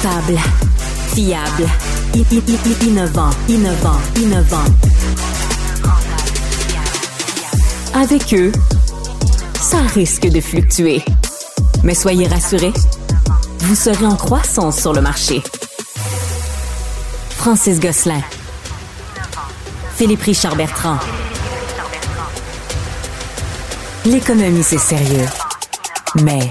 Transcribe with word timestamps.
Fiable, 0.00 0.38
innovant, 2.82 3.30
innovant, 3.48 3.98
innovant. 4.16 4.64
Avec 7.94 8.32
eux, 8.32 8.52
ça 9.60 9.78
risque 9.94 10.28
de 10.28 10.40
fluctuer. 10.40 11.04
Mais 11.82 11.94
soyez 11.94 12.28
rassurés, 12.28 12.72
vous 13.60 13.74
serez 13.74 14.06
en 14.06 14.14
croissance 14.14 14.78
sur 14.78 14.92
le 14.92 15.00
marché. 15.00 15.42
Francis 17.30 17.80
Gosselin. 17.80 18.22
Philippe 19.96 20.22
Richard 20.22 20.54
Bertrand. 20.54 20.98
L'économie, 24.04 24.62
c'est 24.62 24.78
sérieux. 24.78 25.26
Mais 26.22 26.48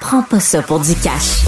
prends 0.00 0.22
pas 0.22 0.40
ça 0.40 0.60
pour 0.60 0.80
du 0.80 0.94
cash. 0.96 1.44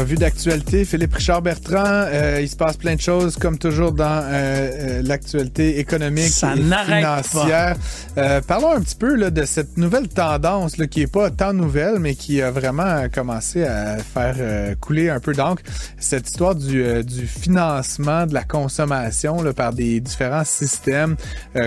Revue 0.00 0.16
d'actualité, 0.16 0.86
Philippe 0.86 1.12
Richard 1.12 1.42
Bertrand. 1.42 1.84
Euh, 1.84 2.38
il 2.40 2.48
se 2.48 2.56
passe 2.56 2.78
plein 2.78 2.94
de 2.94 3.02
choses, 3.02 3.36
comme 3.36 3.58
toujours 3.58 3.92
dans 3.92 4.06
euh, 4.06 4.30
euh, 4.32 5.02
l'actualité 5.04 5.78
économique 5.78 6.30
Ça 6.30 6.54
et 6.54 6.62
financière. 6.62 7.76
Euh, 8.16 8.40
parlons 8.40 8.72
un 8.72 8.80
petit 8.80 8.94
peu 8.94 9.14
là, 9.14 9.28
de 9.28 9.44
cette 9.44 9.76
nouvelle 9.76 10.08
tendance 10.08 10.78
là, 10.78 10.86
qui 10.86 11.02
est 11.02 11.06
pas 11.06 11.28
tant 11.30 11.52
nouvelle, 11.52 11.98
mais 11.98 12.14
qui 12.14 12.40
a 12.40 12.50
vraiment 12.50 13.10
commencé 13.12 13.62
à 13.62 13.98
faire 13.98 14.36
couler 14.80 15.10
un 15.10 15.20
peu 15.20 15.34
d'encre. 15.34 15.62
Cette 15.98 16.26
histoire 16.30 16.54
du, 16.54 17.04
du 17.04 17.26
financement 17.26 18.24
de 18.24 18.32
la 18.32 18.44
consommation 18.44 19.42
là, 19.42 19.52
par 19.52 19.74
des 19.74 20.00
différents 20.00 20.44
systèmes 20.44 21.16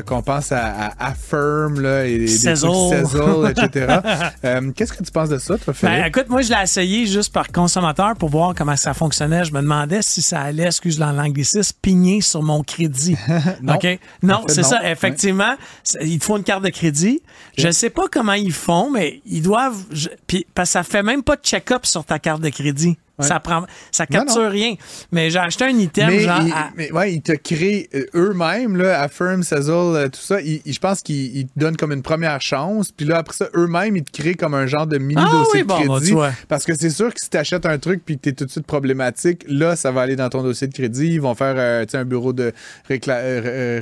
qu'on 0.08 0.24
pense 0.24 0.52
à, 0.52 0.90
à 0.98 1.10
Affirm 1.12 1.80
là, 1.80 2.08
et 2.08 2.18
des 2.18 2.28
Sezzle. 2.28 2.68
trucs 2.68 3.06
Sezzle, 3.12 3.52
etc. 3.52 4.00
Qu'est-ce 4.76 4.94
que 4.94 5.04
tu 5.04 5.12
penses 5.12 5.30
de 5.30 5.38
ça, 5.38 5.56
toi, 5.60 5.72
Philippe? 5.72 5.96
Ben, 5.96 6.06
écoute, 6.06 6.30
moi, 6.30 6.42
je 6.42 6.50
l'ai 6.50 6.64
essayé 6.64 7.06
juste 7.06 7.32
par 7.32 7.52
consommateur 7.52 8.16
pour 8.24 8.30
voir 8.30 8.54
comment 8.56 8.78
ça 8.78 8.94
fonctionnait. 8.94 9.44
Je 9.44 9.52
me 9.52 9.60
demandais 9.60 10.02
si 10.02 10.22
ça 10.22 10.40
allait, 10.40 10.64
excuse 10.68 10.98
l'anglicisme, 10.98 11.76
pigner 11.82 12.22
sur 12.22 12.42
mon 12.42 12.64
crédit. 12.64 13.18
Non. 13.62 13.74
OK? 13.76 14.00
Non, 14.22 14.44
c'est 14.48 14.64
ça. 14.64 14.90
Effectivement, 14.90 15.56
c'est- 15.84 16.00
il 16.08 16.20
te 16.20 16.24
faut 16.24 16.38
une 16.38 16.44
carte 16.46 16.64
de 16.64 16.70
crédit. 16.70 17.22
Je 17.58 17.70
sais 17.72 17.90
pas 17.90 18.04
comment 18.10 18.32
ils 18.34 18.54
font, 18.54 18.90
mais 18.90 19.22
ils 19.26 19.42
doivent. 19.42 19.84
je- 19.92 20.08
puis, 20.26 20.48
parce 20.56 20.70
que 20.70 20.74
ça 20.74 20.84
fait 20.84 21.04
même 21.04 21.22
pas 21.22 21.36
de 21.36 21.42
check-up 21.42 21.86
sur 21.86 22.06
ta 22.06 22.18
carte 22.18 22.40
de 22.42 22.48
crédit. 22.48 22.98
Ouais. 23.20 23.28
Ça 23.28 23.40
prend, 23.40 23.64
ça 23.92 24.08
capture 24.08 24.42
non. 24.42 24.50
rien. 24.50 24.74
Mais 25.12 25.30
j'ai 25.30 25.38
acheté 25.38 25.66
un 25.66 25.78
item 25.78 26.08
mais, 26.08 26.20
genre. 26.22 26.42
à- 26.56 26.72
mais 26.76 26.92
ouais, 26.92 27.14
ils 27.14 27.22
te 27.22 27.34
créent 27.34 27.88
euh, 27.94 28.06
eux-mêmes, 28.16 28.76
là, 28.76 29.02
Affirm, 29.02 29.44
Sezzle, 29.44 29.70
euh, 29.72 30.08
tout 30.10 30.20
ça. 30.20 30.42
ils- 30.42 30.64
ils- 30.66 30.74
je 30.74 30.80
pense 30.80 31.02
qu'ils 31.04 31.38
ils 31.38 31.46
te 31.46 31.52
donnent 31.60 31.78
comme 31.78 31.92
une 31.92 32.02
première 32.02 32.42
chance. 32.42 32.92
Puis 32.92 33.06
là, 33.06 33.18
après 33.20 33.36
ça, 33.36 33.50
eux-mêmes, 33.56 33.98
ils 33.98 34.04
te 34.04 34.12
créent 34.12 34.34
comme 34.34 34.56
un 34.56 34.66
genre 34.66 34.88
de 34.88 34.98
mini 34.98 35.22
Ah 35.24 35.30
dossier 35.32 35.62
oui, 35.62 35.62
de 35.62 35.68
bon, 35.88 35.98
crédit. 36.00 36.14
parce 36.48 36.66
que 36.66 36.74
c'est 36.76 36.90
sûr 36.90 37.14
que 37.14 37.20
si 37.22 37.30
tu 37.30 37.38
achètes 37.38 37.68
un 37.68 37.78
truc 37.78 38.02
puis 38.04 38.18
que 38.18 38.22
tu 38.24 38.30
es 38.30 38.34
tout 38.34 38.46
de 38.46 38.50
suite 38.52 38.66
problématique, 38.66 39.46
là, 39.48 39.76
ça 39.76 39.92
va 39.92 40.02
aller 40.02 40.16
dans 40.16 40.30
ton 40.30 40.42
dossier 40.42 40.66
de 40.66 40.74
crédit. 40.74 41.10
Ils 41.14 41.22
vont 41.22 41.36
faire 41.36 41.54
euh, 41.56 41.86
un 41.94 42.06
bureau 42.06 42.34
de 42.34 42.52
récla- 42.90 43.20
euh, 43.22 43.80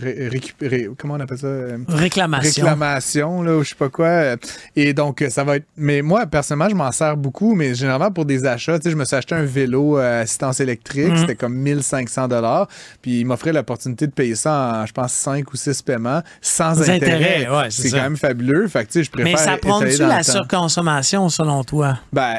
ré-. 0.61 0.89
Comment 0.97 1.13
on 1.13 1.19
appelle 1.21 1.37
ça? 1.37 1.47
Réclamation. 1.87 2.63
réclamation, 2.65 3.41
là, 3.43 3.55
ou 3.57 3.63
je 3.63 3.69
sais 3.69 3.75
pas 3.75 3.87
quoi. 3.89 4.35
Et 4.75 4.93
donc, 4.93 5.23
ça 5.29 5.43
va 5.45 5.55
être. 5.55 5.65
Mais 5.77 6.01
moi, 6.01 6.25
personnellement, 6.25 6.69
je 6.69 6.75
m'en 6.75 6.91
sers 6.91 7.15
beaucoup, 7.15 7.55
mais 7.55 7.73
généralement 7.75 8.11
pour 8.11 8.25
des 8.25 8.45
achats, 8.45 8.77
tu 8.77 8.83
sais, 8.85 8.91
je 8.91 8.97
me 8.97 9.05
suis 9.05 9.15
acheté 9.21 9.35
un 9.35 9.43
vélo 9.45 9.97
à 9.97 10.19
assistance 10.19 10.59
électrique, 10.59 11.09
Mhm. 11.09 11.17
c'était 11.17 11.35
comme 11.35 11.53
1500 11.55 12.27
dollars, 12.27 12.67
puis 13.01 13.21
il 13.21 13.25
m'offrait 13.25 13.53
l'opportunité 13.53 14.07
de 14.07 14.11
payer 14.11 14.35
ça 14.35 14.81
en, 14.81 14.85
je 14.85 14.91
pense, 14.93 15.13
5 15.13 15.51
ou 15.53 15.57
6 15.57 15.81
paiements 15.81 16.21
sans 16.41 16.89
intérêt. 16.89 17.47
ouais, 17.49 17.67
c'est 17.69 17.89
quand 17.91 18.01
même 18.01 18.17
fabuleux. 18.17 18.67
Fait 18.67 18.85
que, 18.85 19.01
je 19.03 19.09
préfère. 19.09 19.31
Mais 19.33 19.37
ça 19.37 19.57
prend-tu 19.57 19.97
la 19.99 20.23
surconsommation, 20.23 21.29
selon 21.29 21.63
toi? 21.63 21.97
Ben, 22.13 22.35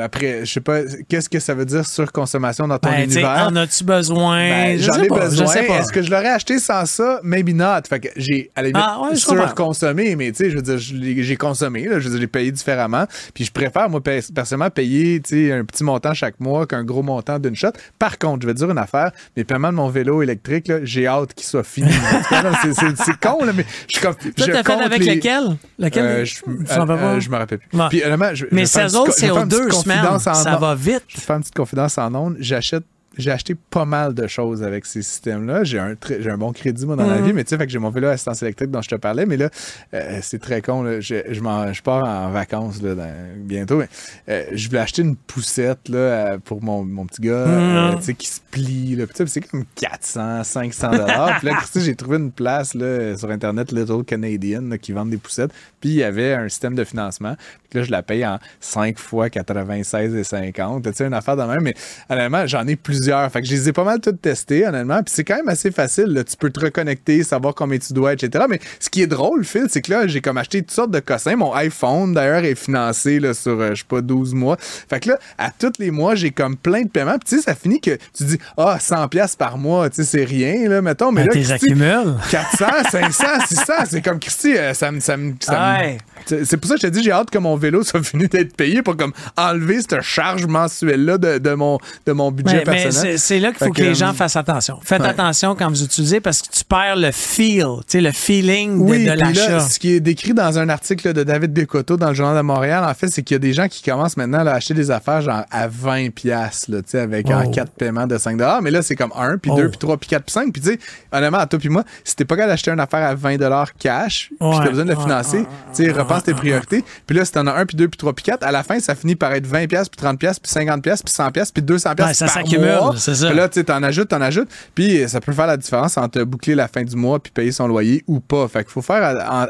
après, 0.00 0.44
je 0.44 0.52
sais 0.52 0.60
pas, 0.60 0.80
qu'est-ce 1.08 1.28
que 1.28 1.38
ça 1.40 1.54
veut 1.54 1.64
dire 1.64 1.84
surconsommation 1.86 2.66
dans 2.68 2.78
ton 2.78 2.90
Ben, 2.90 3.04
univers? 3.04 3.48
en 3.50 3.56
as-tu 3.56 3.84
besoin? 3.84 4.36
Ben, 4.48 4.78
Je 4.78 4.84
J'en 4.84 5.02
ai 5.02 5.06
pas, 5.08 5.20
besoin. 5.20 5.52
Est-ce 5.54 5.92
que 5.92 6.02
je 6.02 6.10
l'aurais 6.10 6.30
acheté 6.30 6.58
sans 6.58 6.86
ça? 6.86 7.20
Maybe 7.22 7.54
not. 7.54 7.82
Fait 7.88 8.00
que 8.00 8.08
j'ai, 8.16 8.50
à 8.54 8.62
la 8.62 8.68
limite, 8.68 8.82
Ah, 8.86 9.00
ouais, 9.02 9.16
surconsommé, 9.16 10.16
mais 10.16 10.30
tu 10.32 10.44
sais, 10.44 10.50
je 10.50 10.56
veux 10.56 10.62
dire, 10.62 10.78
j'ai 10.78 11.36
consommé, 11.36 11.84
là, 11.86 11.98
je 11.98 12.04
veux 12.04 12.10
dire, 12.10 12.20
j'ai 12.20 12.26
payé 12.26 12.52
différemment. 12.52 13.06
Puis 13.34 13.44
je 13.44 13.50
préfère, 13.52 13.88
moi, 13.88 14.02
pe- 14.02 14.20
personnellement, 14.34 14.70
payer, 14.70 15.20
tu 15.20 15.46
sais, 15.48 15.52
un 15.52 15.64
petit 15.64 15.84
montant 15.84 16.03
chaque 16.12 16.38
mois 16.40 16.66
qu'un 16.66 16.84
gros 16.84 17.02
montant 17.02 17.38
d'une 17.38 17.54
shot. 17.54 17.68
Par 17.98 18.18
contre, 18.18 18.42
je 18.42 18.46
vais 18.48 18.52
te 18.52 18.58
dire 18.58 18.70
une 18.70 18.76
affaire, 18.78 19.12
mes 19.36 19.44
paiements 19.44 19.70
de 19.70 19.76
mon 19.76 19.88
vélo 19.88 20.20
électrique, 20.22 20.70
j'ai 20.82 21.06
hâte 21.06 21.32
qu'il 21.34 21.46
soit 21.46 21.62
fini. 21.64 21.90
C'est- 22.62 22.74
c'est 22.74 22.96
c'est 22.96 23.20
con, 23.20 23.44
là, 23.44 23.52
mais 23.54 23.64
je 23.88 23.96
suis 23.96 24.04
comme. 24.04 24.14
Je 24.36 24.44
fait 24.44 24.62
compte 24.64 24.80
avec 24.82 25.02
les- 25.04 25.14
lequel? 25.16 25.56
Lequel? 25.78 26.04
Euh, 26.04 26.24
je, 26.24 26.34
euh, 26.48 26.86
pas? 26.86 27.20
je 27.20 27.28
me 27.30 27.36
rappelle 27.36 27.58
plus. 27.58 27.78
Ouais. 27.78 27.86
Puis, 27.88 28.02
honnêtement, 28.04 28.34
je, 28.34 28.46
Mais 28.50 28.66
c'est 28.66 28.88
je 28.88 28.92
vais 29.26 29.30
aux 29.30 29.44
deux 29.44 29.70
semaines. 29.70 30.04
en 30.06 30.18
Ça 30.18 30.56
va 30.58 30.74
vite. 30.74 31.02
je 31.08 31.16
vais 31.16 31.22
faire 31.22 31.36
une 31.36 31.42
petite 31.42 31.54
confidence 31.54 31.96
en 31.98 32.14
ondes. 32.14 32.36
J'achète 32.40 32.84
j'ai 33.16 33.30
acheté 33.30 33.54
pas 33.54 33.84
mal 33.84 34.14
de 34.14 34.26
choses 34.26 34.62
avec 34.62 34.86
ces 34.86 35.02
systèmes-là. 35.02 35.64
J'ai 35.64 35.78
un, 35.78 35.94
j'ai 36.20 36.30
un 36.30 36.38
bon 36.38 36.52
crédit, 36.52 36.86
moi, 36.86 36.96
dans 36.96 37.06
la 37.06 37.18
Mhm. 37.18 37.26
vie, 37.26 37.32
mais 37.32 37.44
tu 37.44 37.50
sais, 37.50 37.56
fait 37.58 37.66
que 37.66 37.72
j'ai 37.72 37.78
mon 37.78 37.90
vélo 37.90 38.08
à 38.08 38.12
assistance 38.12 38.42
électrique 38.42 38.70
dont 38.70 38.82
je 38.82 38.88
te 38.88 38.94
parlais, 38.96 39.26
mais 39.26 39.36
là, 39.36 39.50
euh, 39.94 40.18
c'est 40.22 40.40
très 40.40 40.60
con. 40.62 40.82
Là. 40.82 41.00
Je, 41.00 41.16
je, 41.30 41.40
m'en- 41.40 41.72
je 41.72 41.82
pars 41.82 42.04
en 42.04 42.30
vacances 42.30 42.82
là, 42.82 42.94
dans- 42.94 43.12
bientôt. 43.38 43.78
Mais, 43.78 43.88
euh, 44.28 44.44
je 44.52 44.68
voulais 44.68 44.80
acheter 44.80 45.02
une 45.02 45.16
poussette 45.16 45.88
là, 45.88 45.98
euh, 45.98 46.38
pour 46.44 46.62
mon, 46.62 46.84
mon 46.84 47.06
petit 47.06 47.22
gars 47.22 47.32
euh, 47.32 47.96
tu 47.96 48.02
sais, 48.02 48.14
qui 48.14 48.26
se 48.26 48.40
plie. 48.50 48.96
Là. 48.96 49.06
Puis, 49.06 49.28
c'est 49.28 49.40
comme 49.40 49.64
400, 49.74 50.44
500 50.44 50.90
dollars. 50.92 51.38
Puis 51.38 51.48
là, 51.48 51.58
j'ai 51.76 51.94
trouvé 51.94 52.16
une 52.18 52.32
place 52.32 52.74
là, 52.74 53.16
sur 53.16 53.30
Internet, 53.30 53.72
Little 53.72 54.04
Canadian, 54.04 54.62
là, 54.62 54.78
qui 54.78 54.92
vendent 54.92 55.10
des 55.10 55.16
poussettes. 55.16 55.50
Puis 55.80 55.90
il 55.90 55.96
y 55.96 56.02
avait 56.02 56.34
un 56.34 56.48
système 56.48 56.74
de 56.74 56.84
financement. 56.84 57.36
Puis 57.70 57.78
là, 57.80 57.84
je 57.84 57.90
la 57.90 58.02
paye 58.02 58.24
en 58.26 58.38
5 58.60 58.98
fois 58.98 59.28
96,50. 59.28 60.82
Tu 60.82 60.92
sais, 60.94 61.06
une 61.06 61.14
affaire 61.14 61.36
de 61.36 61.42
même. 61.42 61.60
Mais 61.62 61.74
honnêtement, 62.08 62.46
j'en 62.46 62.66
ai 62.66 62.76
plusieurs. 63.04 63.30
Fait 63.30 63.42
que 63.42 63.46
je 63.48 63.52
les 63.52 63.68
ai 63.68 63.72
pas 63.72 63.84
mal 63.84 64.00
toutes 64.00 64.20
testées, 64.22 64.66
honnêtement. 64.66 65.02
Puis 65.02 65.12
c'est 65.14 65.24
quand 65.24 65.36
même 65.36 65.48
assez 65.48 65.70
facile. 65.70 66.06
là. 66.06 66.24
Tu 66.24 66.36
peux 66.36 66.50
te 66.50 66.60
reconnecter, 66.60 67.22
savoir 67.22 67.54
combien 67.54 67.78
tu 67.78 67.92
dois, 67.92 68.12
etc. 68.14 68.44
Mais 68.48 68.60
ce 68.80 68.88
qui 68.88 69.02
est 69.02 69.06
drôle, 69.06 69.44
Phil, 69.44 69.66
c'est 69.68 69.82
que 69.82 69.90
là, 69.92 70.06
j'ai 70.06 70.20
comme 70.20 70.38
acheté 70.38 70.62
toutes 70.62 70.70
sortes 70.70 70.90
de 70.90 71.00
cossins. 71.00 71.36
Mon 71.36 71.52
iPhone, 71.54 72.14
d'ailleurs, 72.14 72.44
est 72.44 72.54
financé 72.54 73.20
là, 73.20 73.34
sur, 73.34 73.60
euh, 73.60 73.70
je 73.74 73.80
sais 73.80 73.86
pas, 73.88 74.00
12 74.00 74.34
mois. 74.34 74.56
Fait 74.58 75.00
que 75.00 75.10
là, 75.10 75.18
à 75.38 75.50
tous 75.50 75.72
les 75.78 75.90
mois, 75.90 76.14
j'ai 76.14 76.30
comme 76.30 76.56
plein 76.56 76.82
de 76.82 76.88
paiements. 76.88 77.18
Puis 77.18 77.28
tu 77.30 77.36
sais, 77.36 77.42
ça 77.42 77.54
finit 77.54 77.80
que 77.80 77.96
tu 78.16 78.24
dis, 78.24 78.38
ah, 78.56 78.78
100$ 78.80 79.08
piastres 79.08 79.36
par 79.38 79.58
mois, 79.58 79.90
tu 79.90 79.96
sais, 79.96 80.04
c'est 80.04 80.24
rien, 80.24 80.68
là, 80.68 80.80
mettons. 80.82 81.12
Mais 81.12 81.22
Ben, 81.22 81.26
là, 81.28 81.32
t'es 81.34 81.40
Christy, 81.42 81.66
accumules. 81.72 82.14
400, 82.30 82.66
500, 82.90 83.26
600, 83.48 83.72
c'est 83.90 84.02
comme 84.02 84.18
Christy, 84.18 84.56
euh, 84.56 84.72
ça 84.74 84.90
me. 84.90 85.00
Ça 85.00 85.16
me- 85.16 85.34
ça 85.40 85.52
me- 85.82 86.44
c'est 86.44 86.56
pour 86.56 86.68
ça 86.68 86.76
que 86.76 86.80
je 86.80 86.86
te 86.86 86.92
dis, 86.92 87.02
j'ai 87.02 87.12
hâte 87.12 87.28
que 87.30 87.38
mon 87.38 87.56
vélo 87.56 87.82
soit 87.84 88.02
fini 88.02 88.28
d'être 88.28 88.56
payé 88.56 88.82
pour 88.82 88.96
comme 88.96 89.12
enlever 89.36 89.80
cette 89.82 90.00
charge 90.00 90.46
mensuelle-là 90.46 91.18
de, 91.18 91.38
de 91.38 91.50
mon, 91.54 91.78
de 92.06 92.12
mon 92.12 92.30
budget 92.30 92.62
Mais, 92.64 92.64
mais 92.66 92.82
personnel. 92.82 92.92
C'est 93.16 93.38
là 93.40 93.52
qu'il 93.52 93.66
faut 93.66 93.72
que, 93.72 93.82
les 93.82 93.94
gens 93.94 94.10
euh, 94.10 94.12
fassent 94.12 94.36
attention. 94.36 94.78
Faites 94.82 95.00
ouais. 95.02 95.08
attention 95.08 95.54
quand 95.54 95.68
vous 95.68 95.82
utilisez 95.82 96.20
parce 96.20 96.42
que 96.42 96.48
tu 96.50 96.64
perds 96.64 96.96
le 96.96 97.10
feel, 97.12 97.66
tu 97.80 97.84
sais, 97.88 98.00
le 98.00 98.12
feeling 98.12 98.78
de- 98.84 98.90
Oui, 98.90 99.04
de, 99.04 99.10
là, 99.10 99.16
l'achat. 99.16 99.60
ce 99.60 99.78
qui 99.78 99.92
est 99.92 100.00
décrit 100.00 100.34
dans 100.34 100.58
un 100.58 100.68
article 100.68 101.12
de 101.12 101.22
David 101.24 101.52
Bécoto 101.52 101.96
dans 101.96 102.08
le 102.08 102.14
Journal 102.14 102.36
de 102.36 102.42
Montréal, 102.42 102.84
en 102.84 102.94
fait, 102.94 103.08
c'est 103.08 103.22
qu'il 103.22 103.34
y 103.34 103.36
a 103.36 103.38
des 103.40 103.52
gens 103.52 103.68
qui 103.68 103.82
commencent 103.82 104.16
maintenant 104.16 104.42
là, 104.42 104.52
à 104.52 104.54
acheter 104.56 104.74
des 104.74 104.90
affaires 104.90 105.20
genre 105.20 105.44
à 105.50 105.66
20 105.68 106.10
pièces 106.14 106.68
là, 106.68 106.78
tu 106.82 106.90
sais, 106.90 107.00
avec 107.00 107.28
en 107.30 107.44
Oh. 107.46 107.50
4 107.50 107.72
paiements 107.72 108.06
de 108.06 108.16
5 108.18 108.38
mais 108.62 108.70
là 108.70 108.82
c'est 108.82 108.96
comme 108.96 109.12
1 109.16 109.38
puis 109.38 109.50
Oh. 109.52 109.56
2 109.56 109.68
puis 109.68 109.78
3 109.78 109.96
puis 109.96 110.08
4 110.08 110.24
puis 110.24 110.32
5 110.32 110.52
puis 110.52 110.62
tu 110.62 110.68
sais 110.70 110.78
honnêtement 111.12 111.38
à 111.38 111.46
toi 111.46 111.58
puis 111.58 111.68
moi, 111.68 111.84
si 112.04 112.16
t'es 112.16 112.24
pas 112.24 112.36
capable 112.36 112.52
d'acheter 112.52 112.70
une 112.70 112.80
affaire 112.80 113.02
à 113.08 113.14
20 113.14 113.36
cash, 113.78 114.30
puis 114.38 114.48
Ouais. 114.48 114.56
t'as 114.62 114.70
besoin 114.70 114.84
de 114.84 114.90
le 114.90 114.96
Ouais, 114.96 115.02
financer, 115.02 115.38
ouais, 115.38 115.46
tu 115.74 115.84
sais, 115.84 115.90
repense 115.92 116.24
tes 116.24 116.34
priorités. 116.34 116.84
Puis 117.06 117.16
là 117.16 117.24
si 117.24 117.32
t'en 117.32 117.46
as 117.46 117.52
1 117.54 117.66
puis 117.66 117.76
2 117.76 117.88
puis 117.88 117.98
3 117.98 118.12
puis 118.12 118.24
4, 118.24 118.42
à 118.44 118.52
la 118.52 118.62
fin 118.62 118.78
ça 118.80 118.94
finit 118.94 119.16
par 119.16 119.32
être 119.32 119.46
20 119.46 119.66
pièces 119.66 119.88
puis 119.88 119.96
30 120.00 120.18
pièces 120.18 120.38
puis 120.38 120.50
50 120.50 120.82
pièces 120.82 121.02
puis 121.02 121.12
100 121.12 121.30
pièces 121.30 121.50
puis 121.52 121.62
200 121.62 121.94
pièces 121.94 122.06
Ouais, 122.08 122.14
ça 122.14 122.28
s'accumule, 122.28 122.78
mois. 122.84 122.94
c'est 122.96 123.14
ça. 123.14 123.28
Puis 123.28 123.36
là 123.36 123.48
tu 123.48 123.60
sais 123.60 123.64
t'en 123.64 123.82
ajoutes, 123.82 124.08
t'en 124.08 124.20
ajoutes, 124.20 124.48
puis 124.74 125.08
ça 125.08 125.20
peut 125.20 125.32
faire 125.32 125.46
la 125.46 125.56
différence 125.56 125.96
entre 125.96 126.22
boucler 126.22 126.54
la 126.54 126.68
fin 126.68 126.82
du 126.82 126.96
mois 126.96 127.18
puis 127.18 127.32
payer 127.32 127.52
son 127.52 127.66
loyer 127.66 128.04
ou 128.06 128.20
pas. 128.20 128.46
Fait 128.48 128.64
qu'il 128.64 128.72
faut 128.72 128.82
faire 128.82 129.02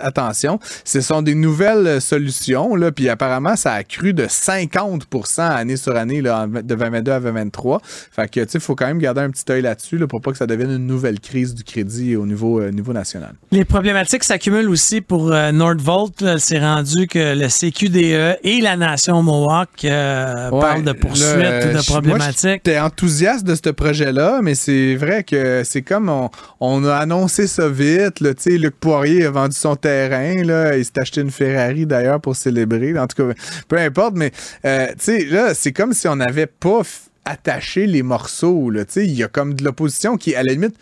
attention. 0.02 0.58
Ce 0.84 1.00
sont 1.00 1.22
des 1.22 1.34
nouvelles 1.34 1.86
euh, 1.86 2.00
solutions, 2.00 2.75
là, 2.76 2.92
puis 2.92 3.08
apparemment, 3.08 3.56
ça 3.56 3.72
a 3.72 3.84
cru 3.84 4.12
de 4.12 4.25
50% 4.25 5.40
année 5.40 5.76
sur 5.76 5.96
année, 5.96 6.20
là, 6.20 6.46
de 6.46 6.60
2022 6.60 7.12
à 7.12 7.20
2023. 7.20 7.81
Fait 7.84 8.28
que, 8.28 8.40
tu 8.40 8.50
sais, 8.50 8.58
il 8.58 8.60
faut 8.60 8.75
quand 8.75 8.86
même 8.86 8.98
garder 8.98 9.22
un 9.22 9.31
petit 9.31 9.44
œil 9.50 9.62
là-dessus, 9.62 9.98
là, 9.98 10.06
pour 10.06 10.20
pas 10.20 10.32
que 10.32 10.38
ça 10.38 10.46
devienne 10.46 10.70
une 10.70 10.87
nouvelle 10.87 11.20
crise 11.20 11.54
du 11.54 11.64
crédit 11.64 12.16
au 12.16 12.26
niveau, 12.26 12.60
euh, 12.60 12.70
niveau 12.70 12.92
national. 12.92 13.34
Les 13.50 13.64
problématiques 13.64 14.25
s'accumulent 14.25 14.69
aussi 14.69 15.00
pour 15.00 15.32
euh, 15.32 15.52
Nordvolt. 15.52 16.38
C'est 16.38 16.58
rendu 16.58 17.06
que 17.06 17.34
le 17.34 17.48
CQDE 17.48 18.38
et 18.42 18.60
la 18.60 18.76
Nation 18.76 19.22
Mohawk 19.22 19.84
euh, 19.84 20.50
Ouais, 20.50 20.60
parlent 20.60 20.84
de 20.84 20.92
poursuites 20.92 21.26
ou 21.26 21.76
de 21.76 21.87
problématiques. 21.87 22.66
Moi, 22.66 22.75
de 23.25 23.55
ce 23.55 23.71
projet-là, 23.71 24.41
mais 24.43 24.55
c'est 24.55 24.97
vrai 24.97 25.25
que 25.25 25.62
c'est 25.65 25.81
comme 25.81 26.12
on, 26.61 26.85
a 26.85 26.97
annoncé 26.97 27.47
ça 27.47 27.69
vite. 27.71 28.21
Là, 28.21 28.32
Luc 28.47 28.76
Poirier 28.79 29.25
a 29.25 29.31
vendu 29.31 29.56
son 29.56 29.76
terrain. 29.76 30.43
Là, 30.44 30.76
il 30.76 30.85
s'est 30.85 30.99
acheté 30.99 31.23
une 31.23 31.31
Ferrari 31.31 31.87
d'ailleurs 31.87 32.21
pour 32.21 32.37
célébrer. 32.37 32.99
En 32.99 33.06
tout 33.06 33.17
cas, 33.17 33.35
peu 33.69 33.79
importe, 33.79 34.15
mais 34.17 34.31
euh, 34.67 34.88
là, 35.31 35.55
c'est 35.55 35.73
comme 35.73 35.94
si 35.94 36.06
on 36.06 36.17
n'avait 36.17 36.47
pas 36.47 36.82
attaché 37.25 37.87
les 37.87 38.03
morceaux. 38.03 38.71
Il 38.97 39.15
y 39.15 39.23
a 39.23 39.29
comme 39.29 39.55
de 39.55 39.65
l'opposition 39.65 40.19
qui, 40.19 40.35
à 40.35 40.43
la 40.43 40.53
limite, 40.53 40.76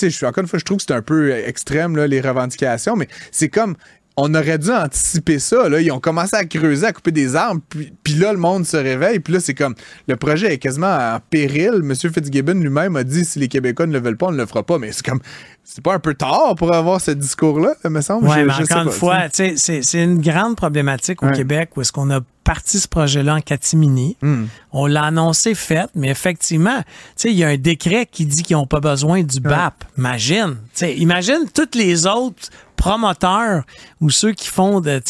je 0.00 0.08
suis 0.08 0.26
encore 0.26 0.42
une 0.42 0.48
fois, 0.48 0.58
je 0.58 0.64
trouve 0.64 0.78
que 0.78 0.84
c'est 0.86 0.94
un 0.94 1.02
peu 1.02 1.30
extrême, 1.32 1.96
là, 1.96 2.08
les 2.08 2.20
revendications, 2.20 2.96
mais 2.96 3.06
c'est 3.30 3.48
comme 3.48 3.76
on 4.16 4.34
aurait 4.34 4.58
dû 4.58 4.70
anticiper 4.70 5.38
ça. 5.38 5.68
Là. 5.68 5.80
Ils 5.80 5.92
ont 5.92 6.00
commencé 6.00 6.34
à 6.36 6.44
creuser, 6.44 6.86
à 6.86 6.92
couper 6.92 7.12
des 7.12 7.36
arbres, 7.36 7.60
puis, 7.68 7.92
puis 8.02 8.14
là, 8.14 8.32
le 8.32 8.38
monde 8.38 8.64
se 8.64 8.76
réveille. 8.76 9.20
Puis 9.20 9.34
là, 9.34 9.40
c'est 9.40 9.54
comme 9.54 9.74
le 10.08 10.16
projet 10.16 10.54
est 10.54 10.58
quasiment 10.58 10.86
en 10.86 11.18
péril. 11.30 11.82
Monsieur 11.82 12.10
Fitzgibbon 12.10 12.54
lui-même 12.54 12.96
a 12.96 13.04
dit 13.04 13.24
si 13.24 13.38
les 13.38 13.48
Québécois 13.48 13.86
ne 13.86 13.92
le 13.92 14.00
veulent 14.00 14.16
pas, 14.16 14.26
on 14.26 14.32
ne 14.32 14.38
le 14.38 14.46
fera 14.46 14.62
pas. 14.62 14.78
Mais 14.78 14.92
c'est 14.92 15.04
comme 15.04 15.20
c'est 15.64 15.82
pas 15.82 15.94
un 15.94 15.98
peu 15.98 16.14
tard 16.14 16.54
pour 16.56 16.72
avoir 16.74 17.00
ce 17.00 17.10
discours-là, 17.10 17.74
me 17.84 18.00
semble. 18.00 18.26
Oui, 18.28 18.44
mais 18.44 18.52
encore 18.52 18.82
une 18.84 18.90
fois, 18.90 19.28
tu 19.28 19.30
sais, 19.34 19.54
c'est 19.56 19.82
c'est 19.82 20.02
une 20.02 20.20
grande 20.20 20.56
problématique 20.56 21.22
au 21.22 21.26
Ouais. 21.26 21.32
Québec 21.32 21.70
où 21.76 21.80
est-ce 21.82 21.92
qu'on 21.92 22.10
a 22.10 22.20
parti 22.46 22.78
ce 22.78 22.86
projet-là 22.88 23.34
en 23.34 23.40
catimini. 23.40 24.16
Hmm. 24.22 24.44
On 24.72 24.86
l'a 24.86 25.02
annoncé 25.04 25.54
fait, 25.54 25.88
mais 25.94 26.08
effectivement, 26.08 26.80
il 27.24 27.32
y 27.32 27.44
a 27.44 27.48
un 27.48 27.56
décret 27.56 28.06
qui 28.10 28.24
dit 28.24 28.42
qu'ils 28.44 28.56
n'ont 28.56 28.66
pas 28.66 28.80
besoin 28.80 29.22
du 29.22 29.40
BAP. 29.40 29.74
Imagine, 29.98 30.56
imagine 30.96 31.40
tous 31.52 31.76
les 31.76 32.06
autres 32.06 32.48
promoteurs 32.76 33.64
ou 34.02 34.10
ceux 34.10 34.32
qui 34.32 34.48
font 34.48 34.80
de, 34.80 35.00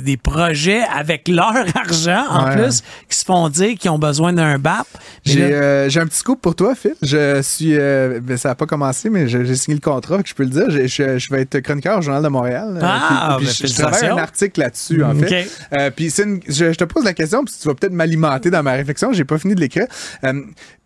des, 0.00 0.16
projets 0.16 0.82
avec 0.92 1.28
leur 1.28 1.54
argent 1.76 2.24
en 2.28 2.42
Ouais. 2.48 2.56
plus, 2.56 2.82
qui 3.08 3.16
se 3.16 3.24
font 3.24 3.48
dire 3.48 3.76
qu'ils 3.78 3.90
ont 3.92 3.98
besoin 3.98 4.32
d'un 4.32 4.58
BAP. 4.58 4.86
J'ai 5.24 5.44
euh, 5.54 5.88
j'ai 5.88 6.00
un 6.00 6.06
petit 6.06 6.18
scoop 6.18 6.40
pour 6.42 6.56
toi, 6.56 6.74
Phil. 6.74 6.94
Je 7.00 7.40
suis. 7.42 7.76
euh, 7.78 8.18
ben, 8.20 8.36
ça 8.36 8.48
n'a 8.50 8.54
pas 8.56 8.66
commencé, 8.66 9.08
mais 9.08 9.28
j'ai 9.28 9.54
signé 9.54 9.76
le 9.76 9.80
contrat, 9.80 10.18
je 10.24 10.34
peux 10.34 10.42
le 10.42 10.48
dire. 10.50 10.68
Je, 10.68 11.18
je 11.18 11.30
vais 11.32 11.42
être 11.42 11.60
chroniqueur 11.60 11.98
au 11.98 12.02
Journal 12.02 12.22
de 12.22 12.28
Montréal. 12.28 12.76
euh, 12.76 12.80
Ah, 12.82 13.36
puis- 13.38 13.46
puis 13.46 13.56
ben, 13.62 13.68
je, 13.68 13.72
je 13.72 13.80
travaille 13.80 14.08
un 14.10 14.16
article 14.18 14.60
là-dessus, 14.60 15.04
en 15.04 15.14
fait. 15.14 15.48
Euh, 15.72 15.90
puis 15.94 16.12
une- 16.20 16.40
je 16.48 16.72
te 16.84 16.92
pose 16.92 17.04
la 17.04 17.14
question, 17.14 17.44
puis 17.44 17.54
tu 17.60 17.68
vas 17.68 17.74
peut-être 17.74 17.92
m'alimenter 17.92 18.50
dans 18.50 18.62
ma 18.62 18.72
réflexion. 18.72 19.12
J'ai 19.12 19.24
pas 19.24 19.38
fini 19.38 19.54
de 19.54 19.60
l'écrire. 19.60 19.86
Euh, 20.24 20.42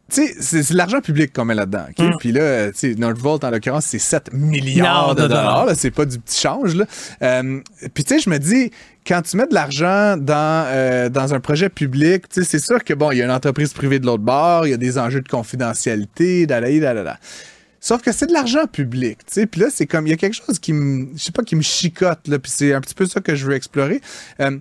tu 0.09 0.25
sais, 0.41 0.63
c'est 0.63 0.75
l'argent 0.75 1.01
public 1.01 1.33
qu'on 1.33 1.45
met 1.45 1.55
là-dedans. 1.55 1.87
ok? 1.91 2.19
Puis 2.21 2.31
là, 2.31 2.71
tu 2.71 2.79
sais, 2.79 2.95
Nordvolt, 2.95 3.43
en 3.43 3.51
l'occurrence, 3.51 3.87
c'est 3.87 3.99
7 3.99 4.33
milliards 4.33 5.17
de 5.17 5.23
de 5.23 5.29
dollars. 5.29 5.67
C'est 5.75 5.91
pas 5.91 6.05
du 6.05 6.21
petit 6.21 6.41
change. 6.41 6.77
Là. 6.77 6.85
Euh, 7.23 7.61
puis 7.93 8.05
tu 8.05 8.15
sais, 8.15 8.21
je 8.21 8.31
me 8.31 8.39
dis, 8.39 8.71
quand 9.05 9.23
tu 9.23 9.37
mets 9.37 9.49
de 9.49 9.55
l'argent 9.55 10.17
dans, 10.17 10.67
euh, 10.69 11.09
dans 11.09 11.35
un 11.35 11.41
projet 11.41 11.69
public, 11.69 12.29
tu 12.29 12.45
sais, 12.45 12.49
c'est 12.49 12.65
sûr 12.65 12.85
que 12.85 12.95
bon, 12.95 13.11
il 13.11 13.19
y 13.19 13.23
a 13.23 13.25
une 13.25 13.33
entreprise 13.33 13.73
privée 13.73 13.99
de 13.99 14.07
l'autre 14.07 14.23
bord, 14.23 14.67
il 14.67 14.71
y 14.71 14.75
a 14.75 14.77
des 14.77 14.97
enjeux 14.97 15.23
de 15.23 15.29
confidentialité, 15.29 16.47
dalala, 16.47 16.79
dalala. 16.79 17.19
Sauf 17.81 18.03
que 18.03 18.13
c'est 18.13 18.27
de 18.27 18.33
l'argent 18.33 18.67
public, 18.67 19.19
tu 19.27 19.35
sais. 19.35 19.47
Puis 19.47 19.61
là, 19.61 19.69
c'est 19.71 19.87
comme, 19.87 20.07
il 20.07 20.11
y 20.11 20.13
a 20.13 20.17
quelque 20.17 20.35
chose 20.35 20.59
qui 20.59 20.73
me, 20.73 21.09
je 21.17 21.23
sais 21.23 21.33
pas, 21.33 21.43
qui 21.43 21.57
me 21.57 21.63
chicote, 21.63 22.27
là. 22.29 22.39
Puis 22.39 22.53
c'est 22.55 22.75
un 22.75 22.81
petit 22.81 22.95
peu 22.95 23.07
ça 23.07 23.21
que 23.21 23.35
je 23.35 23.47
veux 23.47 23.55
explorer. 23.55 24.01
Euh, 24.41 24.59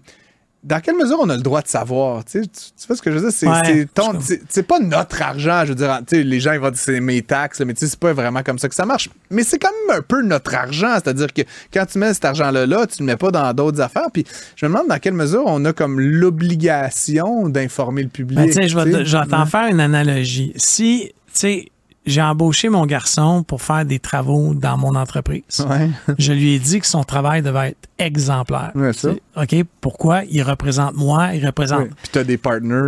dans 0.66 0.80
quelle 0.80 0.96
mesure 0.96 1.20
on 1.22 1.30
a 1.30 1.36
le 1.36 1.44
droit 1.44 1.62
de 1.62 1.68
savoir? 1.68 2.26
Tu, 2.26 2.42
sais, 2.42 2.48
tu, 2.48 2.88
vois 2.88 2.98
ce 2.98 3.02
que 3.02 3.12
je 3.12 3.18
veux 3.18 3.22
dire? 3.22 3.32
C'est, 3.32 3.46
Ouais, 3.48 4.64
pas 4.64 4.80
notre 4.80 5.22
argent, 5.22 5.62
je 5.64 5.70
veux 5.70 5.76
dire. 5.76 6.00
Tu 6.08 6.18
sais, 6.18 6.24
les 6.24 6.40
gens 6.40 6.54
ils 6.54 6.60
vont 6.60 6.72
dire 6.72 6.80
c'est 6.80 7.00
mes 7.00 7.22
taxes, 7.22 7.62
mais 7.62 7.74
tu 7.74 7.82
sais, 7.82 7.88
c'est 7.88 8.00
pas 8.00 8.14
vraiment 8.14 8.42
comme 8.42 8.58
ça 8.58 8.68
que 8.68 8.74
ça 8.74 8.86
marche. 8.86 9.10
Mais 9.30 9.44
c'est 9.44 9.60
quand 9.60 9.70
même 9.88 10.00
un 10.00 10.02
peu 10.02 10.24
notre 10.24 10.56
argent. 10.56 10.96
C'est-à-dire 10.96 11.32
que 11.32 11.44
quand 11.72 11.86
tu 11.86 12.00
mets 12.00 12.14
cet 12.16 12.26
argent-là, 12.26 12.66
là, 12.66 12.88
tu 12.88 13.04
le 13.04 13.06
mets 13.06 13.16
pas 13.16 13.30
dans 13.30 13.54
d'autres 13.54 13.80
affaires. 13.80 14.10
Puis 14.12 14.26
je 14.56 14.66
me 14.66 14.72
demande 14.72 14.88
dans 14.88 15.00
quelle 15.00 15.14
mesure 15.14 15.44
on 15.46 15.64
a 15.66 15.74
comme 15.74 16.00
l'obligation 16.00 17.48
d'informer 17.48 18.02
le 18.02 18.10
public. 18.10 18.38
Ben, 18.38 18.50
vais 18.50 18.68
je 19.06 19.18
vais 19.18 19.26
t'en 19.28 19.46
faire 19.46 19.68
une 19.68 19.80
analogie. 19.80 20.52
Si, 20.56 21.12
tu 21.28 21.32
sais, 21.34 21.72
j'ai 22.06 22.22
embauché 22.22 22.70
mon 22.70 22.86
garçon 22.86 23.44
pour 23.44 23.62
faire 23.62 23.86
des 23.86 24.00
travaux 24.00 24.54
dans 24.54 24.78
mon 24.78 24.96
entreprise. 24.96 25.44
Ouais. 25.70 25.90
Je 26.20 26.34
lui 26.34 26.54
ai 26.54 26.60
dit 26.60 26.80
que 26.80 26.88
son 26.88 27.04
travail 27.04 27.42
devait 27.42 27.70
être 27.70 27.90
exemplaire. 27.98 28.72
Ouais, 28.76 28.94
ça. 28.94 29.10
Tu 29.14 29.60
OK? 29.62 29.66
Pourquoi? 29.82 30.24
Il 30.26 30.42
représente 30.44 30.96
moi, 30.96 31.34
il 31.34 31.46
représente. 31.46 31.80
Ouais. 31.82 31.90
Puis 32.04 32.10
des. 32.24 32.38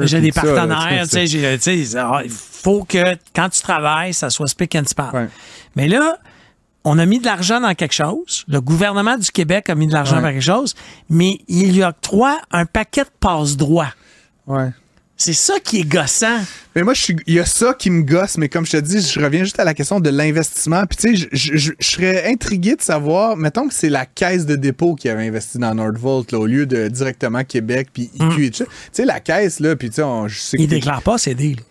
J'ai 0.08 0.18
puis 0.18 0.28
des 0.28 0.32
partenaires, 0.32 1.04
tu 1.04 1.10
sais, 1.10 1.28
j'ai- 1.28 1.58
tu 1.60 1.86
sais, 1.86 1.98
ah, 1.98 2.22
il 2.24 2.30
faut 2.32 2.84
que 2.84 3.16
quand 3.36 3.50
tu 3.50 3.62
travailles, 3.62 4.14
ça 4.14 4.30
soit 4.30 4.48
spick 4.48 4.76
and 4.76 4.84
span. 4.86 5.10
Mais 5.76 5.88
là, 5.88 6.18
on 6.84 6.98
a 7.00 7.06
mis 7.06 7.20
de 7.20 7.26
l'argent 7.26 7.60
dans 7.60 7.74
quelque 7.74 7.94
chose. 7.94 8.46
Le 8.48 8.62
gouvernement 8.62 9.18
du 9.18 9.30
Québec 9.32 9.70
a 9.70 9.76
mis 9.76 9.88
de 9.88 9.94
l'argent 9.94 10.22
dans 10.22 10.30
quelque 10.30 10.42
chose, 10.42 10.74
mais 11.10 11.40
il 11.48 11.74
lui 11.74 11.84
octroie 11.84 12.38
un 12.52 12.66
paquet 12.66 13.04
de 13.04 13.10
passe-droits. 13.20 13.94
Ouais. 14.46 14.70
C'est 15.20 15.34
ça 15.34 15.56
qui 15.64 15.80
est 15.80 15.84
gossant. 15.90 16.40
Mais 16.76 16.84
moi, 16.84 16.94
il 17.26 17.34
y 17.34 17.40
a 17.40 17.46
ça 17.46 17.74
qui 17.74 17.90
me 17.90 18.04
gosse, 18.04 18.38
mais 18.38 18.50
comme 18.50 18.66
je 18.68 18.74
te 18.74 18.78
dis, 18.78 19.02
je 19.02 19.20
reviens 19.20 19.44
juste 19.44 19.60
à 19.60 19.64
la 19.64 19.74
question 19.74 20.00
de 20.00 20.12
l'investissement. 20.12 20.84
Puis 20.86 20.98
tu 20.98 21.18
sais, 21.18 21.28
je, 21.32 21.38
je- 21.54 21.58
je- 21.58 21.72
je 21.80 21.88
serais 21.88 22.32
intrigué 22.32 22.76
de 22.76 22.82
savoir, 22.84 23.36
mettons 23.36 23.68
que 23.68 23.74
c'est 23.74 23.90
la 23.90 24.06
caisse 24.06 24.46
de 24.46 24.56
dépôt 24.56 24.94
qui 24.94 25.10
avait 25.10 25.26
investi 25.28 25.58
dans 25.58 25.74
Nordvolt, 25.74 26.32
là, 26.32 26.38
au 26.40 26.46
lieu 26.46 26.68
de 26.68 26.88
directement 26.88 27.44
Québec, 27.44 27.88
puis 27.92 28.12
IQ 28.20 28.46
et 28.46 28.52
tout 28.52 28.58
ça. 28.58 28.66
Tu 28.66 28.72
sais, 28.94 29.06
la 29.06 29.20
caisse, 29.20 29.60
là, 29.60 29.76
puis 29.76 29.90
tu 29.90 29.96
sais, 29.96 30.04
on- 30.04 30.28
je 30.28 30.38
sais 30.38 30.58
que 30.58 30.62
Il 30.62 30.70
t'es- 30.70 30.76
déclare 30.76 31.02
pas 31.02 31.18
ses 31.18 31.34
deals. 31.34 31.62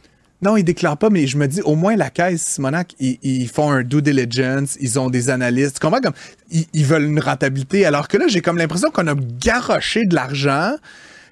Non, 0.43 0.57
ils 0.57 0.65
déclarent 0.65 0.99
pas, 0.99 1.09
mais 1.09 1.27
je 1.29 1.39
me 1.39 1.47
dis, 1.47 1.63
au 1.63 1.77
moins, 1.77 1.95
la 1.97 2.11
caisse, 2.11 2.43
Simonac, 2.43 2.95
ils, 3.01 3.19
ils 3.23 3.49
font 3.49 3.71
un 3.71 3.83
due 3.83 4.03
diligence, 4.03 4.77
ils 4.81 4.99
ont 4.99 5.09
des 5.09 5.31
analystes. 5.31 5.77
Tu 5.77 5.81
comprends? 5.81 6.01
Comme, 6.01 6.13
ils, 6.51 6.67
ils 6.75 6.85
veulent 6.85 7.05
une 7.05 7.21
rentabilité. 7.21 7.87
Alors 7.87 8.07
que 8.09 8.19
là, 8.19 8.27
j'ai 8.29 8.43
comme 8.43 8.59
l'impression 8.59 8.91
qu'on 8.91 9.07
a 9.07 9.15
garoché 9.15 10.05
de 10.05 10.15
l'argent. 10.15 10.73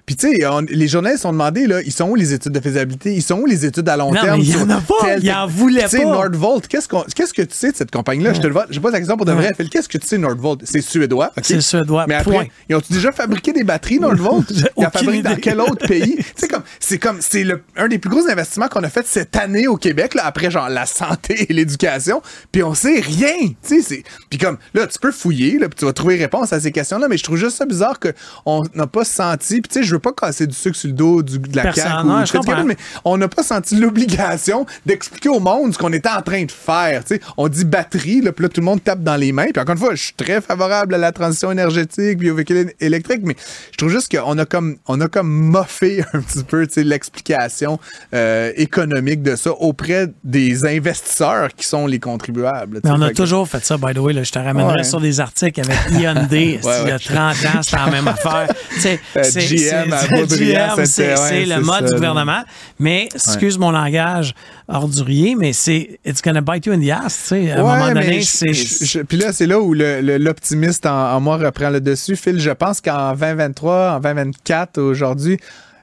Puis, 0.05 0.15
tu 0.15 0.31
sais, 0.31 0.39
les 0.69 0.87
journalistes 0.87 1.25
ont 1.25 1.31
demandé, 1.31 1.65
là, 1.65 1.81
ils 1.81 1.91
sont 1.91 2.07
où 2.09 2.15
les 2.15 2.31
études 2.33 2.51
de 2.51 2.59
faisabilité? 2.59 3.13
Ils 3.13 3.23
sont 3.23 3.39
où 3.39 3.45
les 3.47 3.65
études 3.65 3.89
à 3.89 3.97
long 3.97 4.11
Non, 4.13 4.21
terme? 4.21 4.37
mais 4.37 4.43
il 4.45 4.49
y 4.49 4.51
sur 4.51 4.61
en 4.61 4.69
a 4.69 4.79
pas. 4.81 5.17
Il 5.19 5.31
en 5.31 5.47
voulait 5.47 5.81
Puis, 5.81 5.89
Tu 5.89 5.97
sais, 5.97 6.03
pas. 6.03 6.11
Nordvolt, 6.11 6.67
qu'est-ce, 6.67 6.87
que 6.87 7.41
tu 7.41 7.47
sais 7.55 7.71
de 7.71 7.75
cette 7.75 7.89
compagnie-là? 7.89 8.33
Je 8.33 8.41
te 8.41 8.45
le 8.47 8.53
vois. 8.53 8.67
Je 8.69 8.79
pose 8.79 8.91
la 8.91 8.99
question 8.99 9.17
pour 9.17 9.25
de 9.25 9.31
vrai. 9.31 9.53
Phil, 9.57 9.69
Qu'est-ce 9.69 9.89
que 9.89 9.97
tu 9.97 10.05
sais 10.05 10.17
Nordvolt? 10.19 10.61
C'est 10.63 10.81
suédois. 10.81 11.31
C'est 11.41 11.59
suédois, 11.59 12.05
Mais 12.07 12.15
après, 12.15 12.31
point. 12.31 12.45
ils 12.69 12.75
ont 12.75 12.81
déjà 12.87 13.11
fabriqué 13.11 13.51
des 13.51 13.63
batteries, 13.63 13.99
Nordvolt? 13.99 14.45
Ils 14.77 14.85
en 14.85 14.91
fabriquent 14.91 15.23
dans 15.23 15.35
quel 15.37 15.59
autre 15.59 15.87
pays? 15.87 16.17
Sais, 16.35 16.47
comme, 16.47 16.63
c'est 16.79 16.99
comme, 16.99 17.17
c'est 17.21 17.45
un 17.75 17.87
des 17.87 17.97
plus 17.97 18.09
gros 18.09 18.27
investissements 18.29 18.67
qu'on 18.67 18.83
a 18.83 18.89
fait 18.89 19.07
cette 19.07 19.35
année 19.35 19.67
au 19.67 19.77
Québec, 19.77 20.13
là, 20.13 20.25
après, 20.25 20.51
genre, 20.51 20.69
la 20.69 20.85
santé 20.85 21.47
et 21.49 21.53
l'éducation. 21.53 22.21
Puis 22.51 22.61
on 22.61 22.73
sait 22.75 22.99
rien. 22.99 23.33
Tu 23.39 23.55
sais, 23.63 23.81
c'est, 23.81 24.03
puis 24.29 24.37
comme, 24.37 24.57
là, 24.73 24.85
tu 24.85 24.99
peux 24.99 25.11
fouiller, 25.11 25.57
là, 25.57 25.67
puis 25.69 25.77
tu 25.79 25.85
vas 25.85 25.93
trouver 25.93 26.15
réponse 26.17 26.53
à 26.53 26.59
ces 26.59 26.71
questions-là, 26.71 27.07
mais 27.07 27.17
je 27.17 27.23
trouve 27.23 27.37
juste 27.37 27.57
ça 27.57 27.65
bizarre 27.65 27.99
qu'on 27.99 28.63
n'a 28.75 28.85
pas 28.87 29.05
senti, 29.05 29.61
puis 29.61 29.69
tu 29.71 29.79
sais, 29.79 29.83
je 29.83 29.94
veux 29.95 29.99
pas 29.99 30.13
casser 30.13 30.47
du 30.47 30.55
sucre 30.55 30.75
sur 30.77 30.87
le 30.87 30.93
dos 30.93 31.21
du, 31.23 31.39
de 31.39 31.55
la 31.55 31.73
CAQ 31.73 32.05
non, 32.07 32.21
ou 32.21 32.25
je 32.25 32.31
du 32.31 32.37
comprends. 32.37 32.63
mais 32.63 32.77
on 33.03 33.17
n'a 33.17 33.27
pas 33.27 33.43
senti 33.43 33.75
l'obligation 33.75 34.65
d'expliquer 34.85 35.29
au 35.29 35.39
monde 35.39 35.73
ce 35.73 35.77
qu'on 35.77 35.91
était 35.93 36.09
en 36.09 36.21
train 36.21 36.43
de 36.43 36.51
faire. 36.51 37.03
On 37.37 37.47
dit 37.47 37.65
batterie, 37.65 38.21
là, 38.21 38.31
puis 38.31 38.43
là, 38.43 38.49
tout 38.49 38.61
le 38.61 38.65
monde 38.65 38.83
tape 38.83 39.01
dans 39.03 39.15
les 39.15 39.31
mains. 39.31 39.47
Puis 39.53 39.61
encore 39.61 39.73
une 39.73 39.79
fois, 39.81 39.95
je 39.95 40.03
suis 40.03 40.13
très 40.13 40.41
favorable 40.41 40.93
à 40.95 40.97
la 40.97 41.11
transition 41.11 41.51
énergétique, 41.51 42.19
puis 42.19 42.29
au 42.29 42.35
véhicule 42.35 42.73
électrique, 42.79 43.21
mais 43.23 43.35
je 43.71 43.77
trouve 43.77 43.89
juste 43.91 44.15
qu'on 44.15 44.37
a 44.37 44.45
comme 44.45 44.77
on 44.87 44.99
a 45.01 45.07
comme 45.07 45.29
moffé 45.29 46.03
un 46.13 46.21
petit 46.21 46.43
peu 46.43 46.65
l'explication 46.77 47.79
euh, 48.13 48.51
économique 48.55 49.21
de 49.21 49.35
ça 49.35 49.51
auprès 49.51 50.07
des 50.23 50.65
investisseurs 50.65 51.49
qui 51.55 51.65
sont 51.65 51.87
les 51.87 51.99
contribuables. 51.99 52.79
Mais 52.83 52.89
on 52.91 53.01
a 53.01 53.11
toujours 53.11 53.47
fait 53.47 53.63
ça, 53.63 53.77
by 53.77 53.93
the 53.93 53.97
way. 53.99 54.13
Là, 54.13 54.23
je 54.23 54.31
te 54.31 54.39
ramènerai 54.39 54.75
Ouais. 54.77 54.83
sur 54.83 54.99
des 54.99 55.19
articles 55.19 55.61
avec 55.61 55.77
Hyundai. 55.91 56.59
Il 56.63 56.65
y 56.65 56.67
a 56.91 56.95
ouais. 56.95 56.99
30 56.99 57.17
ans, 57.55 57.61
c'était 57.61 57.77
la 57.77 57.91
même 57.91 58.07
affaire. 58.07 58.47
Euh, 58.85 59.23
c'est- 59.23 59.84
C'est- 59.91 60.55
à 60.55 61.55
le 61.57 61.61
mode 61.61 61.75
ça, 61.75 61.81
du 61.87 61.93
gouvernement. 61.93 62.43
Mais, 62.79 63.09
excuse 63.13 63.57
mon 63.57 63.71
langage 63.71 64.33
ordurier, 64.67 65.35
mais 65.35 65.53
c'est 65.53 65.99
it's 66.05 66.21
gonna 66.21 66.41
bite 66.41 66.65
you 66.65 66.73
in 66.73 66.79
the 66.79 66.89
ass. 66.89 67.17
Tu 67.23 67.27
sais, 67.27 67.51
à 67.51 67.55
un 67.55 67.57
Ouais, 67.57 67.63
moment 67.63 67.87
mais 67.93 67.93
donné, 68.05 68.21
c'est. 68.21 69.03
Puis 69.03 69.17
là, 69.17 69.31
c'est 69.31 69.45
là 69.47 69.59
où 69.59 69.73
l'optimiste 69.73 70.85
en, 70.85 71.13
en 71.15 71.19
moi 71.21 71.37
reprend 71.37 71.69
le 71.69 71.81
dessus. 71.81 72.15
Phil, 72.15 72.39
je 72.39 72.51
pense 72.51 72.81
qu'en 72.81 73.13
2023, 73.13 73.93
en 73.93 73.99
2024, 73.99 74.79
aujourd'hui, 74.79 75.37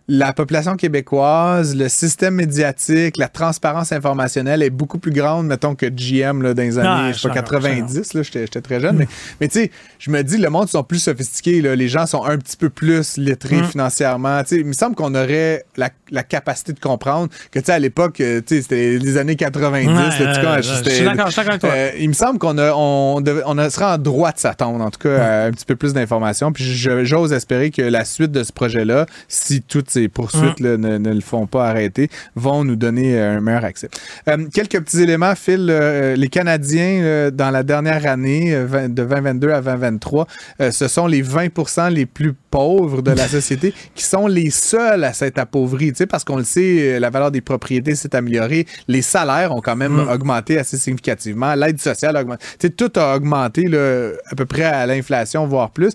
la 0.09 0.32
population 0.32 0.76
québécoise, 0.76 1.76
le 1.76 1.88
système 1.88 2.35
médiatique, 2.35 3.16
la 3.16 3.28
transparence 3.28 3.92
informationnelle 3.92 4.62
est 4.62 4.71
beaucoup 4.71 4.99
plus 4.99 5.12
grande, 5.12 5.47
mettons, 5.47 5.75
que 5.75 5.87
GM 5.87 6.42
là, 6.42 6.54
dans 6.54 6.62
les 6.62 6.78
années 6.78 6.88
Ah, 6.90 7.12
je 7.12 7.18
sais 7.18 7.28
pas, 7.28 7.35
je 7.35 7.35
suis 7.35 7.42
d'accord, 7.42 7.61
90. 7.61 8.14
là, 8.14 8.23
J'étais 8.23 8.61
très 8.61 8.80
jeune. 8.80 8.97
Mais, 8.97 9.09
mais 9.40 9.49
tu 9.49 9.61
sais, 9.61 9.71
je 9.99 10.11
me 10.11 10.23
dis, 10.23 10.38
le 10.38 10.50
monde 10.50 10.68
sont 10.68 10.82
plus 10.82 10.99
sophistiqués. 10.99 11.61
là. 11.62 11.76
Les 11.76 11.88
gens 11.88 12.06
sont 12.06 12.25
un 12.25 12.37
petit 12.38 12.56
peu 12.56 12.68
plus 12.71 13.16
lettrés 13.16 13.62
Mm. 13.62 13.64
financièrement. 13.66 14.42
Tu 14.42 14.49
sais, 14.49 14.56
il 14.56 14.66
me 14.66 14.73
semble 14.73 14.97
qu'on 14.97 15.14
aurait 15.14 15.64
la, 15.76 15.90
la 16.11 16.23
capacité 16.23 16.73
de 16.73 16.80
comprendre 16.80 17.28
que, 17.50 17.59
tu 17.59 17.66
sais, 17.66 17.73
à 17.73 17.78
l'époque, 17.78 18.21
euh, 18.21 18.40
tu 18.44 18.56
sais, 18.56 18.62
c'était 18.62 18.99
les 18.99 19.16
années 19.18 19.37
90. 19.37 19.87
Ouais, 19.88 19.94
là, 19.94 20.54
euh, 20.59 20.62
je 20.62 20.90
suis 20.90 21.04
d'accord, 21.04 21.30
avec 21.38 21.61
toi. 21.61 21.71
euh, 21.71 21.90
il 21.99 22.09
me 22.09 22.14
semble 22.14 22.38
qu'on 22.38 22.59
a, 22.59 22.73
on, 22.75 23.21
devait- 23.21 23.42
on 23.47 23.56
a- 23.59 23.71
sera 23.71 23.94
en 23.94 23.99
droit 23.99 24.32
de 24.32 24.38
s'attendre, 24.38 24.85
en 24.85 24.90
tout 24.90 24.99
cas, 25.00 25.23
à 25.23 25.44
un 25.47 25.50
petit 25.52 25.64
peu 25.64 25.76
plus 25.76 25.92
d'informations. 25.94 26.52
Puis 26.52 26.64
j'ose 26.75 27.32
espérer 27.32 27.71
que 27.71 27.82
la 27.82 28.04
suite 28.04 28.32
de 28.32 28.42
ce 28.42 28.52
projet-là, 28.52 29.06
si 29.28 29.62
toutes 29.62 29.91
ces 29.92 30.08
poursuites 30.08 30.61
là, 30.61 30.76
ne, 30.76 30.99
ne 30.99 31.12
le 31.12 31.20
font 31.20 31.46
pas 31.46 31.68
arrêter, 31.68 32.08
vont 32.34 32.64
nous 32.64 32.76
donner 32.76 33.18
euh, 33.18 33.37
un 33.37 33.40
meilleur 33.40 33.64
accès. 33.64 33.88
Euh, 34.28 34.46
quelques 34.52 34.80
petits 34.80 35.02
éléments, 35.02 35.34
Phil. 35.34 35.68
euh, 35.70 36.16
les 36.16 36.28
Canadiens, 36.28 37.00
euh, 37.02 37.30
dans 37.30 37.50
la 37.50 37.62
dernière 37.62 38.06
année, 38.06 38.54
20 38.64 38.88
de 38.88 38.94
2022 39.04 39.50
à 39.50 39.61
2023, 39.61 40.26
euh, 40.61 40.70
ce 40.70 40.88
sont 40.88 41.06
les 41.06 41.22
20% 41.22 41.90
les 41.92 42.06
plus 42.06 42.32
pauvres 42.50 43.02
de 43.02 43.11
la 43.12 43.28
société 43.37 43.75
qui 43.94 44.04
sont 44.04 44.26
les 44.26 44.50
seuls 44.50 45.04
à 45.04 45.12
s'être 45.12 45.38
appauvris. 45.38 45.92
Parce 46.08 46.25
qu'on 46.25 46.37
le 46.37 46.44
sait, 46.44 46.99
la 47.00 47.11
valeur 47.11 47.30
des 47.30 47.40
propriétés 47.40 47.94
s'est 47.94 48.14
améliorée. 48.16 48.66
Les 48.88 49.02
salaires 49.02 49.52
ont 49.54 49.61
quand 49.61 49.76
même 49.76 49.99
augmenté 49.99 50.58
assez 50.58 50.76
significativement. 50.78 51.54
L'aide 51.54 51.80
sociale 51.80 52.16
a 52.16 52.22
augmenté. 52.22 52.70
Tout 52.70 52.92
a 52.96 53.16
augmenté 53.16 53.68
là, 53.68 54.11
à 54.30 54.34
peu 54.34 54.46
près 54.46 54.64
à 54.64 54.87
l'inflation, 54.87 55.46
voire 55.46 55.70
plus. 55.70 55.92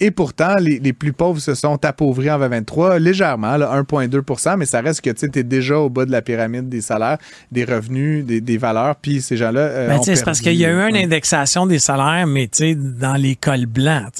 Et 0.00 0.10
pourtant, 0.10 0.56
les, 0.56 0.78
les 0.78 0.92
plus 0.92 1.12
pauvres 1.12 1.40
se 1.40 1.54
sont 1.54 1.84
appauvris 1.84 2.30
en 2.30 2.38
2023. 2.38 2.98
Légèrement, 3.00 3.56
là, 3.56 3.82
1,2% 3.82 4.56
mais 4.56 4.66
ça 4.66 4.80
reste 4.80 5.00
que 5.00 5.10
tu 5.10 5.38
es 5.38 5.42
déjà 5.42 5.78
au 5.78 5.88
bas 5.90 6.04
de 6.04 6.12
la 6.12 6.22
pyramide 6.22 6.68
des 6.68 6.80
salaires, 6.80 7.18
des 7.50 7.64
revenus, 7.64 8.24
des, 8.24 8.40
des 8.40 8.58
valeurs, 8.58 8.96
puis 8.96 9.20
ces 9.22 9.36
gens-là. 9.36 9.60
Euh, 9.60 9.88
Ben, 9.88 10.00
c'est 10.02 10.24
parce 10.24 10.40
qu'il 10.40 10.54
y 10.54 10.64
a 10.64 10.70
eu 10.70 10.88
une 10.88 10.94
ouais. 10.94 11.04
indexation 11.04 11.66
des 11.66 11.78
salaires, 11.78 12.26
mais 12.26 12.46
tu 12.48 12.58
sais, 12.58 12.74
dans 12.74 13.14
les 13.14 13.34
cols 13.36 13.66
blancs. 13.66 14.12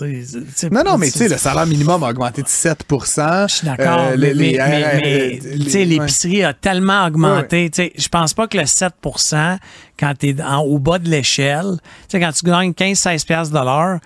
Non, 0.71 0.83
non, 0.85 0.99
mais 0.99 1.11
tu 1.11 1.19
sais, 1.19 1.29
le 1.29 1.37
salaire 1.37 1.67
minimum 1.67 2.03
a 2.03 2.11
augmenté 2.11 2.43
de 2.43 2.49
7% 2.49 3.47
Je 3.49 3.55
suis 3.55 3.67
d'accord, 3.67 4.01
Euh, 4.11 4.17
mais, 4.19 4.35
les- 4.35 4.59
ouais. 4.59 5.85
l'épicerie 5.85 6.43
a 6.45 6.53
tellement 6.55 7.07
augmenté. 7.07 7.71
Tu 7.71 7.83
sais, 7.83 7.93
Je 7.97 8.09
pense 8.09 8.35
pas 8.35 8.47
que 8.47 8.57
le 8.57 8.65
7% 8.67 9.59
quand 9.99 10.15
tu 10.19 10.31
es 10.31 10.37
au 10.65 10.79
bas 10.79 10.99
de 10.99 11.09
l'échelle, 11.11 11.77
tu 11.83 11.83
sais, 12.09 12.21
quand 12.21 12.33
tu 12.33 12.45
gagnes 12.47 12.73
15-16 12.73 13.25
piastres 13.27 13.53
de 13.55 13.63
l'heure, 13.65 13.99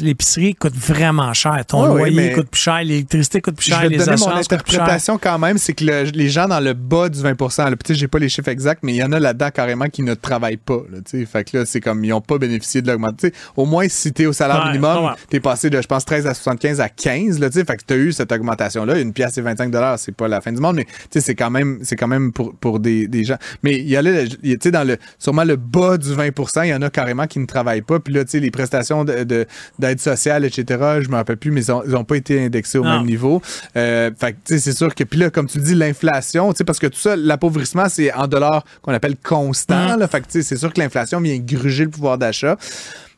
l'épicerie 0.00 0.54
coûte 0.54 0.74
vraiment 0.76 1.32
cher. 1.34 1.64
Ton 1.66 1.82
Ouais, 1.82 2.00
ouais, 2.02 2.10
loyer 2.10 2.32
coûte 2.32 2.48
plus 2.48 2.60
cher, 2.60 2.78
l'électricité 2.84 3.40
coûte 3.40 3.56
plus 3.56 3.66
Je 3.66 3.70
cher, 3.70 3.88
les 3.88 3.96
mon 4.18 4.30
interprétation 4.36 5.18
quand 5.18 5.38
même, 5.38 5.58
c'est 5.58 5.72
que 5.72 5.84
le- 5.84 6.02
les 6.14 6.28
gens 6.28 6.46
dans 6.48 6.60
le 6.60 6.72
bas 6.74 7.08
du 7.08 7.20
20 7.20 7.30
là, 7.58 7.70
peut-être 7.76 7.94
j'ai 7.94 8.08
pas 8.08 8.18
les 8.18 8.28
chiffres 8.28 8.48
exacts, 8.48 8.80
mais 8.82 8.92
il 8.92 8.96
y 8.96 9.02
en 9.02 9.12
a 9.12 9.20
là-dedans 9.20 9.50
carrément 9.52 9.86
qui 9.86 10.02
ne 10.02 10.14
travaillent 10.14 10.56
pas. 10.56 10.80
Là, 10.90 10.98
tu 11.04 11.20
sais. 11.20 11.26
fait 11.26 11.44
que 11.50 11.58
là, 11.58 11.64
c'est 11.66 11.80
comme 11.80 12.04
ils 12.04 12.08
n'ont 12.10 12.20
pas 12.20 12.38
bénéficié 12.38 12.82
de 12.82 12.88
l'augmentation. 12.90 13.30
Au 13.56 13.64
moins, 13.66 13.86
si 13.88 14.12
tu 14.12 14.22
es 14.22 14.26
au 14.26 14.32
salaire 14.32 14.58
Ouais, 14.64 14.70
minimum, 14.72 15.04
ouais. 15.06 15.10
tu 15.30 15.36
es 15.36 15.40
passé 15.40 15.70
de, 15.70 15.80
je 15.80 15.86
pense, 15.86 16.04
13 16.04 16.26
à 16.26 16.34
75 16.34 16.80
à 16.80 16.88
15. 16.88 17.38
Là, 17.38 17.50
fait 17.50 17.64
que 17.64 17.82
tu 17.86 17.94
as 17.94 17.96
eu 17.96 18.12
cette 18.12 18.32
augmentation-là. 18.32 18.98
Une 19.00 19.12
pièce 19.12 19.36
et 19.38 19.42
25 19.42 19.72
c'est 19.96 20.14
pas 20.14 20.28
la 20.28 20.40
fin 20.40 20.52
du 20.52 20.60
monde, 20.60 20.76
mais 20.76 20.84
tu 20.84 20.90
sais, 21.12 21.20
c'est 21.20 21.34
quand 21.34 21.50
même, 21.50 21.78
c'est 21.82 21.96
quand 21.96 22.08
même 22.08 22.32
pour, 22.32 22.54
pour 22.54 22.80
des, 22.80 23.08
des 23.08 23.24
gens. 23.24 23.36
Mais 23.62 23.78
il 23.78 23.88
y 23.88 23.96
a 23.96 24.02
là, 24.02 24.26
tu 24.26 24.58
sais, 24.60 24.70
dans 24.70 24.86
le, 24.86 24.96
sûrement 25.18 25.44
le 25.44 25.56
bas 25.56 25.96
du 25.98 26.08
20% 26.14 26.64
il 26.64 26.68
y 26.70 26.74
en 26.74 26.82
a 26.82 26.90
carrément 26.90 27.26
qui 27.26 27.38
ne 27.38 27.46
travaillent 27.46 27.82
pas. 27.82 28.00
Puis 28.00 28.12
là, 28.14 28.24
tu 28.24 28.30
sais, 28.32 28.40
les 28.40 28.50
prestations 28.50 29.04
de- 29.04 29.24
de- 29.24 29.46
d'aide 29.78 30.00
sociale, 30.00 30.44
etc., 30.44 30.64
je 31.00 31.08
me 31.08 31.14
rappelle 31.16 31.36
plus, 31.36 31.50
mais 31.50 31.62
ils 31.64 31.90
n'ont 31.92 32.04
pas 32.04 32.16
été 32.16 32.44
indexés 32.44 32.78
au 32.78 32.84
Non. 32.84 32.98
même 32.98 33.06
niveau. 33.06 33.40
Euh, 33.76 34.01
fait 34.18 34.32
tu 34.32 34.54
sais, 34.54 34.58
c'est 34.58 34.76
sûr 34.76 34.94
que, 34.94 35.04
puis 35.04 35.18
là, 35.18 35.30
comme 35.30 35.46
tu 35.46 35.58
dis, 35.58 35.74
l'inflation, 35.74 36.52
parce 36.66 36.78
que 36.78 36.86
tout 36.86 36.98
ça, 36.98 37.16
l'appauvrissement, 37.16 37.88
c'est 37.88 38.12
en 38.12 38.26
dollars 38.26 38.64
qu'on 38.82 38.92
appelle 38.92 39.16
constant, 39.16 39.96
là. 39.96 40.08
Fait 40.08 40.24
c'est 40.28 40.56
sûr 40.56 40.72
que 40.72 40.80
l'inflation 40.80 41.20
vient 41.20 41.38
gruger 41.38 41.84
le 41.84 41.90
pouvoir 41.90 42.18
d'achat. 42.18 42.56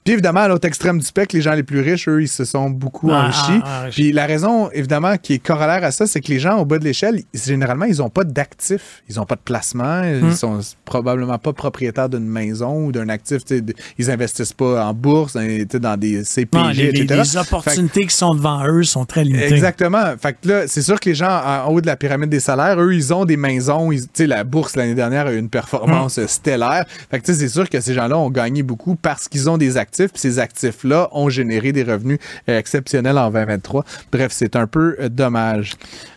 Puis 0.05 0.13
évidemment, 0.13 0.41
à 0.41 0.49
l'autre 0.49 0.69
extrême 0.69 0.99
du 0.99 1.05
spectre, 1.07 1.35
les 1.35 1.41
gens 1.41 1.55
les 1.55 1.63
plus 1.63 1.81
riches, 1.81 2.09
eux, 2.09 2.21
ils 2.23 2.29
se 2.29 2.45
sont 2.45 2.69
beaucoup 2.69 3.09
Ah, 3.11 3.23
enrichis. 3.25 3.63
ah, 3.65 3.81
enrichis. 3.85 4.03
Puis 4.03 4.13
la 4.13 4.27
raison, 4.27 4.71
évidemment, 4.73 5.17
qui 5.17 5.33
est 5.33 5.39
corollaire 5.39 5.83
à 5.83 5.93
ça, 5.93 6.07
c'est 6.07 6.21
que 6.21 6.29
les 6.29 6.39
gens 6.39 6.59
au 6.59 6.67
bas 6.67 6.79
de 6.79 6.85
l'échelle, 6.85 7.23
généralement, 7.33 7.87
ils 7.87 7.97
n'ont 7.99 8.11
pas 8.11 8.25
d'actifs. 8.25 9.03
Ils 9.09 9.17
n'ont 9.17 9.25
pas 9.25 9.37
de 9.37 9.41
placement. 9.43 10.03
Hmm. 10.03 10.29
Ils 10.29 10.37
sont 10.37 10.61
probablement 10.85 11.39
pas 11.39 11.55
propriétaires 11.55 12.11
d'une 12.11 12.27
maison 12.29 12.85
ou 12.85 12.93
d'un 12.93 13.09
actif. 13.09 13.41
Ils 13.99 14.11
investissent 14.11 14.53
pas 14.53 14.85
en 14.85 14.93
bourse, 14.93 15.33
dans, 15.33 15.41
sais, 15.41 15.81
dans 15.81 15.97
des 15.97 16.23
CPG, 16.23 16.59
Non, 16.63 16.69
les, 16.69 16.85
etc. 16.89 17.23
les 17.25 17.37
opportunités 17.39 18.07
qui 18.07 18.15
sont 18.15 18.35
devant 18.35 18.63
eux 18.67 18.83
sont 18.83 19.07
très 19.07 19.25
limitées. 19.25 19.55
Exactement. 19.55 20.15
Fait 20.21 20.37
que 20.39 20.47
là, 20.49 20.69
c'est 20.69 20.83
sûr 20.83 21.01
que 21.01 21.09
les 21.09 21.15
gens 21.15 21.41
en 21.65 21.71
haut 21.71 21.81
de 21.81 21.87
la 21.87 21.97
pyramide 21.97 22.29
des 22.29 22.41
salaires, 22.41 22.79
eux, 22.79 22.95
ils 22.95 23.15
ont 23.15 23.25
des 23.25 23.39
maisons. 23.39 23.91
ils- 23.91 24.05
la 24.27 24.45
bourse 24.45 24.77
l'année 24.77 24.95
dernière 24.95 25.29
a 25.29 25.33
eu 25.33 25.39
une 25.39 25.49
performance 25.49 26.19
Mm. 26.19 26.29
stellaire. 26.29 26.85
Fait 27.11 27.21
que 27.21 27.33
c'est 27.33 27.49
sûr 27.49 27.71
que 27.71 27.81
ces 27.81 27.95
gens-là 27.95 28.19
ont 28.19 28.29
gagné 28.31 28.63
beaucoup 28.63 28.97
parce 28.97 29.29
qu'ils 29.29 29.49
ont 29.49 29.57
des 29.57 29.79
actifs. 29.79 29.94
Puis 29.97 30.21
ces 30.21 30.39
actifs-là 30.39 31.09
ont 31.13 31.29
généré 31.29 31.73
des 31.73 31.83
revenus 31.83 32.19
euh, 32.49 32.59
exceptionnels 32.59 33.19
en 33.19 33.31
2023. 33.31 33.85
Bref, 34.13 34.29
c'est 34.33 34.57
un 34.57 34.67
peu 34.67 34.97
euh, 35.01 35.09
dommage. 35.09 35.73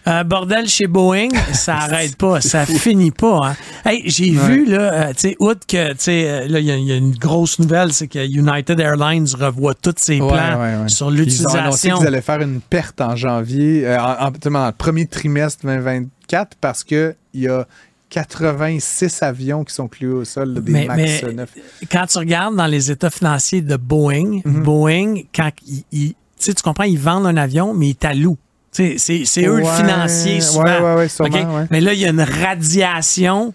Euh, 0.08 0.24
bordel 0.24 0.68
chez 0.68 0.88
Boeing, 0.88 1.30
ça 1.54 1.76
arrête 1.82 2.16
pas, 2.16 2.40
ça 2.42 2.66
finit 2.66 3.12
pas. 3.12 3.50
Hein. 3.50 3.56
Hey, 3.86 4.04
j'ai 4.06 4.32
vu 4.32 4.66
là, 4.66 5.14
tu 5.14 5.20
sais, 5.30 5.36
outre 5.40 5.66
que, 5.68 5.92
tu 5.92 5.98
sais, 6.00 6.48
là, 6.48 6.60
il 6.60 6.66
y, 6.66 6.72
a- 6.72 6.78
il 6.78 6.86
y 6.88 6.92
a 6.92 6.96
une 6.96 7.16
grosse 7.16 7.60
nouvelle, 7.60 7.92
c'est 7.94 8.08
que 8.08 8.20
United 8.26 8.80
Airlines 8.80 9.28
revoit 9.38 9.74
tous 9.74 9.94
ses 9.98 10.18
plans 10.18 10.30
ouais, 10.30 10.76
ouais. 10.84 10.88
sur 10.90 11.12
Ils 11.14 11.20
ont 11.22 11.50
annoncé 11.50 11.50
l'utilisation. 11.90 11.98
qu'ils 11.98 12.08
allaient 12.08 12.22
faire 12.22 12.42
une 12.42 12.62
perte 12.62 13.02
en 13.02 13.16
janvier, 13.16 13.86
euh, 13.86 14.00
en, 14.00 14.28
en- 14.56 14.72
premier 14.72 15.06
trimestre 15.08 15.66
2024 15.66 16.58
parce 16.62 16.84
que 16.84 17.16
il 17.34 17.42
y 17.42 17.48
a 17.48 17.68
86 18.10 19.22
avions 19.24 19.64
qui 19.64 19.74
sont 19.74 19.88
cloués 19.88 20.14
au 20.14 20.24
sol, 20.26 20.54
là, 20.54 20.62
des 20.62 20.72
Mais- 20.72 20.86
MAX 20.86 21.24
mais- 21.24 21.34
9. 21.34 21.50
Quand 21.92 22.06
tu 22.08 22.18
regardes 22.20 22.56
dans 22.56 22.66
les 22.68 22.90
états 22.92 23.10
financiers 23.10 23.62
de 23.62 23.76
Boeing, 23.76 24.40
Mhm. 24.46 24.64
Boeing, 24.64 25.16
quand 25.36 25.52
ils, 25.68 25.84
ils- 25.92 26.16
tu 26.40 26.54
comprends, 26.64 26.86
ils 26.86 27.00
vendent 27.00 27.28
un 27.28 27.38
avion, 27.38 27.74
mais 27.74 27.90
ils 27.90 27.96
t'allouent. 27.96 28.38
C'est 28.72 28.94
eux 29.40 29.58
le 29.58 29.66
financier 29.66 30.40
souvent. 30.40 30.64
ouais, 30.64 30.80
ouais, 30.80 30.96
ouais, 30.96 31.08
sûrement. 31.08 31.66
Mais 31.72 31.82
là, 31.82 31.94
il 31.94 32.00
y 32.00 32.06
a 32.06 32.10
une 32.10 32.22
radiation 32.22 33.54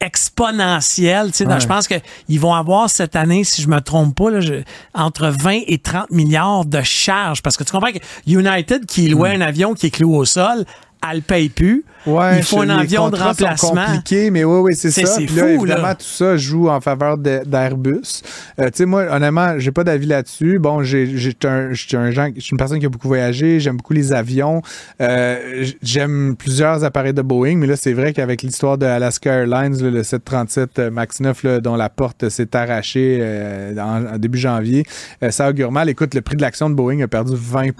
exponentielle. 0.00 1.30
Je 1.34 1.66
pense 1.66 1.86
qu'ils 1.88 2.40
vont 2.40 2.52
avoir 2.54 2.90
cette 2.90 3.16
année, 3.16 3.44
si 3.44 3.62
je 3.62 3.68
me 3.68 3.80
trompe 3.80 4.14
pas, 4.16 4.30
là, 4.30 4.40
je- 4.40 4.62
entre 4.94 5.28
20 5.28 5.60
et 5.66 5.78
30 5.78 6.10
milliards 6.10 6.64
de 6.64 6.82
charges. 6.82 7.40
Parce 7.42 7.56
que 7.56 7.64
tu 7.64 7.72
comprends 7.72 7.92
que 7.92 7.98
United, 8.26 8.84
qui 8.86 9.08
louait 9.08 9.36
Hmm. 9.36 9.42
un 9.42 9.46
avion 9.46 9.74
qui 9.74 9.86
est 9.86 9.90
cloué 9.90 10.16
au 10.16 10.24
sol, 10.24 10.64
elle 11.10 11.16
le 11.18 11.22
paye 11.22 11.48
plus. 11.48 11.84
Ouais, 12.04 12.38
il 12.38 12.42
faut 12.42 12.60
un 12.60 12.68
avion 12.68 13.10
de 13.10 13.16
remplacement. 13.16 13.84
compliqués, 13.86 14.30
mais 14.30 14.42
oui, 14.42 14.58
oui, 14.60 14.74
c'est 14.74 14.90
C'est- 14.90 15.06
ça. 15.06 15.14
c'est 15.18 15.26
Puis 15.26 15.36
là, 15.36 15.42
fou, 15.44 15.48
évidemment, 15.50 15.82
là. 15.88 15.94
tout 15.94 16.04
ça 16.04 16.36
joue 16.36 16.68
en 16.68 16.80
faveur 16.80 17.16
d'Airbus. 17.16 18.22
Euh, 18.58 18.64
tu 18.66 18.70
sais, 18.74 18.86
moi, 18.86 19.04
honnêtement, 19.10 19.58
j'ai 19.58 19.70
pas 19.70 19.84
d'avis 19.84 20.06
là-dessus. 20.06 20.58
Bon, 20.58 20.82
j'ai 20.82 21.04
un, 21.44 21.70
un 21.70 22.10
gens- 22.10 22.30
je 22.34 22.40
suis 22.40 22.50
une 22.52 22.58
personne 22.58 22.80
qui 22.80 22.86
a 22.86 22.88
beaucoup 22.88 23.06
voyagé. 23.06 23.60
J'aime 23.60 23.76
beaucoup 23.76 23.92
les 23.92 24.12
avions. 24.12 24.62
Euh, 25.00 25.64
J'aime 25.82 26.34
plusieurs 26.36 26.82
appareils 26.84 27.14
de 27.14 27.22
Boeing, 27.22 27.56
mais 27.56 27.66
là, 27.66 27.76
c'est 27.76 27.92
vrai 27.92 28.12
qu'avec 28.12 28.42
l'histoire 28.42 28.78
de 28.78 28.86
Alaska 28.86 29.30
Airlines, 29.32 29.80
là, 29.82 29.90
le 29.90 30.02
737 30.02 30.78
euh, 30.80 30.90
MAX 30.90 31.20
9, 31.20 31.42
là, 31.44 31.60
dont 31.60 31.76
la 31.76 31.88
porte 31.88 32.28
s'est 32.30 32.56
arrachée 32.56 33.18
euh, 33.20 33.74
en, 33.78 34.14
en 34.14 34.18
début 34.18 34.38
janvier, 34.38 34.84
ça 35.30 35.48
augure 35.48 35.70
mal. 35.70 35.88
Écoute, 35.88 36.14
le 36.14 36.20
prix 36.22 36.36
de 36.36 36.42
l'action 36.42 36.68
de 36.68 36.74
Boeing 36.74 37.00
a 37.00 37.08
perdu 37.08 37.34
20 37.36 37.70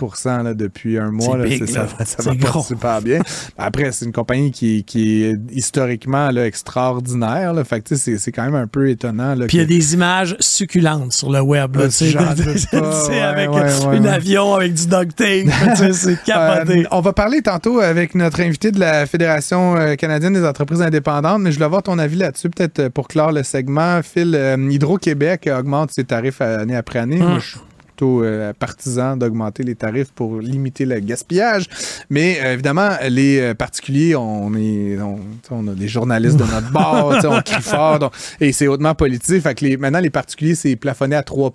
là, 0.44 0.54
depuis 0.54 0.98
un 0.98 1.10
mois. 1.10 1.38
C'est 1.42 1.48
big, 1.48 1.66
C'est- 1.66 1.72
ça, 1.72 1.86
ça 1.88 2.04
C'est 2.04 2.24
va 2.38 2.52
pas 2.52 2.60
super 2.60 3.02
bien. 3.02 3.11
Après, 3.58 3.92
c'est 3.92 4.04
une 4.04 4.12
compagnie 4.12 4.50
qui, 4.50 4.84
qui 4.84 5.24
est 5.24 5.36
historiquement 5.50 6.30
là, 6.30 6.46
extraordinaire. 6.46 7.52
Là. 7.52 7.64
Fait 7.64 7.80
que, 7.80 7.94
c'est, 7.96 8.32
quand 8.32 8.44
même 8.44 8.54
un 8.54 8.66
peu 8.66 8.88
étonnant. 8.88 9.34
Là, 9.34 9.46
Puis 9.46 9.58
il 9.58 9.60
y 9.60 9.64
a 9.64 9.66
des 9.66 9.94
images 9.94 10.36
succulentes 10.40 11.12
sur 11.12 11.30
le 11.30 11.40
web. 11.40 11.76
là, 11.76 11.82
Euh, 11.82 11.90
sais, 11.90 12.14
ouais, 12.72 13.20
avec 13.20 13.50
ouais, 13.50 13.60
ouais, 13.60 13.98
un 13.98 14.04
avion 14.04 14.54
avec 14.54 14.74
du 14.74 14.86
duct 14.86 15.16
tape. 15.16 15.92
c'est 15.92 16.22
capoté. 16.22 16.80
Euh, 16.80 16.88
on 16.90 17.00
va 17.00 17.12
parler 17.12 17.42
tantôt 17.42 17.80
avec 17.80 18.14
notre 18.14 18.40
invité 18.40 18.70
de 18.70 18.80
la 18.80 19.06
Fédération 19.06 19.76
euh, 19.76 19.94
canadienne 19.94 20.34
des 20.34 20.44
entreprises 20.44 20.82
indépendantes, 20.82 21.40
mais 21.40 21.50
je 21.50 21.56
voulais 21.56 21.66
avoir 21.66 21.82
ton 21.82 21.98
avis 21.98 22.16
là-dessus, 22.16 22.50
peut-être 22.50 22.88
pour 22.88 23.08
clore 23.08 23.32
le 23.32 23.42
segment. 23.42 24.00
Phil, 24.02 24.34
euh, 24.34 24.56
Hydro-Québec 24.56 25.48
augmente 25.56 25.90
ses 25.92 26.04
tarifs 26.04 26.40
année 26.40 26.76
après 26.76 26.98
année. 26.98 27.20
Hum. 27.20 27.28
Moi, 27.30 27.38
je 27.38 27.50
suis 27.50 27.60
plutôt 28.02 28.24
euh, 28.24 28.52
partisan 28.58 29.16
d'augmenter 29.16 29.62
les 29.62 29.74
tarifs 29.76 30.10
pour 30.12 30.40
limiter 30.40 30.84
le 30.84 30.98
gaspillage. 30.98 31.66
Mais 32.10 32.38
euh, 32.42 32.54
évidemment, 32.54 32.90
les 33.08 33.38
euh, 33.40 33.54
particuliers, 33.54 34.16
on 34.16 34.52
est 34.56 34.98
on, 35.00 35.20
on 35.50 35.68
a 35.68 35.74
des 35.74 35.86
journalistes 35.88 36.36
de 36.36 36.42
notre 36.44 36.70
bord, 36.72 37.14
on 37.24 37.40
crie 37.42 37.62
fort, 37.62 37.98
donc- 38.00 38.12
et 38.40 38.50
c'est 38.52 38.66
hautement 38.66 38.94
politique. 38.96 39.42
Fait 39.42 39.54
que 39.54 39.64
les, 39.64 39.76
maintenant, 39.76 40.00
les 40.00 40.10
particuliers, 40.10 40.54
c'est 40.56 40.74
plafonné 40.76 41.14
à 41.14 41.22
3 41.22 41.52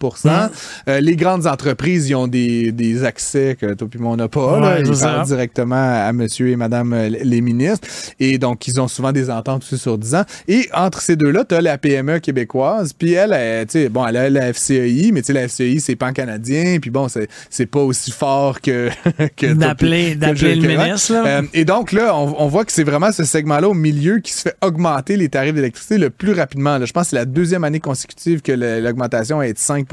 Euh, 0.88 1.00
Les 1.02 1.16
grandes 1.18 1.48
entreprises, 1.48 2.08
ils 2.10 2.16
ont 2.16 2.28
des, 2.28 2.72
des 2.72 3.04
accès 3.04 3.58
que 3.60 3.74
toi 3.74 3.88
puis 3.90 4.00
moi, 4.00 4.12
on 4.14 4.16
n'a 4.18 4.28
pas. 4.30 4.60
là. 4.60 4.68
Ouais, 4.76 4.82
Ils 4.82 4.86
parlent 4.86 5.26
directement 5.26 5.76
à 6.08 6.14
monsieur 6.14 6.48
et 6.50 6.56
madame 6.56 6.94
euh, 6.94 7.10
les 7.10 7.42
ministres. 7.42 7.88
Et 8.20 8.38
donc, 8.38 8.68
ils 8.68 8.80
ont 8.80 8.88
souvent 8.88 9.12
des 9.12 9.30
ententes 9.30 9.64
aussi 9.64 9.78
sur 9.78 9.98
10 9.98 10.16
ans. 10.16 10.24
Et 10.48 10.70
entre 10.74 11.02
ces 11.02 11.16
deux-là, 11.18 11.44
tu 11.44 11.56
as 11.56 11.62
la 11.62 11.78
PME 11.78 12.20
québécoise. 12.20 12.94
Puis 12.94 13.14
elle, 13.14 13.34
elle, 13.34 13.66
tu 13.68 13.74
sais, 13.74 13.90
bon, 13.90 14.06
elle 14.08 14.18
a 14.18 14.30
la 14.30 14.54
FCEI, 14.54 15.12
mais 15.12 15.22
tu 15.22 15.28
sais, 15.28 15.34
la 15.34 15.48
FCEI, 15.48 15.80
c'est 15.80 15.96
pan-canadien. 15.96 16.37
Puis 16.80 16.90
bon, 16.90 17.08
c'est 17.08 17.28
c'est 17.50 17.66
pas 17.66 17.80
aussi 17.82 18.12
fort 18.12 18.62
que. 18.62 18.90
que 19.36 19.54
D'appeler- 19.54 20.16
le 20.16 20.68
ministre, 20.68 21.14
là. 21.14 21.26
Euh, 21.26 21.42
et 21.54 21.66
donc, 21.66 21.92
là, 21.92 22.16
on, 22.16 22.36
on 22.40 22.48
voit 22.48 22.66
que 22.66 22.72
c'est 22.72 22.84
vraiment 22.84 23.12
ce 23.12 23.24
segment-là 23.24 23.70
au 23.70 23.74
milieu 23.74 24.20
qui 24.20 24.32
se 24.34 24.42
fait 24.44 24.56
augmenter 24.62 25.18
les 25.18 25.30
tarifs 25.30 25.54
d'électricité 25.54 25.98
le 25.98 26.10
plus 26.10 26.34
rapidement. 26.34 26.78
là. 26.78 26.86
Je 26.86 26.92
pense 26.94 27.04
que 27.06 27.10
c'est 27.12 27.16
la 27.16 27.26
deuxième 27.26 27.64
année 27.64 27.80
consécutive 27.80 28.42
que 28.42 28.52
l'augmentation 28.52 29.42
est 29.42 29.54
de 29.54 29.58
5 29.60 29.88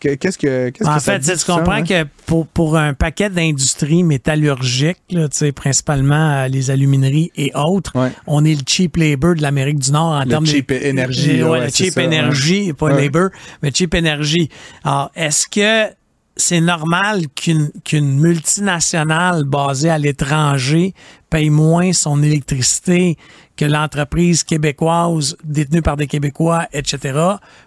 Que- 0.00 0.14
Qu'est-ce 0.14 0.38
que. 0.38 0.70
qu'est-ce 0.70 0.88
En 0.88 0.96
que 0.96 1.02
ça 1.02 1.20
fait, 1.20 1.36
tu 1.36 1.44
comprends 1.44 1.72
hein? 1.72 1.82
que 1.84 2.04
pour, 2.26 2.46
pour 2.46 2.76
un 2.76 2.94
paquet 2.94 3.30
d'industries 3.30 4.02
métallurgiques, 4.04 4.98
là, 5.10 5.28
principalement 5.54 6.32
euh, 6.44 6.48
les 6.48 6.70
alumineries 6.70 7.30
et 7.36 7.50
autres, 7.54 7.92
Ouais. 7.96 8.10
on 8.26 8.44
est 8.44 8.54
le 8.54 8.60
cheap 8.66 8.96
labor 8.96 9.34
de 9.34 9.42
l'Amérique 9.42 9.78
du 9.78 9.90
Nord 9.92 10.12
en 10.12 10.20
Le 10.22 10.28
termes 10.28 10.46
cheap 10.46 10.68
de 10.68 10.90
energy, 10.90 11.42
Ouais, 11.42 11.50
ouais, 11.60 11.70
cheap 11.70 11.96
energy, 11.98 12.72
pas 12.72 12.90
labor, 12.90 13.28
mais 13.62 13.70
cheap 13.72 13.94
energy. 13.94 14.48
Alors, 14.84 15.10
est-ce 15.14 15.46
que 15.56 15.90
c'est 16.36 16.60
normal 16.60 17.28
qu'une 17.34 17.70
qu'une 17.82 18.20
multinationale 18.20 19.44
basée 19.44 19.88
à 19.88 19.96
l'étranger 19.96 20.92
paye 21.30 21.48
moins 21.48 21.94
son 21.94 22.22
électricité 22.22 23.16
que 23.56 23.64
l'entreprise 23.64 24.44
québécoise 24.44 25.34
détenue 25.44 25.80
par 25.80 25.96
des 25.96 26.06
Québécois, 26.06 26.66
etc. 26.74 27.18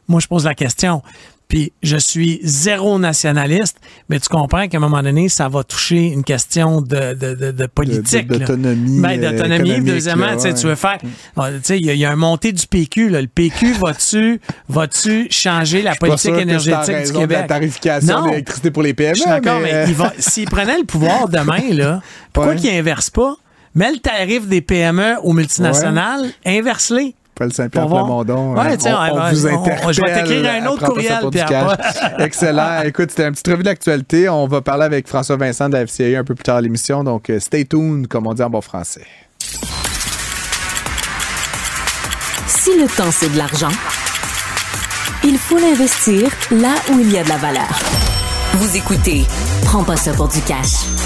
Moi, 0.07 0.19
je 0.19 0.27
pose 0.27 0.45
la 0.45 0.53
question. 0.53 1.01
Puis 1.49 1.73
je 1.81 1.97
suis 1.97 2.39
zéro 2.43 2.99
nationaliste, 2.99 3.77
mais 4.07 4.19
tu 4.19 4.29
comprends 4.29 4.67
qu'à 4.67 4.77
un 4.77 4.79
moment 4.79 5.01
donné, 5.01 5.29
ça 5.29 5.49
va 5.49 5.63
toucher 5.63 6.05
une 6.05 6.23
question 6.23 6.79
de, 6.81 7.15
de, 7.15 7.33
de, 7.33 7.51
de 7.51 7.65
politique. 7.65 8.27
D'autonomie, 8.27 9.01
Ben, 9.01 9.21
euh, 9.23 9.31
d'autonomie. 9.31 9.81
Deuxièmement, 9.81 10.31
tu 10.35 10.41
sais, 10.41 10.47
ouais. 10.49 10.53
tu 10.53 10.67
veux 10.67 10.75
faire. 10.75 10.99
Tu 11.01 11.09
sais, 11.63 11.79
il 11.79 11.85
y, 11.87 11.89
a- 11.89 11.93
il 11.93 11.99
y 11.99 12.05
a 12.05 12.11
un 12.11 12.15
montée 12.15 12.51
du 12.51 12.67
PQ. 12.67 13.09
Là. 13.09 13.19
Le 13.21 13.27
PQ, 13.27 13.73
vas-tu 13.79 14.39
vas-tu 14.69 15.27
changer 15.31 15.81
la 15.81 15.95
politique 15.95 16.33
que 16.35 16.39
énergétique 16.39 16.95
du 17.07 17.11
de 17.13 17.17
Québec? 17.17 17.37
la 17.41 17.47
tarification 17.47 18.21
de 18.25 18.29
l'électricité 18.29 18.69
pour 18.69 18.83
les 18.83 18.93
PME. 18.93 19.15
Je 19.15 19.21
suis 19.21 19.29
d'accord, 19.29 19.59
mais, 19.59 19.73
euh, 19.73 19.85
il 19.87 19.95
va- 19.95 20.13
s'il 20.19 20.45
prenait 20.47 20.77
le 20.77 20.85
pouvoir 20.85 21.27
demain, 21.29 21.73
là, 21.73 21.99
pourquoi 22.31 22.53
Ouais. 22.53 22.59
qu'il 22.59 22.69
inverse 22.69 23.09
pas? 23.09 23.33
Mets 23.73 23.91
le 23.91 23.97
tarif 23.97 24.47
des 24.47 24.61
PME 24.61 25.15
aux 25.23 25.33
multinationales, 25.33 26.25
inverse-les. 26.45 27.15
Paul 27.39 27.53
Saint-Pierre 27.53 27.83
Pour 27.83 27.91
voir? 27.91 28.05
Plamondon. 28.05 28.53
Ouais, 28.53 28.73
euh, 28.73 28.75
tiens, 28.77 28.99
on, 28.99 29.15
on 29.15 29.23
ouais, 29.23 29.31
vous 29.31 29.47
interpelle. 29.47 29.93
je 29.93 30.01
vais 30.01 30.13
t'écrire 30.13 30.51
un 30.51 30.65
à 30.65 30.69
autre 30.71 30.85
courriel, 30.85 31.19
pour 31.21 31.31
du 31.31 31.37
Pierre 31.37 31.47
cash. 31.47 32.11
Excellent. 32.19 32.81
Écoute, 32.83 33.11
c'était 33.11 33.23
un 33.23 33.31
petit 33.31 33.49
revue 33.49 33.63
d'actualité. 33.63 34.27
On 34.27 34.45
va 34.45 34.59
parler 34.61 34.83
avec 34.83 35.07
François 35.07 35.37
Vincent 35.37 35.69
de 35.69 35.77
la 35.77 35.87
FCA 35.87 36.19
un 36.19 36.23
peu 36.25 36.35
plus 36.35 36.43
tard 36.43 36.57
à 36.57 36.61
l'émission. 36.61 37.01
Donc, 37.05 37.29
euh, 37.29 37.39
stay 37.39 37.63
tuned, 37.63 38.07
comme 38.07 38.27
on 38.27 38.33
dit 38.33 38.43
en 38.43 38.49
bon 38.49 38.59
français. 38.59 39.05
Si 42.45 42.71
le 42.77 42.87
temps, 42.87 43.09
c'est 43.11 43.31
de 43.31 43.37
l'argent, 43.37 43.71
il 45.23 45.37
faut 45.37 45.57
l'investir 45.57 46.29
là 46.51 46.75
où 46.91 46.99
il 46.99 47.09
y 47.11 47.17
a 47.17 47.23
de 47.23 47.29
la 47.29 47.37
valeur. 47.37 47.79
Vous 48.55 48.75
écoutez 48.75 49.23
Prends 49.63 49.85
pas 49.85 49.95
ça 49.95 50.11
pour 50.11 50.27
du 50.27 50.41
cash. 50.41 50.98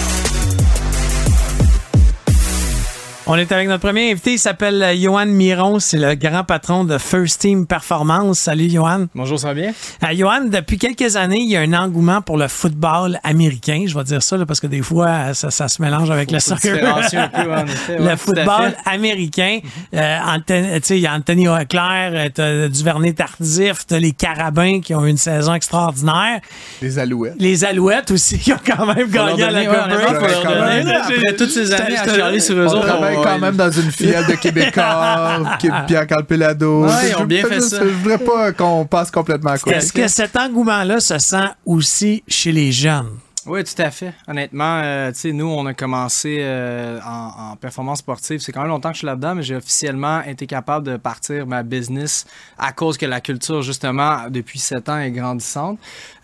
On 3.25 3.36
est 3.38 3.50
avec 3.53 3.70
notre 3.70 3.80
premier 3.88 4.12
invité, 4.12 4.34
il 4.34 4.38
s'appelle 4.38 4.86
Johan 5.00 5.25
Miron, 5.27 5.80
c'est 5.80 5.98
le 5.98 6.13
grand 6.15 6.44
patron 6.44 6.84
de 6.84 6.98
First 6.98 7.39
Team 7.39 7.65
Performance. 7.65 8.38
Salut 8.38 8.70
Johan. 8.70 9.06
Bonjour, 9.15 9.39
ça 9.39 9.48
va 9.48 9.53
bien? 9.53 9.72
Euh, 10.03 10.08
Johan, 10.13 10.42
depuis 10.51 10.77
quelques 10.77 11.15
années, 11.15 11.39
il 11.39 11.50
y 11.50 11.56
a 11.56 11.62
un 11.62 11.72
engouement 11.72 12.22
pour 12.22 12.36
le 12.38 12.50
football 12.50 13.18
américain. 13.24 13.86
Je 13.88 13.98
vais 13.98 14.03
dire 14.03 14.22
ça 14.22 14.36
là, 14.36 14.46
parce 14.46 14.60
que 14.60 14.68
des 14.68 14.82
fois, 14.82 15.08
euh, 15.08 15.34
ça, 15.34 15.51
ça 15.51 15.70
se 15.70 15.82
mélange 15.82 16.12
avec 16.12 16.32
le 16.32 16.39
Faut 16.39 16.50
soccer. 16.50 16.74
différencier 16.75 17.18
un 17.20 17.30
peu, 17.30 17.53
en 17.53 17.65
effet. 17.65 17.98
le 17.98 18.03
ouais, 18.08 18.18
football 18.18 18.75
américain. 18.86 19.60
Euh, 19.96 20.18
Anthony- 20.27 20.82
tu 20.82 20.88
sais, 20.88 20.98
il 20.98 21.03
y 21.03 21.08
a 21.08 21.13
Anthony 21.13 21.48
Auclair, 21.48 22.12
euh, 22.13 22.27
t'as 22.34 22.68
Duvernay 22.68 23.13
Tardif, 23.13 23.88
t'as 23.88 24.00
les 24.00 24.12
Carabins 24.12 24.82
qui 24.82 24.94
ont 24.96 25.06
eu 25.06 25.10
une 25.10 25.15
saison 25.15 25.53
extraordinaire. 25.53 26.42
Les 26.82 27.00
Alouettes. 27.00 27.36
Les 27.39 27.63
Alouettes 27.63 28.12
aussi 28.12 28.38
qui 28.39 28.51
ont 28.51 28.60
quand 28.65 28.86
même 28.86 29.10
gagné 29.10 29.44
à 29.44 29.50
la 29.51 29.65
Coupe. 29.65 29.77
Après 29.77 31.34
toutes 31.38 31.51
ces 31.51 31.72
années 31.72 31.96
à 31.98 32.39
sur 32.42 32.58
eux 32.58 32.68
autres, 32.68 33.12
travaille 33.22 33.39
quand 33.39 33.46
même 33.46 33.55
dans 33.55 33.72
une 33.72 33.91
filiale 33.91 34.25
de 34.27 34.34
Québécois, 34.34 35.43
Pierre 35.88 36.08
Calpelado. 36.08 36.86
Ouais, 36.86 36.89
Je- 37.03 37.08
ils 37.10 37.15
ont 37.17 37.25
bien 37.25 37.43
fait 37.46 37.62
ça. 37.62 37.79
Je 37.84 37.89
voudrais 37.89 38.17
pas 38.17 38.51
qu'on 38.51 38.86
passe 38.86 39.12
complètement 39.12 39.51
à 39.51 39.58
côté. 39.58 39.75
Est-ce 39.75 39.93
que 39.93 40.08
cet 40.08 40.36
engouement-là 40.36 41.00
se 41.00 41.17
sent 41.20 41.48
aussi 41.65 42.24
chez 42.27 42.51
les 42.51 42.72
jeunes? 42.72 43.10
Oui, 43.45 43.63
tout 43.63 43.81
à 43.81 43.91
fait. 43.91 44.13
Honnêtement, 44.27 44.81
euh, 44.83 45.12
nous, 45.25 45.47
on 45.47 45.65
a 45.65 45.73
commencé 45.73 46.38
euh, 46.39 47.00
en, 47.05 47.51
en 47.51 47.55
performance 47.55 48.00
sportive. 48.00 48.39
C'est 48.39 48.51
quand 48.51 48.62
même 48.62 48.69
longtemps 48.69 48.89
que 48.89 48.95
je 48.95 49.00
suis 49.00 49.07
là-dedans, 49.07 49.35
mais 49.35 49.43
j'ai 49.43 49.55
officiellement 49.55 50.21
été 50.23 50.47
capable 50.47 50.85
de 50.85 50.97
partir 50.97 51.45
ma 51.45 51.63
business 51.63 52.25
à 52.57 52.71
cause 52.71 52.97
que 52.97 53.05
la 53.05 53.21
culture, 53.21 53.62
justement, 53.62 54.29
depuis 54.29 54.59
sept 54.59 54.88
ans 54.89 55.00
est 55.00 55.12
grandissante. 55.12 55.79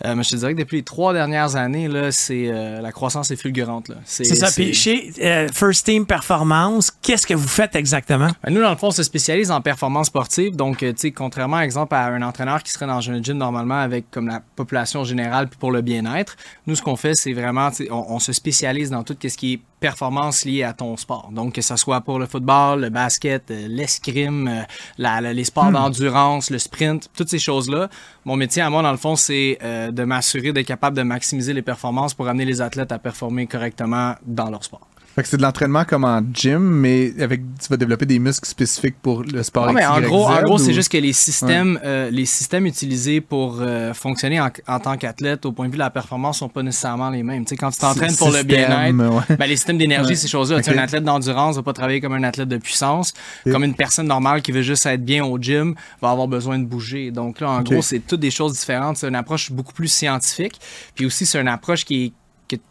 Euh, 0.06 0.16
mais 0.16 0.24
je 0.24 0.30
te 0.30 0.36
dirais 0.38 0.54
que 0.54 0.60
depuis 0.60 0.78
les 0.78 0.84
trois 0.84 1.14
dernières 1.14 1.56
années, 1.56 1.88
là, 1.88 2.12
c'est 2.12 2.48
euh, 2.48 2.82
la 2.82 2.92
croissance 2.92 3.32
est 3.32 3.36
fulgurante. 3.36 3.92
C'est 4.06 4.24
ça. 4.24 4.50
Puis 4.52 4.74
chez 4.74 5.12
First 5.54 5.86
Team 5.86 6.06
Performance, 6.06 6.92
qu'est-ce 7.02 7.28
que 7.28 7.34
vous 7.34 7.48
faites 7.48 7.76
exactement? 7.76 8.30
Ben, 8.44 8.54
nous, 8.54 8.62
dans 8.62 8.72
le 8.72 8.78
fond, 8.78 8.88
on 8.88 8.92
se 8.92 9.04
spécialise 9.04 9.52
en 9.52 9.62
performance 9.62 10.08
sportive. 10.08 10.56
Donc, 10.56 10.78
tu 10.78 10.94
sais, 10.96 11.12
contrairement, 11.12 11.58
par 11.58 11.62
exemple, 11.64 11.96
à 11.96 12.06
un 12.06 12.22
entraîneur 12.22 12.64
qui 12.64 12.72
serait 12.72 12.88
dans 12.88 13.10
un 13.10 13.22
gym 13.22 13.38
normalement 13.38 13.80
avec 13.80 14.10
comme 14.12 14.28
la 14.28 14.42
population 14.56 15.04
générale 15.04 15.48
puis 15.50 15.58
pour 15.60 15.72
le 15.72 15.82
bien-être, 15.82 16.38
nous, 16.68 16.76
ce 16.76 16.82
qu'on 16.82 16.96
fait, 16.96 17.09
c'est 17.14 17.34
vraiment, 17.34 17.70
on, 17.90 18.06
on 18.10 18.20
se 18.20 18.34
spécialise 18.34 18.90
dans 18.90 19.04
tout 19.04 19.16
ce 19.22 19.38
qui 19.38 19.54
est 19.54 19.60
performance 19.80 20.46
liée 20.46 20.64
à 20.64 20.74
ton 20.74 20.98
sport. 20.98 21.30
Donc, 21.32 21.54
que 21.54 21.62
ce 21.62 21.76
soit 21.76 22.02
pour 22.02 22.20
le 22.20 22.26
football, 22.26 22.82
le 22.82 22.90
basket, 22.90 23.50
euh, 23.52 23.68
l'escrime, 23.68 24.48
euh, 24.48 25.22
les 25.34 25.44
sports 25.44 25.72
d'endurance, 25.72 26.50
le 26.50 26.60
sprint, 26.60 27.10
toutes 27.16 27.30
ces 27.30 27.40
choses-là. 27.40 27.90
Mon 28.26 28.36
métier 28.36 28.62
à 28.62 28.70
moi, 28.70 28.82
dans 28.82 28.92
le 28.92 28.98
fond, 28.98 29.16
c'est 29.16 29.58
euh, 29.64 29.92
de 29.92 30.04
m'assurer 30.04 30.52
d'être 30.52 30.68
capable 30.68 30.98
de 30.98 31.04
maximiser 31.04 31.54
les 31.54 31.62
performances 31.62 32.14
pour 32.14 32.28
amener 32.28 32.46
les 32.46 32.62
athlètes 32.62 32.92
à 32.92 33.00
performer 33.00 33.48
correctement 33.48 34.16
dans 34.26 34.50
leur 34.50 34.64
sport. 34.64 34.89
Fait 35.20 35.24
que 35.24 35.28
c'est 35.32 35.36
de 35.36 35.42
l'entraînement 35.42 35.84
comme 35.84 36.06
en 36.06 36.22
gym, 36.34 36.60
mais 36.60 37.12
avec 37.22 37.42
tu 37.62 37.68
vas 37.70 37.76
développer 37.76 38.06
des 38.06 38.20
muscles 38.20 38.48
spécifiques 38.48 38.96
pour 39.02 39.22
le 39.24 39.44
sport. 39.44 39.66
Non, 39.68 39.74
mais 39.74 39.86
en 39.86 40.00
gros, 40.00 40.26
en 40.26 40.42
gros, 40.44 40.58
c'est 40.58 40.74
juste 40.74 40.90
que 40.90 40.98
les 40.98 41.12
systèmes, 41.12 41.78
euh, 41.84 42.10
les 42.10 42.24
systèmes 42.24 42.66
utilisés 42.66 43.20
pour 43.20 43.58
euh, 43.60 43.94
fonctionner 43.94 44.40
en, 44.40 44.50
en 44.70 44.80
tant 44.80 44.96
qu'athlète 44.96 45.46
au 45.46 45.52
point 45.52 45.66
de 45.66 45.72
vue 45.72 45.76
de 45.78 45.80
la 45.84 45.90
performance 45.90 46.38
sont 46.38 46.48
pas 46.48 46.64
nécessairement 46.64 47.10
les 47.10 47.22
mêmes. 47.22 47.44
Tu 47.44 47.50
sais, 47.50 47.58
quand 47.58 47.70
tu 47.70 47.80
t'entraînes 47.80 48.16
pour 48.16 48.32
le 48.32 48.44
bien-être, 48.44 48.96
ouais. 48.96 49.36
ben, 49.36 49.46
les 49.46 49.58
systèmes 49.58 49.78
d'énergie, 49.78 50.12
Ouais. 50.12 50.16
ces 50.16 50.30
choses-là. 50.30 50.60
Tu 50.60 50.64
sais, 50.64 50.72
Ok. 50.72 50.78
Un 50.78 50.84
athlète 50.84 51.04
d'endurance 51.04 51.58
va 51.58 51.64
pas 51.64 51.74
travailler 51.74 52.00
comme 52.00 52.14
un 52.14 52.24
athlète 52.24 52.48
de 52.48 52.58
puissance. 52.58 53.14
Comme 53.44 53.66
une 53.66 53.76
personne 53.76 54.08
normale 54.08 54.42
qui 54.42 54.54
veut 54.54 54.62
juste 54.62 54.86
être 54.86 55.04
bien 55.04 55.26
au 55.26 55.38
gym 55.38 55.76
va 56.02 56.12
avoir 56.12 56.30
besoin 56.30 56.58
de 56.60 56.64
bouger. 56.64 57.12
Donc 57.12 57.42
là, 57.42 57.50
en 57.50 57.62
gros, 57.62 57.82
c'est 57.82 58.00
toutes 58.00 58.22
des 58.22 58.32
choses 58.32 58.54
différentes. 58.54 58.96
C'est 58.96 59.10
une 59.10 59.16
approche 59.16 59.52
beaucoup 59.52 59.74
plus 59.74 59.90
scientifique. 59.90 60.62
Puis 60.96 61.06
aussi, 61.06 61.26
c'est 61.26 61.42
une 61.42 61.50
approche 61.50 61.84
qui 61.84 62.06
est 62.06 62.14
que 62.56 62.62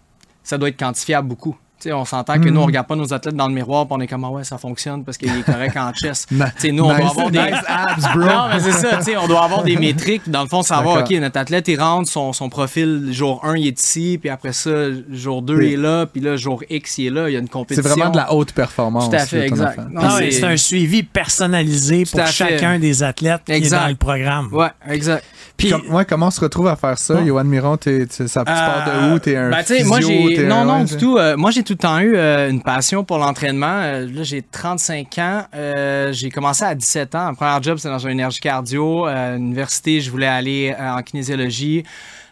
ça 0.42 0.56
doit 0.56 0.70
être 0.70 0.78
quantifiable 0.78 1.28
beaucoup. 1.28 1.54
On 1.92 2.04
s'entend 2.04 2.38
que 2.40 2.48
nous, 2.48 2.60
on 2.60 2.66
regarde 2.66 2.86
pas 2.86 2.96
nos 2.96 3.12
athlètes 3.12 3.36
dans 3.36 3.46
le 3.48 3.54
miroir 3.54 3.84
et 3.84 3.86
on 3.90 4.00
est 4.00 4.06
comme, 4.06 4.24
ah 4.24 4.30
ouais, 4.30 4.44
ça 4.44 4.58
fonctionne 4.58 5.04
parce 5.04 5.16
qu'il 5.16 5.28
est 5.30 5.42
correct 5.42 5.76
en 5.76 5.92
chest. 5.92 6.28
Tu 6.30 6.36
sais, 6.58 6.72
nous, 6.72 6.84
on 6.84 6.88
Nice- 6.88 6.98
doit 7.00 7.10
avoir 7.10 7.30
des. 7.30 7.38
nice 7.38 7.54
abs, 7.66 8.02
bro. 8.14 8.24
Non, 8.26 8.48
mais 8.52 8.60
c'est 8.60 8.72
ça, 8.72 8.96
tu 8.98 9.04
sais, 9.04 9.16
on 9.16 9.26
doit 9.28 9.44
avoir 9.44 9.62
des 9.62 9.76
métriques. 9.76 10.28
Dans 10.28 10.42
le 10.42 10.48
fond, 10.48 10.62
savoir. 10.62 11.02
OK, 11.04 11.10
notre 11.12 11.38
athlète, 11.38 11.68
il 11.68 11.80
rentre, 11.80 12.08
son, 12.10 12.32
son 12.32 12.48
profil, 12.48 13.08
jour 13.12 13.40
1, 13.44 13.56
il 13.56 13.66
est 13.68 13.80
ici, 13.80 14.18
puis 14.20 14.28
après 14.30 14.52
ça, 14.52 14.70
jour 15.10 15.42
2, 15.42 15.54
Oui. 15.56 15.66
il 15.66 15.72
est 15.74 15.76
là, 15.76 16.06
puis 16.06 16.20
là, 16.20 16.36
jour 16.36 16.62
X, 16.68 16.98
il 16.98 17.06
est 17.06 17.10
là, 17.10 17.28
il 17.28 17.32
y 17.32 17.36
a 17.36 17.38
une 17.38 17.46
C'est 17.46 17.50
compétition. 17.52 17.88
vraiment 17.90 18.10
de 18.10 18.16
la 18.16 18.32
haute 18.32 18.52
performance. 18.52 19.08
Tout 19.08 19.16
à 19.16 19.20
fait, 19.26 19.46
exact. 19.46 19.78
c'est- 20.18 20.30
c'est 20.32 20.44
un 20.44 20.56
suivi 20.56 21.02
personnalisé 21.02 22.04
pour 22.10 22.26
chacun 22.26 22.78
des 22.78 23.02
athlètes 23.02 23.42
qui 23.46 23.52
est 23.52 23.56
Exact. 23.56 23.80
dans 23.82 23.88
le 23.88 23.94
programme. 23.94 24.48
Ouais, 24.52 24.68
exact. 24.90 25.24
Puis, 25.59 25.71
Comme- 25.71 25.92
ouais, 25.92 26.05
comment 26.05 26.29
on 26.29 26.31
se 26.31 26.40
retrouve 26.40 26.68
à 26.68 26.77
faire 26.77 26.97
ça? 26.97 27.23
Johan 27.27 27.42
Miron, 27.42 27.77
t'es, 27.77 28.07
ça 28.09 28.40
tu 28.40 28.44
pars 28.47 28.85
de 28.87 28.90
Euh, 28.90 29.14
où? 29.14 29.18
T'es 29.18 29.37
un 29.37 29.51
ben, 29.51 29.64
physio, 29.64 29.87
moi 29.87 30.01
j'ai 30.01 30.35
t'es 30.37 30.42
non 30.44 30.55
un- 30.61 30.64
non 30.64 30.77
ouais, 30.79 30.85
du 30.85 30.92
c'est- 30.92 30.97
tout. 30.99 31.18
euh, 31.18 31.37
moi 31.37 31.51
j'ai 31.51 31.64
tout 31.64 31.73
le 31.73 31.79
temps 31.79 31.99
eu 31.99 32.14
euh, 32.16 32.49
une 32.49 32.62
passion 32.62 33.03
pour 33.03 33.18
l'entraînement. 33.18 33.81
Euh, 33.83 34.07
là 34.07 34.23
j'ai 34.23 34.40
35 34.42 35.18
ans. 35.18 35.42
Euh, 35.57 36.12
j'ai 36.12 36.31
commencé 36.31 36.64
à 36.64 36.75
17 36.77 37.14
ans. 37.16 37.27
Mon 37.31 37.35
premier 37.35 37.61
job 37.61 37.77
c'était 37.79 37.88
dans 37.90 37.99
une 37.99 38.11
énergie 38.11 38.38
cardio. 38.40 39.07
Euh, 39.09 39.35
à 39.35 39.37
l'université 39.37 40.01
je 40.01 40.11
voulais 40.12 40.29
aller 40.29 40.75
euh, 40.79 40.90
en 40.92 41.03
kinésiologie. 41.03 41.83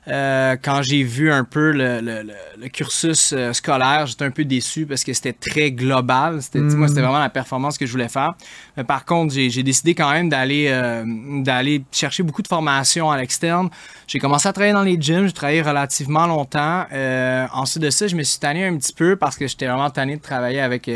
Euh, 0.09 0.57
quand 0.62 0.83
j'ai 0.83 1.03
vu 1.03 1.33
un 1.33 1.42
peu 1.45 1.73
le, 1.73 2.01
le- 2.01 2.23
le- 2.23 2.33
le 2.62 2.69
cursus 2.69 3.33
euh, 3.33 3.53
scolaire, 3.53 4.07
j'étais 4.07 4.25
un 4.25 4.31
peu 4.31 4.45
déçu 4.45 4.87
parce 4.87 5.03
que 5.03 5.12
c'était 5.12 5.33
très 5.33 5.73
global. 5.73 6.40
C'était, 6.42 6.61
Moi, 6.61 6.87
c'était 6.88 7.01
vraiment 7.01 7.19
la 7.19 7.29
performance 7.29 7.77
que 7.77 7.87
je 7.87 7.90
voulais 7.92 8.09
faire. 8.09 8.35
Mais 8.77 8.85
par 8.85 9.05
contre, 9.05 9.35
j'ai, 9.35 9.51
j'ai 9.51 9.62
décidé 9.64 9.95
quand 9.95 10.11
même 10.12 10.29
d'aller, 10.29 10.66
euh, 10.69 11.05
d'aller 11.42 11.83
chercher 11.90 12.23
beaucoup 12.23 12.42
de 12.42 12.47
formations 12.49 13.11
à 13.11 13.16
l'externe. 13.16 13.69
J'ai 14.07 14.19
commencé 14.21 14.47
à 14.49 14.53
travailler 14.53 14.73
dans 14.75 14.83
les 14.83 14.97
gyms. 15.01 15.27
J'ai 15.27 15.33
travaillé 15.33 15.62
relativement 15.62 16.27
longtemps. 16.27 16.85
Ensuite 17.53 17.83
de 17.83 17.90
ça, 17.90 18.07
je 18.07 18.14
me 18.14 18.23
suis 18.23 18.38
tanné 18.38 18.64
un 18.66 18.77
petit 18.77 18.92
peu 18.92 19.16
parce 19.16 19.37
que 19.37 19.47
j'étais 19.49 19.66
vraiment 19.66 19.90
tanné 19.90 20.16
de 20.16 20.23
travailler 20.23 20.61
avec 20.61 20.88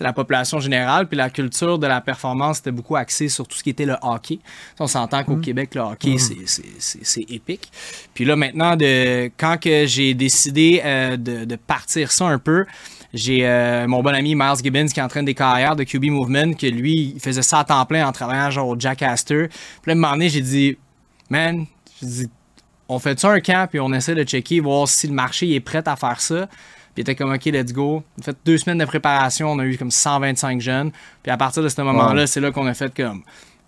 la 0.00 0.12
population 0.12 0.60
générale. 0.60 1.06
Puis 1.08 1.16
la 1.16 1.30
culture 1.30 1.78
de 1.78 1.86
la 1.86 2.00
performance 2.00 2.58
était 2.58 2.70
beaucoup 2.72 2.96
axée 2.96 3.28
sur 3.28 3.46
tout 3.46 3.56
ce 3.56 3.62
qui 3.62 3.70
était 3.70 3.86
le 3.86 3.96
hockey. 4.02 4.38
On 4.78 4.86
s'entend 4.86 5.24
qu'au 5.24 5.36
Québec, 5.36 5.74
le 5.74 5.80
hockey, 5.80 6.18
c'est, 6.18 6.36
c'est, 6.46 6.62
c'est, 6.78 6.98
c'est 7.02 7.24
épique. 7.30 7.70
Puis 8.14 8.24
là, 8.24 8.36
maintenant, 8.36 8.57
de, 8.58 9.30
quand 9.36 9.58
que 9.60 9.86
j'ai 9.86 10.14
décidé 10.14 10.82
euh, 10.84 11.16
de, 11.16 11.44
de 11.44 11.56
partir 11.56 12.12
ça 12.12 12.26
un 12.26 12.38
peu, 12.38 12.66
j'ai 13.14 13.46
euh, 13.46 13.86
mon 13.88 14.02
bon 14.02 14.14
ami 14.14 14.34
Miles 14.34 14.62
Gibbons 14.62 14.86
qui 14.86 15.00
entraîne 15.00 15.24
des 15.24 15.34
carrières 15.34 15.76
de 15.76 15.84
QB 15.84 16.06
Movement, 16.06 16.52
que 16.52 16.66
lui, 16.66 17.14
il 17.14 17.20
faisait 17.20 17.42
ça 17.42 17.60
à 17.60 17.64
temps 17.64 17.84
plein 17.86 18.06
en 18.06 18.12
travaillant 18.12 18.50
genre 18.50 18.68
au 18.68 18.78
Jack 18.78 19.02
Astor. 19.02 19.48
Puis 19.48 19.56
là, 19.86 19.92
à 19.92 19.92
un 19.92 19.94
moment 19.94 20.12
donné, 20.12 20.28
j'ai 20.28 20.42
dit, 20.42 20.76
man, 21.30 21.64
j'ai 22.00 22.06
dit, 22.06 22.30
on 22.88 22.98
fait 22.98 23.18
ça 23.18 23.30
un 23.30 23.40
camp, 23.40 23.68
puis 23.68 23.80
on 23.80 23.92
essaie 23.92 24.14
de 24.14 24.24
checker, 24.24 24.60
voir 24.60 24.88
si 24.88 25.08
le 25.08 25.14
marché 25.14 25.54
est 25.54 25.60
prêt 25.60 25.86
à 25.86 25.96
faire 25.96 26.20
ça. 26.20 26.46
Puis 26.46 26.98
il 26.98 27.00
était 27.00 27.14
comme, 27.14 27.32
OK, 27.32 27.44
let's 27.46 27.72
go. 27.72 28.02
On 28.18 28.20
a 28.20 28.24
fait 28.24 28.36
deux 28.44 28.58
semaines 28.58 28.78
de 28.78 28.84
préparation, 28.84 29.52
on 29.52 29.58
a 29.58 29.64
eu 29.64 29.78
comme 29.78 29.90
125 29.90 30.60
jeunes. 30.60 30.90
Puis 31.22 31.32
à 31.32 31.36
partir 31.36 31.62
de 31.62 31.68
ce 31.68 31.80
moment-là, 31.80 32.26
c'est 32.26 32.40
là 32.40 32.50
qu'on 32.50 32.66
a 32.66 32.74
fait 32.74 32.94
comme, 32.94 33.22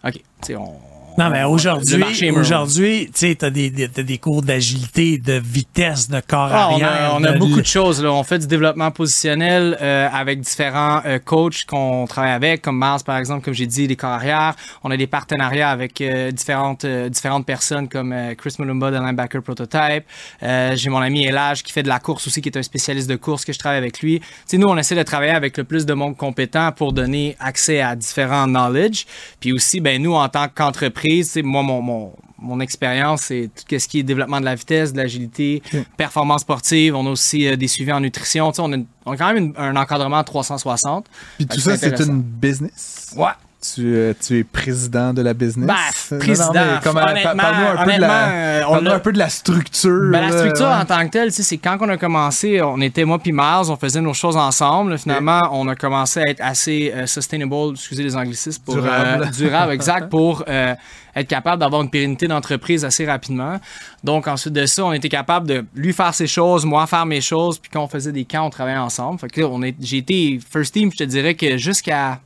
OK, 0.05 0.13
tu 0.13 0.23
sais, 0.43 0.57
on. 0.57 0.79
Non, 1.19 1.29
mais 1.31 1.45
aujourd'hui, 1.45 2.31
aujourd'hui, 2.31 3.07
tu 3.07 3.13
sais, 3.15 3.35
t'as 3.35 3.51
des, 3.51 3.71
des, 3.71 3.89
des 3.89 4.19
cours 4.19 4.43
d'agilité, 4.43 5.19
de 5.19 5.35
vitesse, 5.35 6.09
de 6.09 6.21
corps 6.27 6.51
Ah, 6.53 6.69
on 6.71 6.75
arrière. 6.75 7.11
a, 7.13 7.15
on 7.17 7.25
a 7.25 7.33
de- 7.33 7.39
beaucoup 7.39 7.61
de 7.61 7.67
choses. 7.67 8.03
Là. 8.03 8.11
On 8.13 8.23
fait 8.23 8.39
du 8.39 8.47
développement 8.47 8.91
positionnel 8.91 9.77
euh, 9.83 10.09
avec 10.13 10.41
différents 10.41 11.03
euh, 11.05 11.19
coachs 11.19 11.65
qu'on 11.67 12.07
travaille 12.07 12.33
avec, 12.33 12.63
comme 12.63 12.79
Mars 12.79 13.03
par 13.03 13.19
exemple, 13.19 13.45
comme 13.45 13.53
j'ai 13.55 13.67
dit, 13.67 13.87
des 13.87 13.97
carrières. 13.97 14.55
On 14.83 14.91
a 14.91 14.97
des 14.97 15.07
partenariats 15.07 15.71
avec 15.71 16.01
euh, 16.01 16.31
différentes, 16.31 16.87
différentes 16.87 17.45
personnes 17.45 17.89
comme 17.89 18.15
Chris 18.39 18.55
Mulumba 18.59 18.91
de 18.91 18.97
Linebacker 18.97 19.43
Prototype. 19.43 20.05
J'ai 20.43 20.89
mon 20.91 20.99
ami 20.99 21.25
Elage 21.27 21.63
qui 21.63 21.73
fait 21.73 21.83
de 21.83 21.89
la 21.89 21.99
course 21.99 22.27
aussi, 22.27 22.41
qui 22.41 22.49
est 22.49 22.57
un 22.57 22.63
spécialiste 22.63 23.09
de 23.11 23.17
course 23.17 23.45
que 23.45 23.53
je 23.53 23.59
travaille 23.59 23.79
avec 23.79 24.01
lui. 24.01 24.21
Tu 24.21 24.27
sais, 24.47 24.59
nous, 24.59 24.69
on 24.69 24.77
essaie 24.79 24.95
de 24.95 25.03
travailler 25.03 25.33
avec 25.33 25.57
le 25.59 25.65
plus 25.65 25.85
de 25.87 25.93
monde 25.93 26.17
compétent 26.17 26.73
pour 26.73 26.93
donner 26.93 27.37
accès 27.41 27.81
à 27.81 27.95
différents 27.97 28.47
knowledge. 28.47 29.05
Puis 29.41 29.53
aussi, 29.53 29.81
ben 29.81 30.01
nous, 30.01 30.15
en 30.15 30.29
tant 30.29 30.47
qu'entreprise, 30.49 31.00
moi, 31.43 31.63
mon, 31.63 31.81
mon, 31.83 32.13
mon 32.39 32.61
expérience, 32.61 33.23
c'est 33.23 33.51
tout 33.55 33.79
ce 33.79 33.87
qui 33.89 33.99
est 33.99 34.03
développement 34.03 34.41
de 34.41 34.45
la 34.45 34.55
vitesse, 34.55 34.93
de 34.93 34.97
l'agilité, 34.99 35.63
performance 35.97 36.41
sportive. 36.43 36.95
On 36.97 37.07
a 37.07 37.11
aussi 37.11 37.47
euh, 37.47 37.57
des 37.57 37.69
suivis 37.69 37.93
en 37.93 38.01
nutrition. 38.01 38.51
On, 38.59 38.73
a, 38.73 38.77
on 39.07 39.13
a 39.13 39.17
quand 39.17 39.33
même 39.33 39.37
une- 39.37 39.55
un 39.57 39.77
encadrement 39.77 40.19
à 40.19 40.25
360. 40.25 41.07
Puis 41.37 41.47
tout 41.47 41.61
ça, 41.61 41.77
c'est 41.77 42.01
une 42.01 42.23
business? 42.23 43.15
Ouais. 43.17 43.27
Tu, 43.63 43.95
euh, 43.95 44.15
tu 44.19 44.39
es 44.39 44.45
président 44.45 45.13
de 45.13 45.21
la 45.21 45.35
business? 45.35 45.67
Ben, 45.67 45.75
Non, 45.75 46.17
non, 46.17 46.25
président, 46.25 46.51
honnêtement- 46.51 47.37
parle-nous 47.37 47.79
un, 47.79 47.85
peu 47.85 47.93
de 47.93 48.01
la, 48.01 48.29
euh, 48.31 48.63
on 48.67 48.71
parle-nous 48.73 48.91
a- 48.91 48.95
un 48.95 48.99
peu 49.01 49.13
de 49.13 49.19
la 49.19 49.29
structure. 49.29 50.11
Ben, 50.11 50.21
la 50.23 50.33
structure 50.33 50.67
ouais. 50.67 50.73
en 50.73 50.85
tant 50.87 51.05
que 51.07 51.11
telle, 51.11 51.31
c'est 51.31 51.59
quand 51.59 51.77
on 51.83 51.89
a 51.91 51.99
commencé, 51.99 52.63
on 52.63 52.81
était 52.81 53.05
moi 53.05 53.19
puis 53.19 53.33
Mars, 53.33 53.69
on 53.69 53.77
faisait 53.77 54.01
nos 54.01 54.15
choses 54.15 54.39
ensemble. 54.39 54.97
Finalement, 54.99 55.43
on 55.53 55.69
a 55.69 55.75
commencé 55.75 56.21
à 56.21 56.29
être 56.31 56.41
assez 56.41 56.91
euh, 56.95 57.07
sustainable, 57.07 57.55
excusez 57.73 58.03
les 58.03 58.17
anglicismes, 58.17 58.63
pour, 58.65 58.77
Durable. 58.77 59.25
euh, 59.25 59.31
durable, 59.37 59.73
exact, 59.75 60.09
pour 60.11 60.43
être 60.49 61.29
capable 61.29 61.61
d'avoir 61.61 61.83
une 61.83 61.91
pérennité 61.91 62.29
d'entreprise 62.29 62.83
assez 62.87 63.05
rapidement. 63.05 63.61
Donc 64.03 64.27
ensuite 64.27 64.55
de 64.55 64.65
ça, 64.65 64.87
on 64.87 64.93
était 64.95 65.11
capable 65.11 65.47
de 65.47 65.67
lui 65.75 65.93
faire 65.93 66.15
ses 66.15 66.27
choses, 66.29 66.65
moi 66.65 66.87
faire 66.87 67.05
mes 67.05 67.21
choses, 67.21 67.59
puis 67.59 67.71
quand 67.71 67.83
on 67.85 67.89
faisait 67.89 68.13
des 68.13 68.25
camps, 68.25 68.47
on 68.47 68.51
travaillait 68.51 68.79
ensemble. 68.79 69.19
Fait 69.21 69.29
que 69.29 69.43
là, 69.43 69.49
on 69.51 69.61
est, 69.63 69.75
j'ai 69.81 69.99
été 69.99 70.41
first 70.51 70.73
team, 70.73 70.91
je 70.91 70.97
te 70.97 71.05
dirais 71.05 71.35
que 71.35 71.59
jusqu'à 71.59 72.21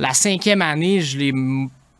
la 0.00 0.14
cinquième 0.14 0.62
année, 0.62 1.00
je 1.00 1.18
l'ai 1.18 1.32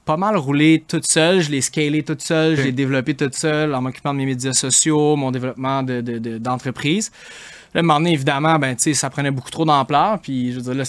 pas 0.04 0.16
mal 0.16 0.36
roulé 0.36 0.82
toute 0.88 1.06
seule. 1.06 1.40
Je 1.40 1.50
l'ai 1.50 1.60
scalé 1.60 2.02
toute 2.02 2.22
seule. 2.22 2.56
Je 2.56 2.62
l'ai 2.62 2.72
développé 2.72 3.14
toute 3.14 3.34
seule 3.34 3.74
en 3.74 3.82
m'occupant 3.82 4.12
de 4.12 4.18
mes 4.18 4.26
médias 4.26 4.52
sociaux, 4.54 5.14
mon 5.16 5.30
développement 5.30 5.82
de- 5.82 6.00
de- 6.00 6.18
de- 6.18 6.38
d'entreprise. 6.38 7.12
Là, 7.74 7.78
à 7.80 7.80
un 7.80 7.82
moment 7.82 7.98
donné, 8.00 8.12
évidemment, 8.14 8.58
ben, 8.58 8.74
ça 8.78 9.10
prenait 9.10 9.30
beaucoup 9.30 9.50
trop 9.50 9.64
d'ampleur. 9.64 10.18
Puis, 10.20 10.50
je 10.52 10.56
veux 10.56 10.62
dire, 10.62 10.74
là, 10.74 10.84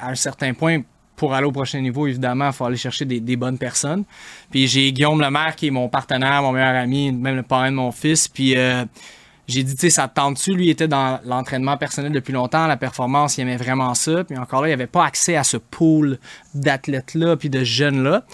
à 0.00 0.10
un 0.10 0.14
certain 0.16 0.52
point, 0.54 0.80
pour 1.14 1.32
aller 1.34 1.46
au 1.46 1.52
prochain 1.52 1.80
niveau, 1.80 2.08
évidemment, 2.08 2.48
il 2.48 2.52
faut 2.52 2.64
aller 2.64 2.76
chercher 2.76 3.04
des, 3.04 3.20
des 3.20 3.36
bonnes 3.36 3.58
personnes. 3.58 4.02
Puis, 4.50 4.66
j'ai 4.66 4.90
Guillaume 4.92 5.20
Lemaire, 5.20 5.54
qui 5.54 5.68
est 5.68 5.70
mon 5.70 5.88
partenaire, 5.88 6.42
mon 6.42 6.50
meilleur 6.50 6.74
ami, 6.74 7.12
même 7.12 7.36
le 7.36 7.42
parrain 7.44 7.70
de 7.70 7.76
mon 7.76 7.92
fils. 7.92 8.26
Puis, 8.26 8.56
euh, 8.56 8.84
j'ai 9.46 9.62
dit, 9.62 9.74
tu 9.74 9.80
sais, 9.82 9.90
ça 9.90 10.08
te 10.08 10.14
tente-tu? 10.14 10.54
Lui, 10.54 10.66
il 10.66 10.70
était 10.70 10.88
dans 10.88 11.20
l'entraînement 11.26 11.76
personnel 11.76 12.12
depuis 12.12 12.32
longtemps, 12.32 12.66
la 12.66 12.76
performance, 12.78 13.36
il 13.36 13.42
aimait 13.42 13.56
vraiment 13.58 13.94
ça. 13.94 14.24
Puis 14.24 14.38
encore 14.38 14.62
là, 14.62 14.68
il 14.68 14.72
avait 14.72 14.86
pas 14.86 15.04
accès 15.04 15.36
à 15.36 15.44
ce 15.44 15.58
pool 15.58 16.18
d'athlètes-là, 16.54 17.36
puis 17.36 17.50
de 17.50 17.62
jeunes-là. 17.62 18.24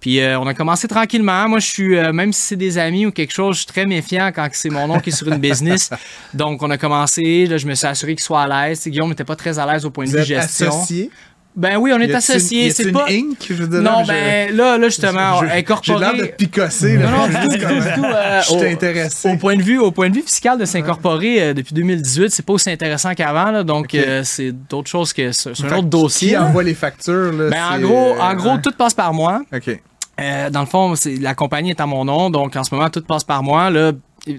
Puis 0.00 0.20
euh, 0.20 0.38
on 0.38 0.46
a 0.46 0.54
commencé 0.54 0.88
tranquillement. 0.88 1.48
Moi, 1.48 1.58
je 1.60 1.66
suis, 1.66 1.96
euh, 1.96 2.12
même 2.12 2.32
si 2.32 2.40
c'est 2.42 2.56
des 2.56 2.78
amis 2.78 3.06
ou 3.06 3.12
quelque 3.12 3.32
chose, 3.32 3.56
je 3.56 3.60
suis 3.60 3.66
très 3.66 3.86
méfiant 3.86 4.30
quand 4.34 4.48
c'est 4.52 4.70
mon 4.70 4.88
nom 4.88 4.98
qui 4.98 5.10
est 5.10 5.12
sur 5.16 5.28
une 5.28 5.38
business. 5.38 5.90
Donc, 6.34 6.62
on 6.62 6.70
a 6.70 6.78
commencé, 6.78 7.46
là, 7.46 7.58
je 7.58 7.66
me 7.66 7.74
suis 7.74 7.86
assuré 7.86 8.14
qu'il 8.14 8.24
soit 8.24 8.42
à 8.42 8.68
l'aise. 8.68 8.86
Guillaume 8.86 9.10
n'était 9.10 9.24
pas 9.24 9.36
très 9.36 9.58
à 9.58 9.66
l'aise 9.72 9.84
au 9.84 9.90
point 9.90 10.04
de 10.04 10.10
Vous 10.10 10.16
vue 10.16 10.22
êtes 10.22 10.26
gestion. 10.26 10.68
associé? 10.68 11.10
Ben 11.56 11.78
oui, 11.78 11.90
on 11.94 11.98
est 12.00 12.14
a-t-il 12.14 12.70
C'est 12.72 12.92
pas. 12.92 13.06
Inc, 13.08 13.38
je 13.48 13.64
dire, 13.64 13.80
Non, 13.80 14.02
je- 14.02 14.08
ben 14.08 14.54
là, 14.54 14.76
là 14.76 14.88
justement, 14.88 15.40
je- 15.40 15.46
J'ai 15.46 15.52
incorporé. 15.52 15.98
l'air 16.00 16.14
de 16.14 16.24
picosser. 16.26 16.96
là. 16.98 17.10
Non, 17.10 17.16
non, 17.18 17.26
du 17.28 17.34
tout, 17.34 17.48
du 17.48 17.58
tout, 17.58 18.04
euh, 18.04 18.40
Je 18.42 18.46
suis 18.46 18.56
au- 18.56 18.62
intéressé. 18.64 19.30
Au 19.32 19.36
point 19.38 19.56
de 19.56 19.62
vue, 19.62 19.78
au 19.78 19.90
point 19.90 20.10
de 20.10 20.16
vue 20.16 20.22
fiscal 20.22 20.58
de 20.58 20.66
s'incorporer 20.66 21.42
euh, 21.42 21.54
depuis 21.54 21.72
2018, 21.74 22.30
c'est 22.30 22.44
pas 22.44 22.52
aussi 22.52 22.68
intéressant 22.70 23.14
qu'avant, 23.14 23.50
là, 23.50 23.62
donc 23.64 23.94
euh, 23.94 24.20
c'est 24.22 24.52
d'autres 24.52 24.90
choses 24.90 25.14
que 25.14 25.32
c'est 25.32 25.48
un 25.64 25.78
autre 25.78 25.88
dossier. 25.88 26.28
Qui 26.28 26.34
là. 26.34 26.44
envoie 26.44 26.62
les 26.62 26.74
factures? 26.74 27.32
Là, 27.32 27.48
Ben, 27.48 27.64
en 27.72 27.80
gros, 27.80 28.14
en 28.20 28.34
gros, 28.34 28.52
ouais. 28.56 28.60
tout 28.62 28.72
passe 28.76 28.92
par 28.94 29.14
moi. 29.14 29.40
OK. 29.54 29.80
Euh, 30.18 30.48
dans 30.50 30.60
le 30.60 30.66
fond, 30.66 30.94
c'est 30.94 31.16
la 31.16 31.34
compagnie 31.34 31.70
est 31.70 31.80
à 31.80 31.86
mon 31.86 32.04
nom, 32.04 32.30
donc 32.30 32.54
en 32.56 32.64
ce 32.64 32.74
moment 32.74 32.88
tout 32.90 33.02
passe 33.02 33.24
par 33.24 33.42
moi. 33.42 33.68
Là, 33.70 33.92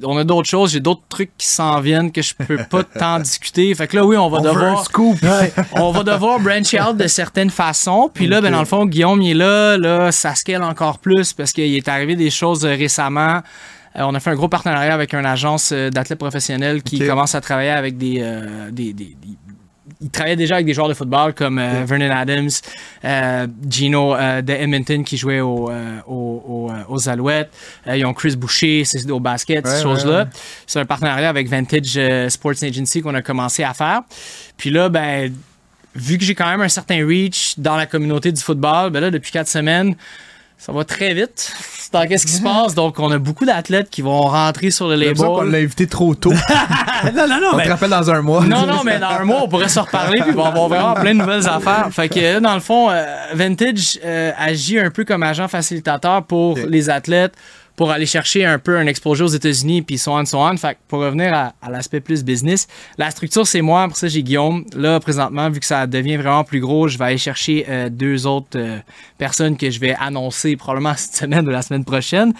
on 0.04 0.18
a 0.18 0.24
d'autres 0.24 0.48
choses, 0.50 0.72
j'ai 0.72 0.80
d'autres 0.80 1.02
trucs 1.10 1.32
qui 1.38 1.48
s'en 1.48 1.80
viennent 1.80 2.12
que 2.12 2.22
je 2.22 2.34
peux 2.36 2.58
pas 2.70 2.84
tant 3.00 3.20
discuter. 3.20 3.74
Fait 3.76 3.88
que 3.88 3.96
là, 3.96 4.06
oui, 4.06 4.18
on 4.18 4.30
va 4.30 4.40
On 4.40 4.42
devoir, 4.42 4.84
scoop. 4.86 5.18
on 5.74 5.92
va 5.92 6.04
devoir 6.04 6.40
branch 6.40 6.74
out 6.76 6.98
de 6.98 7.08
certaines 7.08 7.50
façons. 7.50 8.10
Puis 8.14 8.28
là, 8.28 8.42
ben 8.42 8.52
dans 8.52 8.60
le 8.60 8.66
fond, 8.66 8.86
Guillaume 8.86 9.22
il 9.22 9.32
est 9.32 9.34
là, 9.36 9.78
là, 9.78 10.12
ça 10.12 10.36
scale 10.36 10.64
encore 10.64 11.00
plus 11.00 11.34
parce 11.34 11.52
qu'il 11.54 11.76
est 11.76 11.88
arrivé 11.88 12.16
des 12.16 12.30
choses 12.30 12.66
euh, 12.66 12.70
récemment. 12.76 13.42
Euh, 13.96 14.02
on 14.04 14.14
a 14.14 14.20
fait 14.20 14.30
un 14.30 14.36
gros 14.36 14.48
partenariat 14.50 14.94
avec 14.94 15.14
une 15.14 15.26
agence 15.26 15.72
euh, 15.74 15.90
d'athlètes 15.90 16.20
professionnels 16.20 16.84
qui 16.84 17.00
commence 17.00 17.34
à 17.36 17.42
travailler 17.42 17.72
avec 17.72 17.98
des, 17.98 18.18
euh, 18.22 18.70
des, 18.72 18.94
des- 18.94 19.16
des- 19.22 19.38
il 20.00 20.10
travaillait 20.12 20.36
déjà 20.36 20.56
avec 20.56 20.68
des 20.68 20.74
joueurs 20.74 20.90
de 20.90 20.94
football 20.94 21.34
comme 21.34 21.58
euh, 21.58 21.84
Vernon 21.86 22.12
Adams, 22.12 22.50
euh, 23.04 23.48
Gino 23.70 24.16
euh, 24.16 24.42
de 24.42 24.54
Edmonton 24.54 25.04
qui 25.04 25.18
jouait 25.18 25.40
au, 25.40 25.72
au- 26.08 26.12
au, 26.48 26.72
aux 26.88 27.10
Alouettes. 27.10 27.50
Ils 27.88 28.06
ont 28.06 28.14
Chris 28.14 28.36
Boucher, 28.36 28.84
c'est 28.86 29.10
au 29.10 29.20
basket, 29.20 29.66
Ouais, 29.66 29.72
ces 29.72 29.82
choses-là. 29.82 30.24
ouais. 30.24 30.30
C'est 30.68 30.80
un 30.80 30.86
partenariat 30.86 31.30
avec 31.30 31.50
Vantage 31.50 32.00
Sports 32.30 32.64
Agency 32.64 33.02
qu'on 33.02 33.16
a 33.16 33.22
commencé 33.22 33.64
à 33.64 33.74
faire. 33.74 34.02
Puis 34.58 34.70
là, 34.70 34.90
ben, 34.90 35.34
vu 35.96 36.18
que 36.20 36.24
j'ai 36.24 36.36
quand 36.36 36.50
même 36.50 36.62
un 36.62 36.70
certain 36.70 37.04
reach 37.06 37.56
dans 37.58 37.76
la 37.76 37.88
communauté 37.88 38.32
du 38.32 38.42
football, 38.42 38.92
ben 38.92 39.00
là, 39.00 39.10
depuis 39.10 39.32
quatre 39.32 39.48
semaines, 39.48 39.96
ça 40.58 40.72
va 40.72 40.84
très 40.84 41.14
vite. 41.14 41.54
Dans 41.94 42.06
qu'est-ce 42.08 42.26
qui 42.26 42.34
se 42.34 42.42
passe? 42.42 42.74
Donc, 42.74 43.00
on 43.00 43.10
a 43.12 43.18
beaucoup 43.18 43.46
d'athlètes 43.46 43.90
qui 43.90 44.02
vont 44.02 44.22
rentrer 44.22 44.72
sur 44.72 44.88
le 44.88 44.96
label. 44.96 45.52
l'a 45.52 45.58
invité 45.60 45.88
trop 45.88 46.16
tôt. 46.16 46.34
non, 47.16 47.28
non, 47.28 47.40
non, 47.40 47.50
On 47.54 47.58
mais 47.58 47.66
te 47.66 47.70
rappelle 47.70 47.92
dans 47.92 48.12
un 48.12 48.22
mois. 48.22 48.44
Non, 48.44 48.66
non, 48.66 48.84
mais 48.84 49.00
dans 49.00 49.08
un 49.08 49.24
mois, 49.24 49.44
on 49.44 49.48
pourrait 49.48 49.70
se 49.70 49.80
reparler 49.80 50.20
puis 50.22 50.32
on 50.36 50.42
va 50.42 50.48
avoir 50.48 50.68
vraiment 50.68 50.94
plein 50.96 51.14
de 51.14 51.20
nouvelles 51.20 51.48
affaires. 51.48 51.88
Fait 51.92 52.10
que 52.10 52.20
là, 52.20 52.40
dans 52.40 52.56
le 52.56 52.60
fond, 52.60 52.90
euh, 52.90 53.06
Vintage 53.34 54.00
euh, 54.04 54.32
agit 54.38 54.80
un 54.80 54.90
peu 54.90 55.06
comme 55.06 55.24
agent 55.24 55.48
facilitateur 55.48 56.24
pour 56.24 56.58
les 56.58 56.90
athlètes 56.90 57.34
pour 57.78 57.92
aller 57.92 58.08
chercher 58.08 58.44
un 58.44 58.58
peu 58.58 58.78
un 58.78 58.88
exposure 58.88 59.28
aux 59.28 59.30
États-Unis 59.30 59.84
puis 59.84 59.98
so 59.98 60.12
on, 60.12 60.26
so 60.26 60.40
on. 60.40 60.58
Fait 60.58 60.74
que 60.74 60.80
pour 60.88 61.00
revenir 61.00 61.34
à, 61.34 61.54
à 61.62 61.70
l'aspect 61.70 62.02
plus 62.02 62.24
business, 62.24 62.68
la 62.98 63.12
structure, 63.12 63.46
c'est 63.46 63.62
moi. 63.62 63.88
Pour 63.88 63.96
ça, 63.96 64.08
j'ai 64.08 64.24
Guillaume. 64.24 64.66
Là, 64.76 65.00
présentement, 65.00 65.50
vu 65.50 65.60
que 65.60 65.66
ça 65.66 65.86
devient 65.86 66.18
vraiment 66.18 66.44
plus 66.44 66.60
gros, 66.60 66.88
je 66.88 66.98
vais 66.98 67.06
aller 67.06 67.18
chercher 67.20 67.66
euh, 67.70 67.90
deux 67.90 68.26
autres 68.26 68.58
euh, 68.58 68.80
personnes 69.20 69.56
que 69.56 69.70
je 69.70 69.80
vais 69.80 69.96
annoncer 70.00 70.58
probablement 70.58 70.94
cette 70.98 71.16
semaine 71.16 71.48
ou 71.48 71.52
la 71.52 71.62
semaine 71.62 71.86
prochaine, 71.86 72.34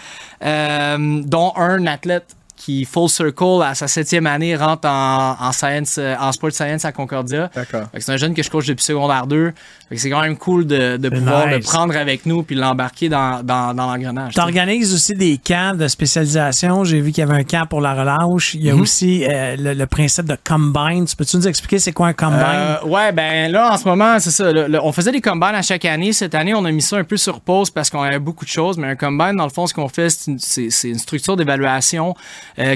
euh, 0.44 1.22
dont 1.24 1.52
un 1.56 1.86
athlète 1.86 2.36
qui, 2.58 2.84
full 2.84 3.08
circle, 3.08 3.62
à 3.64 3.74
sa 3.74 3.86
septième 3.88 4.26
année, 4.26 4.56
rentre 4.56 4.86
en, 4.88 5.36
en 5.40 5.52
science, 5.52 5.96
euh, 5.98 6.14
en 6.20 6.32
sport 6.32 6.50
science 6.52 6.84
à 6.84 6.92
Concordia. 6.92 7.50
C'est 7.98 8.10
un 8.12 8.16
jeune 8.16 8.34
que 8.34 8.42
je 8.42 8.50
coach 8.50 8.66
depuis 8.66 8.84
secondaire 8.84 9.26
2. 9.26 9.52
Fait 9.88 9.94
que 9.94 10.00
C'est 10.00 10.10
quand 10.10 10.20
même 10.20 10.36
cool 10.36 10.66
de, 10.66 10.96
de 10.98 11.08
pouvoir 11.08 11.46
le 11.46 11.60
prendre 11.60 11.96
avec 11.96 12.26
nous 12.26 12.42
puis 12.42 12.56
l'embarquer 12.56 13.08
dans, 13.08 13.42
dans, 13.42 13.72
dans 13.74 13.86
l'engrenage. 13.90 14.34
tu 14.34 14.34
sais. 14.34 14.40
T'organises 14.40 14.92
aussi 14.92 15.14
des 15.14 15.38
camps 15.38 15.74
de 15.74 15.86
spécialisation. 15.88 16.84
J'ai 16.84 17.00
vu 17.00 17.12
qu'il 17.12 17.24
y 17.24 17.26
avait 17.30 17.38
un 17.40 17.44
camp 17.44 17.66
pour 17.66 17.80
la 17.80 17.94
relâche. 17.94 18.54
Il 18.54 18.64
y 18.64 18.70
a 18.70 18.74
Mhm. 18.74 18.80
aussi 18.80 19.24
euh, 19.24 19.56
le, 19.58 19.72
le 19.74 19.86
principe 19.86 20.26
de 20.26 20.36
combine. 20.46 21.04
Tu 21.06 21.16
peux-tu 21.16 21.36
nous 21.36 21.48
expliquer 21.48 21.78
c'est 21.78 21.92
quoi 21.92 22.08
un 22.08 22.12
combine? 22.12 22.38
Euh, 22.42 22.84
ouais, 22.84 23.12
ben 23.12 23.50
là, 23.50 23.72
en 23.72 23.76
ce 23.78 23.86
moment, 23.88 24.18
c'est 24.18 24.30
ça. 24.30 24.52
le- 24.52 24.66
le- 24.66 24.82
on 24.82 24.92
faisait 24.92 25.12
des 25.12 25.20
combines 25.20 25.54
à 25.54 25.62
chaque 25.62 25.84
année. 25.84 26.12
Cette 26.12 26.34
année, 26.34 26.54
on 26.54 26.64
a 26.64 26.70
mis 26.72 26.82
ça 26.82 26.96
un 26.96 27.04
peu 27.04 27.16
sur 27.16 27.40
pause 27.40 27.70
parce 27.70 27.88
qu'on 27.88 28.02
avait 28.02 28.18
beaucoup 28.18 28.44
de 28.44 28.50
choses. 28.50 28.76
Mais 28.78 28.88
un 28.88 28.96
combine, 28.96 29.36
dans 29.36 29.44
le 29.44 29.50
fond, 29.50 29.66
ce 29.66 29.72
qu'on 29.74 29.88
fait, 29.88 30.10
c'est 30.10 30.88
une, 30.88 30.98
structure 30.98 31.36
d'évaluation 31.36 32.14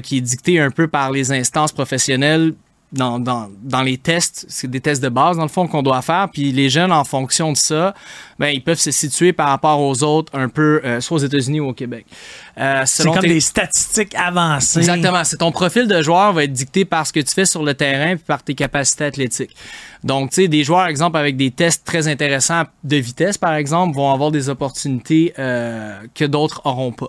qui 0.03 0.19
est 0.19 0.21
dictée 0.21 0.61
un 0.61 0.71
peu 0.71 0.87
par 0.87 1.11
les 1.11 1.33
instances 1.33 1.73
professionnelles. 1.73 2.55
Dans, 2.93 3.19
dans, 3.19 3.49
dans 3.63 3.81
les 3.81 3.97
tests, 3.97 4.45
c'est 4.51 4.71
des 4.71 4.81
tests 4.83 5.03
de 5.03 5.09
base 5.09 5.39
dans 5.39 5.45
le 5.45 5.49
fond 5.49 5.67
qu'on 5.67 5.83
doit 5.83 6.03
faire, 6.03 6.29
puis 6.31 6.53
les 6.53 6.69
jeunes 6.69 6.93
en 6.93 7.05
fonction 7.05 7.51
de 7.51 7.57
ça, 7.57 7.95
ben 8.39 8.49
ils 8.49 8.63
peuvent 8.63 8.79
se 8.79 8.91
situer 8.91 9.33
par 9.33 9.49
rapport 9.49 9.81
aux 9.81 10.03
autres 10.03 10.31
un 10.39 10.51
peu, 10.51 10.83
euh, 10.85 11.01
soit 11.01 11.17
aux 11.17 11.21
États-Unis 11.25 11.61
ou 11.61 11.69
au 11.69 11.73
Québec. 11.73 12.05
Euh, 12.59 12.83
c'est 12.85 13.05
comme 13.05 13.21
tes- 13.21 13.29
des 13.29 13.41
statistiques 13.41 14.15
avancées. 14.15 14.81
Exactement. 14.81 15.25
C'est 15.25 15.39
ton 15.39 15.53
profil 15.53 15.89
de 15.89 16.03
joueur 16.03 16.35
va 16.35 16.45
être 16.45 16.53
dicté 16.53 16.85
par 16.85 17.07
ce 17.07 17.15
que 17.15 17.21
tu 17.21 17.33
fais 17.33 17.47
sur 17.47 17.63
le 17.63 17.73
terrain 17.73 18.17
puis 18.17 18.25
par 18.27 18.43
tes 18.43 18.55
capacités 18.55 19.05
athlétiques. 19.05 19.57
Donc, 20.05 20.29
tu 20.31 20.43
sais, 20.43 20.49
des 20.49 20.63
joueurs, 20.63 20.85
exemple, 20.87 21.17
avec 21.17 21.39
des 21.39 21.51
tests 21.51 21.87
très 21.87 22.09
intéressants 22.09 22.65
de 22.85 22.97
vitesse, 22.97 23.39
par 23.39 23.55
exemple, 23.55 23.97
vont 23.97 24.13
avoir 24.13 24.31
des 24.31 24.51
opportunités 24.51 25.33
euh, 25.39 25.99
que 26.15 26.27
d'autres 26.27 26.61
auront 26.65 26.93
pas. 26.93 27.09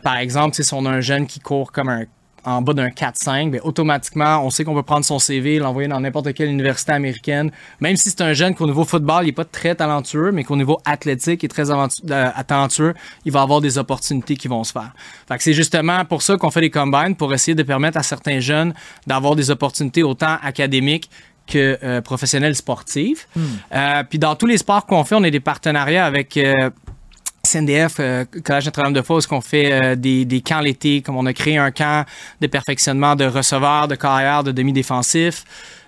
Par 0.00 0.16
exemple, 0.18 0.54
tu 0.54 0.62
sais, 0.62 0.68
si 0.68 0.74
on 0.74 0.84
a 0.86 0.90
un 0.90 1.00
jeune 1.00 1.26
qui 1.26 1.40
court 1.40 1.72
comme 1.72 1.88
un 1.88 2.04
en 2.48 2.62
bas 2.62 2.72
d'un 2.72 2.88
4-5, 2.88 3.50
ben, 3.50 3.60
automatiquement, 3.62 4.44
on 4.44 4.50
sait 4.50 4.64
qu'on 4.64 4.74
peut 4.74 4.82
prendre 4.82 5.04
son 5.04 5.18
CV, 5.18 5.58
l'envoyer 5.58 5.88
dans 5.88 6.00
n'importe 6.00 6.32
quelle 6.32 6.48
université 6.48 6.92
américaine. 6.92 7.50
Même 7.80 7.96
si 7.96 8.08
c'est 8.10 8.22
un 8.22 8.32
jeune 8.32 8.54
qu'au 8.54 8.66
niveau 8.66 8.84
football, 8.84 9.24
il 9.24 9.26
n'est 9.26 9.32
pas 9.32 9.44
très 9.44 9.74
talentueux, 9.74 10.32
mais 10.32 10.44
qu'au 10.44 10.56
niveau 10.56 10.80
athlétique, 10.84 11.42
il 11.42 11.46
est 11.46 11.48
très 11.48 11.70
aventu- 11.70 12.00
euh, 12.10 12.30
talentueux, 12.46 12.94
il 13.24 13.32
va 13.32 13.42
avoir 13.42 13.60
des 13.60 13.76
opportunités 13.76 14.36
qui 14.36 14.48
vont 14.48 14.64
se 14.64 14.72
faire. 14.72 14.92
Fait 15.28 15.36
que 15.36 15.42
c'est 15.42 15.52
justement 15.52 16.04
pour 16.04 16.22
ça 16.22 16.36
qu'on 16.36 16.50
fait 16.50 16.62
des 16.62 16.70
combines, 16.70 17.14
pour 17.16 17.32
essayer 17.34 17.54
de 17.54 17.62
permettre 17.62 17.98
à 17.98 18.02
certains 18.02 18.40
jeunes 18.40 18.72
d'avoir 19.06 19.36
des 19.36 19.50
opportunités 19.50 20.02
autant 20.02 20.36
académiques 20.42 21.10
que 21.46 21.78
euh, 21.82 22.00
professionnelles 22.02 22.54
sportives. 22.56 23.24
Euh, 23.74 24.02
puis 24.08 24.18
dans 24.18 24.36
tous 24.36 24.46
les 24.46 24.58
sports 24.58 24.84
qu'on 24.86 25.04
fait, 25.04 25.14
on 25.14 25.22
a 25.24 25.30
des 25.30 25.40
partenariats 25.40 26.04
avec 26.04 26.38
CNDF, 27.42 27.96
euh, 28.00 28.24
Collège 28.44 28.66
Notre-Dame 28.66 28.92
de 28.92 29.02
Fosse, 29.02 29.26
qu'on 29.26 29.40
fait 29.40 29.72
euh, 29.72 29.94
des, 29.94 30.24
des 30.24 30.40
camps 30.40 30.60
l'été, 30.60 31.02
comme 31.02 31.16
on 31.16 31.26
a 31.26 31.32
créé 31.32 31.56
un 31.56 31.70
camp 31.70 32.04
de 32.40 32.46
perfectionnement 32.46 33.16
de 33.16 33.24
receveurs, 33.24 33.88
de 33.88 33.94
carrière, 33.94 34.44
de 34.44 34.52
demi-défensifs. 34.52 35.44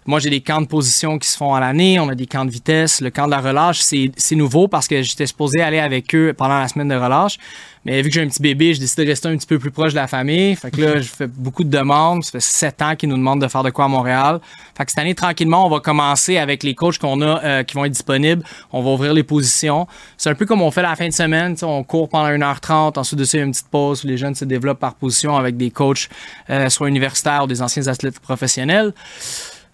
Moi, 0.07 0.19
j'ai 0.19 0.31
des 0.31 0.41
camps 0.41 0.61
de 0.61 0.67
position 0.67 1.19
qui 1.19 1.29
se 1.29 1.37
font 1.37 1.55
à 1.55 1.61
l'année. 1.61 2.01
On 2.01 2.09
a 2.09 2.15
des 2.15 2.27
camps 2.27 2.45
de 2.45 2.51
vitesse. 2.51 3.01
Le 3.01 3.11
camp 3.11 3.27
de 3.27 3.31
la 3.31 3.41
relâche, 3.41 3.81
c'est 3.81 4.37
nouveau 4.37 4.67
parce 4.67 4.89
que 4.89 5.03
j'étais 5.03 5.27
supposé 5.27 5.61
aller 5.61 5.79
avec 5.79 6.15
eux 6.15 6.33
pendant 6.37 6.59
la 6.59 6.69
semaine 6.69 6.89
de 6.89 6.95
relâche. 6.95 7.39
Mais 7.85 8.03
vu 8.03 8.11
que 8.11 8.15
j'ai 8.15 8.23
un 8.23 8.29
petit 8.29 8.43
bébé, 8.43 8.75
j'ai 8.75 8.81
décidé 8.81 9.05
de 9.05 9.11
rester 9.11 9.29
un 9.29 9.37
petit 9.37 9.47
peu 9.47 9.59
plus 9.59 9.71
proche 9.71 9.93
de 9.93 9.97
la 9.97 10.07
famille. 10.07 10.55
Fait 10.55 10.71
que 10.71 10.81
là, 10.81 11.01
je 11.01 11.09
fais 11.09 11.27
beaucoup 11.27 11.65
de 11.65 11.71
demandes. 11.71 12.25
Ça 12.25 12.33
fait 12.33 12.41
sept 12.41 12.83
ans 12.83 12.95
qu'ils 12.95 13.09
nous 13.09 13.17
demandent 13.17 13.41
de 13.41 13.49
faire 13.49 13.63
de 13.63 13.71
quoi 13.71 13.87
à 13.87 13.89
Montréal. 13.89 14.41
Fait 14.77 14.85
que 14.85 14.91
cette 14.91 14.99
année, 14.99 15.15
tranquillement, 15.15 15.67
on 15.67 15.71
va 15.71 15.81
commencer 15.81 16.37
avec 16.37 16.63
les 16.63 16.75
coachs 16.75 16.99
qu'on 16.99 17.23
a 17.23 17.43
euh, 17.43 17.63
qui 17.63 17.75
vont 17.75 17.85
être 17.87 17.93
disponibles. 17.93 18.43
On 18.73 18.83
va 18.83 18.91
ouvrir 18.91 19.15
les 19.15 19.23
positions. 19.23 19.87
C'est 20.19 20.29
un 20.29 20.35
peu 20.35 20.45
comme 20.45 20.61
on 20.61 20.71
fait 20.71 20.83
la 20.83 20.95
fin 20.95 21.09
de 21.09 21.13
semaine. 21.13 21.57
On 21.63 21.83
court 21.83 22.09
pendant 22.09 22.29
1h30. 22.29 22.99
Ensuite 22.99 23.19
de 23.19 23.25
ça, 23.25 23.39
il 23.39 23.41
y 23.41 23.43
a 23.43 23.47
une 23.47 23.53
petite 23.53 23.69
pause 23.69 24.05
où 24.05 24.09
les 24.09 24.19
jeunes 24.19 24.35
se 24.35 24.45
développent 24.45 24.81
par 24.81 24.95
position 24.95 25.37
avec 25.37 25.57
des 25.57 25.71
coachs, 25.71 26.09
euh, 26.51 26.69
soit 26.69 26.89
universitaires 26.89 27.45
ou 27.45 27.47
des 27.47 27.63
anciens 27.63 27.87
athlètes 27.87 28.21
professionnels. 28.21 28.93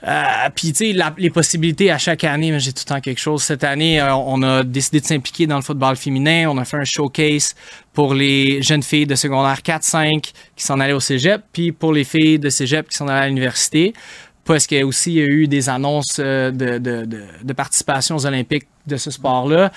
Euh, 0.06 0.22
Puis, 0.54 0.72
tu 0.72 0.92
sais, 0.92 0.98
les 1.18 1.30
possibilités 1.30 1.90
à 1.90 1.98
chaque 1.98 2.22
année, 2.24 2.52
mais 2.52 2.60
j'ai 2.60 2.72
tout 2.72 2.84
le 2.86 2.94
temps 2.94 3.00
quelque 3.00 3.18
chose. 3.18 3.42
Cette 3.42 3.64
année, 3.64 4.00
euh, 4.00 4.14
on 4.14 4.42
a 4.42 4.62
décidé 4.62 5.00
de 5.00 5.06
s'impliquer 5.06 5.46
dans 5.46 5.56
le 5.56 5.62
football 5.62 5.96
féminin. 5.96 6.48
On 6.48 6.58
a 6.58 6.64
fait 6.64 6.76
un 6.76 6.84
showcase 6.84 7.54
pour 7.92 8.14
les 8.14 8.62
jeunes 8.62 8.82
filles 8.82 9.06
de 9.06 9.16
secondaire 9.16 9.62
4-5 9.62 10.32
qui 10.54 10.64
s'en 10.64 10.78
allaient 10.78 10.92
au 10.92 11.00
cégep, 11.00 11.42
puis 11.52 11.72
pour 11.72 11.92
les 11.92 12.04
filles 12.04 12.38
de 12.38 12.50
cégep 12.50 12.88
qui 12.88 12.96
s'en 12.96 13.08
allaient 13.08 13.24
à 13.24 13.28
l'université. 13.28 13.94
Parce 14.44 14.68
qu'il 14.68 14.78
y 14.78 14.80
a 14.80 14.86
aussi 14.86 15.18
eu 15.18 15.48
des 15.48 15.68
annonces 15.68 16.18
euh, 16.20 16.52
de, 16.52 16.78
de 16.78 17.52
participation 17.52 18.14
aux 18.14 18.26
Olympiques 18.26 18.68
de 18.86 18.96
ce 18.96 19.10
sport-là. 19.10 19.72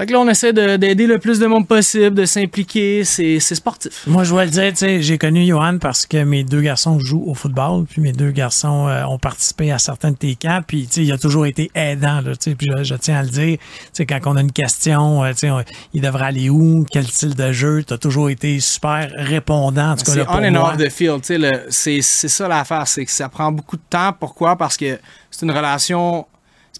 Fait 0.00 0.06
que 0.06 0.12
là, 0.12 0.20
on 0.20 0.28
essaie 0.30 0.54
de- 0.54 0.78
d'aider 0.78 1.06
le 1.06 1.18
plus 1.18 1.38
de 1.38 1.46
monde 1.46 1.68
possible, 1.68 2.14
de 2.14 2.24
s'impliquer. 2.24 3.04
C'est 3.04 3.38
c'est 3.38 3.54
sportif. 3.54 4.06
Moi, 4.06 4.24
je 4.24 4.30
dois 4.30 4.46
le 4.46 4.50
dire, 4.50 4.70
tu 4.70 4.76
sais, 4.76 5.02
j'ai 5.02 5.18
connu 5.18 5.44
Johan 5.44 5.76
parce 5.78 6.06
que 6.06 6.24
mes 6.24 6.42
deux 6.42 6.62
garçons 6.62 6.98
jouent 6.98 7.24
au 7.26 7.34
football, 7.34 7.84
puis 7.84 8.00
mes 8.00 8.12
deux 8.12 8.30
garçons 8.30 8.88
euh, 8.88 9.04
ont 9.04 9.18
participé 9.18 9.70
à 9.72 9.78
certains 9.78 10.12
de 10.12 10.16
tes 10.16 10.36
camps, 10.36 10.62
puis 10.66 10.86
tu 10.86 10.92
sais, 10.94 11.04
il 11.04 11.12
a 11.12 11.18
toujours 11.18 11.44
été 11.44 11.70
aidant, 11.74 12.22
là, 12.22 12.34
tu 12.34 12.50
sais, 12.50 12.54
puis 12.54 12.66
je, 12.78 12.82
je 12.82 12.94
tiens 12.94 13.18
à 13.18 13.22
le 13.22 13.28
dire, 13.28 13.58
tu 13.58 13.66
sais, 13.92 14.06
quand 14.06 14.20
on 14.24 14.36
a 14.36 14.40
une 14.40 14.52
question, 14.52 15.22
euh, 15.22 15.32
tu 15.32 15.40
sais, 15.40 15.50
on- 15.50 15.62
il 15.92 16.00
devrait 16.00 16.24
aller 16.28 16.48
où, 16.48 16.86
quel 16.90 17.06
style 17.06 17.34
de 17.34 17.52
jeu, 17.52 17.84
tu 17.86 17.92
as 17.92 17.98
toujours 17.98 18.30
été 18.30 18.58
super 18.58 19.10
répondant, 19.14 19.90
en 19.90 19.96
tout 19.96 20.04
cas, 20.06 20.12
C'est 20.12 20.26
on 20.28 20.42
and 20.42 20.52
moi. 20.52 20.70
off 20.72 20.78
the 20.78 20.88
field. 20.88 21.20
tu 21.20 21.38
sais, 21.68 22.00
c'est 22.00 22.28
ça 22.28 22.48
l'affaire, 22.48 22.88
c'est 22.88 23.04
que 23.04 23.10
ça 23.12 23.28
prend 23.28 23.52
beaucoup 23.52 23.76
de 23.76 23.82
temps. 23.90 24.14
Pourquoi? 24.18 24.56
Parce 24.56 24.78
que 24.78 24.98
c'est 25.30 25.44
une 25.44 25.52
relation. 25.52 26.24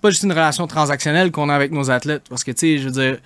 C'est 0.01 0.05
pas 0.09 0.11
juste 0.13 0.23
une 0.23 0.33
relation 0.33 0.67
transactionnelle 0.67 1.31
qu'on 1.31 1.51
a 1.51 1.55
avec 1.55 1.73
nos 1.73 1.91
athlètes. 1.91 2.23
Parce 2.31 2.43
que, 2.43 2.53
tu 2.53 2.59
sais, 2.61 2.79
je 2.79 2.85
veux 2.85 2.91
dire, 2.91 3.19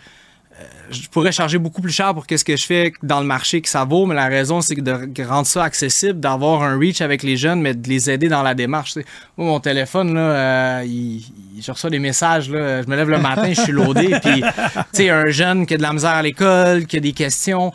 euh, 0.61 0.65
je 0.91 1.07
pourrais 1.07 1.31
charger 1.31 1.57
beaucoup 1.59 1.81
plus 1.81 1.93
cher 1.93 2.13
pour 2.15 2.27
qu'est-ce 2.27 2.45
que 2.45 2.57
je 2.57 2.67
fais 2.67 2.93
dans 3.01 3.21
le 3.21 3.27
marché 3.27 3.61
que 3.61 3.69
ça 3.69 3.85
vaut, 3.85 4.07
mais 4.07 4.17
la 4.17 4.27
raison, 4.27 4.61
c'est 4.61 4.75
de 4.75 5.23
rendre 5.25 5.47
ça 5.47 5.63
accessible, 5.63 6.19
d'avoir 6.19 6.65
un 6.65 6.77
reach 6.77 7.01
avec 7.01 7.23
les 7.23 7.37
jeunes, 7.37 7.61
mais 7.61 7.75
de 7.75 7.89
les 7.89 8.11
aider 8.11 8.27
dans 8.27 8.43
la 8.43 8.55
démarche. 8.55 8.97
Moi, 9.37 9.47
mon 9.47 9.61
téléphone, 9.61 10.15
là, 10.15 10.21
euh, 10.21 10.83
il- 10.85 11.23
je 11.63 11.71
reçois 11.71 11.91
des 11.91 12.01
messages, 12.01 12.51
là, 12.51 12.83
je 12.83 12.89
me 12.89 12.97
lève 12.97 13.09
le 13.09 13.19
matin, 13.19 13.53
je 13.53 13.61
suis 13.61 13.73
loadé, 13.73 14.09
puis, 14.25 14.43
tu 14.43 14.49
sais, 14.93 15.11
un 15.11 15.27
jeune 15.31 15.67
qui 15.67 15.75
a 15.75 15.77
de 15.77 15.83
la 15.83 15.93
misère 15.93 16.11
à 16.11 16.23
l'école, 16.23 16.87
qui 16.87 16.97
a 16.97 17.01
des 17.01 17.13
questions, 17.13 17.73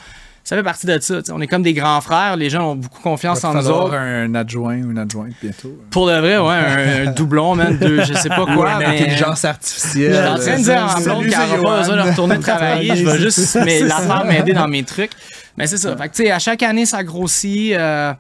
ça 0.49 0.55
fait 0.55 0.63
partie 0.63 0.87
de 0.87 0.97
ça. 0.99 1.21
On 1.31 1.41
est 1.41 1.45
comme 1.47 1.61
des 1.61 1.75
grands 1.75 2.01
frères, 2.01 2.35
les 2.35 2.49
gens 2.49 2.71
ont 2.71 2.75
beaucoup 2.75 3.03
confiance 3.03 3.43
en 3.43 3.53
nous 3.53 3.69
autres. 3.69 3.93
un 3.93 4.33
adjoint 4.33 4.81
ou 4.81 4.89
une 4.89 4.97
adjointe 4.97 5.33
bientôt. 5.39 5.77
Pour 5.91 6.07
de 6.07 6.13
vrai, 6.13 6.39
ouais, 6.39 7.03
un, 7.05 7.07
un 7.07 7.11
doublon, 7.15 7.53
man, 7.53 7.77
de 7.77 8.01
je 8.01 8.13
sais 8.15 8.29
pas 8.29 8.41
Ou 8.41 8.55
quoi, 8.55 8.71
une 8.71 8.79
mais... 8.79 8.85
intelligence 8.99 9.45
artificielle. 9.45 10.11
Je 10.11 10.17
suis 10.17 10.27
en 10.27 10.37
train 10.39 10.57
de 10.57 10.63
dire 10.63 10.85
ma 10.87 10.99
blonde 11.01 11.27
qu'elle 11.27 11.49
n'aura 11.59 11.61
pas 11.61 11.77
besoin 11.81 11.95
de 11.97 12.09
retourner 12.09 12.39
travailler. 12.39 12.95
Je 12.95 13.05
vais 13.05 13.19
juste 13.19 13.59
mais, 13.63 13.81
la 13.81 13.97
faire 13.97 14.25
m'aider 14.25 14.53
dans 14.53 14.67
mes 14.67 14.81
trucs. 14.81 15.11
Mais 15.55 15.67
c'est 15.67 15.77
ça. 15.77 15.95
Fait 15.95 16.09
que, 16.09 16.15
tu 16.15 16.23
sais, 16.23 16.31
à 16.31 16.39
chaque 16.39 16.63
année, 16.63 16.87
ça 16.87 17.03
grossit. 17.03 17.73
euh, 17.73 18.11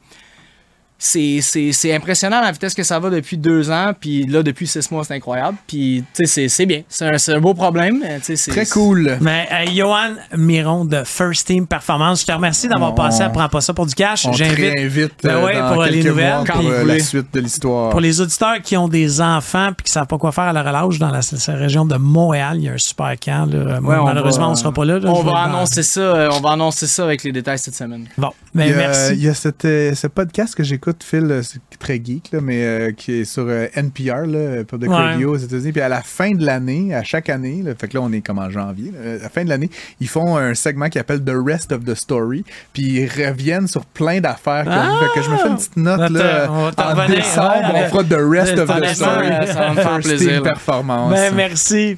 c'est, 1.01 1.39
c'est, 1.41 1.71
c'est 1.71 1.95
impressionnant 1.95 2.41
la 2.41 2.51
vitesse 2.51 2.73
que 2.75 2.83
ça 2.83 2.99
va 2.99 3.09
depuis 3.09 3.37
deux 3.37 3.71
ans. 3.71 3.93
Puis 3.99 4.25
là, 4.25 4.43
depuis 4.43 4.67
six 4.67 4.91
mois, 4.91 5.03
c'est 5.05 5.15
incroyable. 5.15 5.57
Puis, 5.65 6.03
tu 6.13 6.25
sais, 6.25 6.31
c'est, 6.31 6.49
c'est 6.49 6.65
bien. 6.65 6.81
C'est 6.89 7.05
un, 7.05 7.17
c'est 7.17 7.33
un 7.33 7.39
beau 7.39 7.53
problème. 7.53 8.03
Très 8.49 8.65
cool. 8.65 9.17
Mais 9.21 9.47
euh, 9.51 9.65
Johan 9.73 10.13
Miron 10.37 10.83
de 10.85 11.03
First 11.05 11.47
Team 11.47 11.65
Performance, 11.65 12.21
je 12.21 12.25
te 12.27 12.31
remercie 12.33 12.67
d'avoir 12.67 12.91
On- 12.91 12.95
passé 12.95 13.23
à 13.23 13.29
Prends 13.29 13.47
pas 13.47 13.61
ça 13.61 13.73
pour 13.73 13.85
du 13.85 13.95
cash. 13.95 14.27
J'invite 14.33 15.13
Ben 15.23 15.29
euh, 15.37 15.45
ouais, 15.45 15.57
dans 15.57 15.73
pour 15.73 15.83
les 15.83 16.03
nouvelles, 16.03 16.33
mois 16.33 16.43
quand 16.45 16.59
pour 16.59 16.69
euh, 16.69 16.83
la 16.83 16.99
suite 16.99 17.27
de 17.33 17.39
l'histoire. 17.39 17.89
Pour 17.91 18.01
les 18.01 18.19
auditeurs 18.19 18.61
qui 18.61 18.75
ont 18.75 18.89
des 18.89 19.21
enfants 19.21 19.69
puis 19.77 19.85
qui 19.85 19.91
savent 19.93 20.07
pas 20.07 20.17
quoi 20.17 20.33
faire 20.33 20.43
à 20.45 20.53
leur 20.53 20.67
âge 20.67 20.99
dans 20.99 21.09
la, 21.09 21.21
région 21.55 21.85
de 21.85 21.95
Montréal, 21.95 22.57
il 22.57 22.63
y 22.63 22.67
a 22.69 22.73
un 22.73 22.77
super 22.77 23.13
camp. 23.23 23.45
là. 23.49 23.79
Ouais, 23.79 23.95
on 23.97 24.03
Malheureusement, 24.03 24.47
va- 24.47 24.51
on 24.51 24.55
sera 24.55 24.73
pas 24.73 24.83
là. 24.83 24.99
là. 24.99 25.09
On 25.09 25.21
Je 25.21 25.25
va 25.25 25.31
vais- 25.31 25.37
annoncer 25.37 25.83
ça. 25.83 26.01
euh, 26.01 26.29
On 26.33 26.41
va 26.41 26.51
annoncer 26.51 26.87
ça 26.87 27.03
avec 27.05 27.23
les 27.23 27.31
détails 27.31 27.59
cette 27.59 27.75
semaine. 27.75 28.07
Bon, 28.17 28.31
ben, 28.53 28.65
il 28.65 28.71
y 28.71 28.73
a, 28.73 28.77
merci. 28.77 29.13
il 29.13 29.23
y 29.23 29.29
a 29.29 29.33
cette, 29.33 29.63
euh, 29.63 29.95
ce 29.95 30.07
podcast 30.07 30.55
que 30.55 30.63
j'écoute, 30.63 30.88
Phil, 31.03 31.27
euh, 31.31 31.41
c'est 31.43 31.59
très 31.79 31.95
geek, 32.03 32.29
là, 32.31 32.39
mais 32.41 32.63
euh, 32.63 32.91
qui 32.91 33.21
est 33.21 33.25
sur 33.25 33.45
euh, 33.47 33.67
NPR, 33.75 34.25
là, 34.25 34.63
Public 34.63 34.89
Ouais. 34.89 34.95
Radio 34.95 35.33
aux 35.33 35.37
États-Unis. 35.37 35.71
Puis 35.71 35.81
à 35.81 35.89
la 35.89 36.01
fin 36.01 36.31
de 36.31 36.45
l'année, 36.45 36.93
à 36.93 37.03
chaque 37.03 37.29
année, 37.29 37.61
là, 37.63 37.71
fait 37.79 37.87
que 37.87 37.97
là, 37.97 38.03
on 38.03 38.11
est 38.11 38.21
comme 38.21 38.39
en 38.39 38.49
janvier, 38.49 38.91
là, 38.91 39.11
à 39.19 39.23
la 39.23 39.29
fin 39.29 39.43
de 39.43 39.49
l'année, 39.49 39.69
ils 39.99 40.07
font 40.07 40.37
un 40.37 40.53
segment 40.55 40.89
qui 40.89 40.99
appelle 40.99 41.23
The 41.23 41.35
Rest 41.35 41.71
of 41.71 41.85
the 41.85 41.95
Story. 41.95 42.43
Puis 42.73 42.83
ils 42.83 43.07
reviennent 43.07 43.67
sur 43.67 43.85
plein 43.85 44.19
d'affaires. 44.19 44.65
Ah! 44.67 44.99
fait 45.13 45.19
que 45.19 45.25
je 45.25 45.31
me 45.31 45.37
fais 45.37 45.47
une 45.47 45.55
petite 45.57 45.77
note 45.77 46.09
là, 46.11 46.47
on 46.51 46.67
en 46.67 47.07
décembre. 47.07 47.73
ouais. 47.73 47.83
on 47.85 47.89
fera 47.89 48.03
The 48.03 48.17
Rest 48.19 48.57
of 48.57 48.67
the 48.69 48.85
Story. 48.95 49.27
ça 49.47 49.71
va 49.71 49.97
me 49.97 50.01
plaisir. 50.01 50.43
Performance. 50.43 51.11
Ben, 51.13 51.33
merci. 51.35 51.97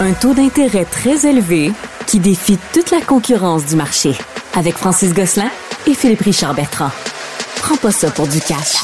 Un 0.00 0.12
taux 0.14 0.32
d'intérêt 0.34 0.84
très 0.84 1.26
élevé 1.28 1.72
qui 2.06 2.20
défie 2.20 2.58
toute 2.72 2.90
la 2.90 3.00
concurrence 3.02 3.66
du 3.66 3.76
marché. 3.76 4.14
Avec 4.54 4.74
Francis 4.76 5.12
Gosselin 5.12 5.50
et 5.86 5.94
Philippe 5.94 6.22
Richard 6.22 6.54
Bertrand. 6.54 6.90
Prends 7.60 7.76
pas 7.76 7.92
ça 7.92 8.10
pour 8.10 8.26
du 8.26 8.40
cash. 8.40 8.76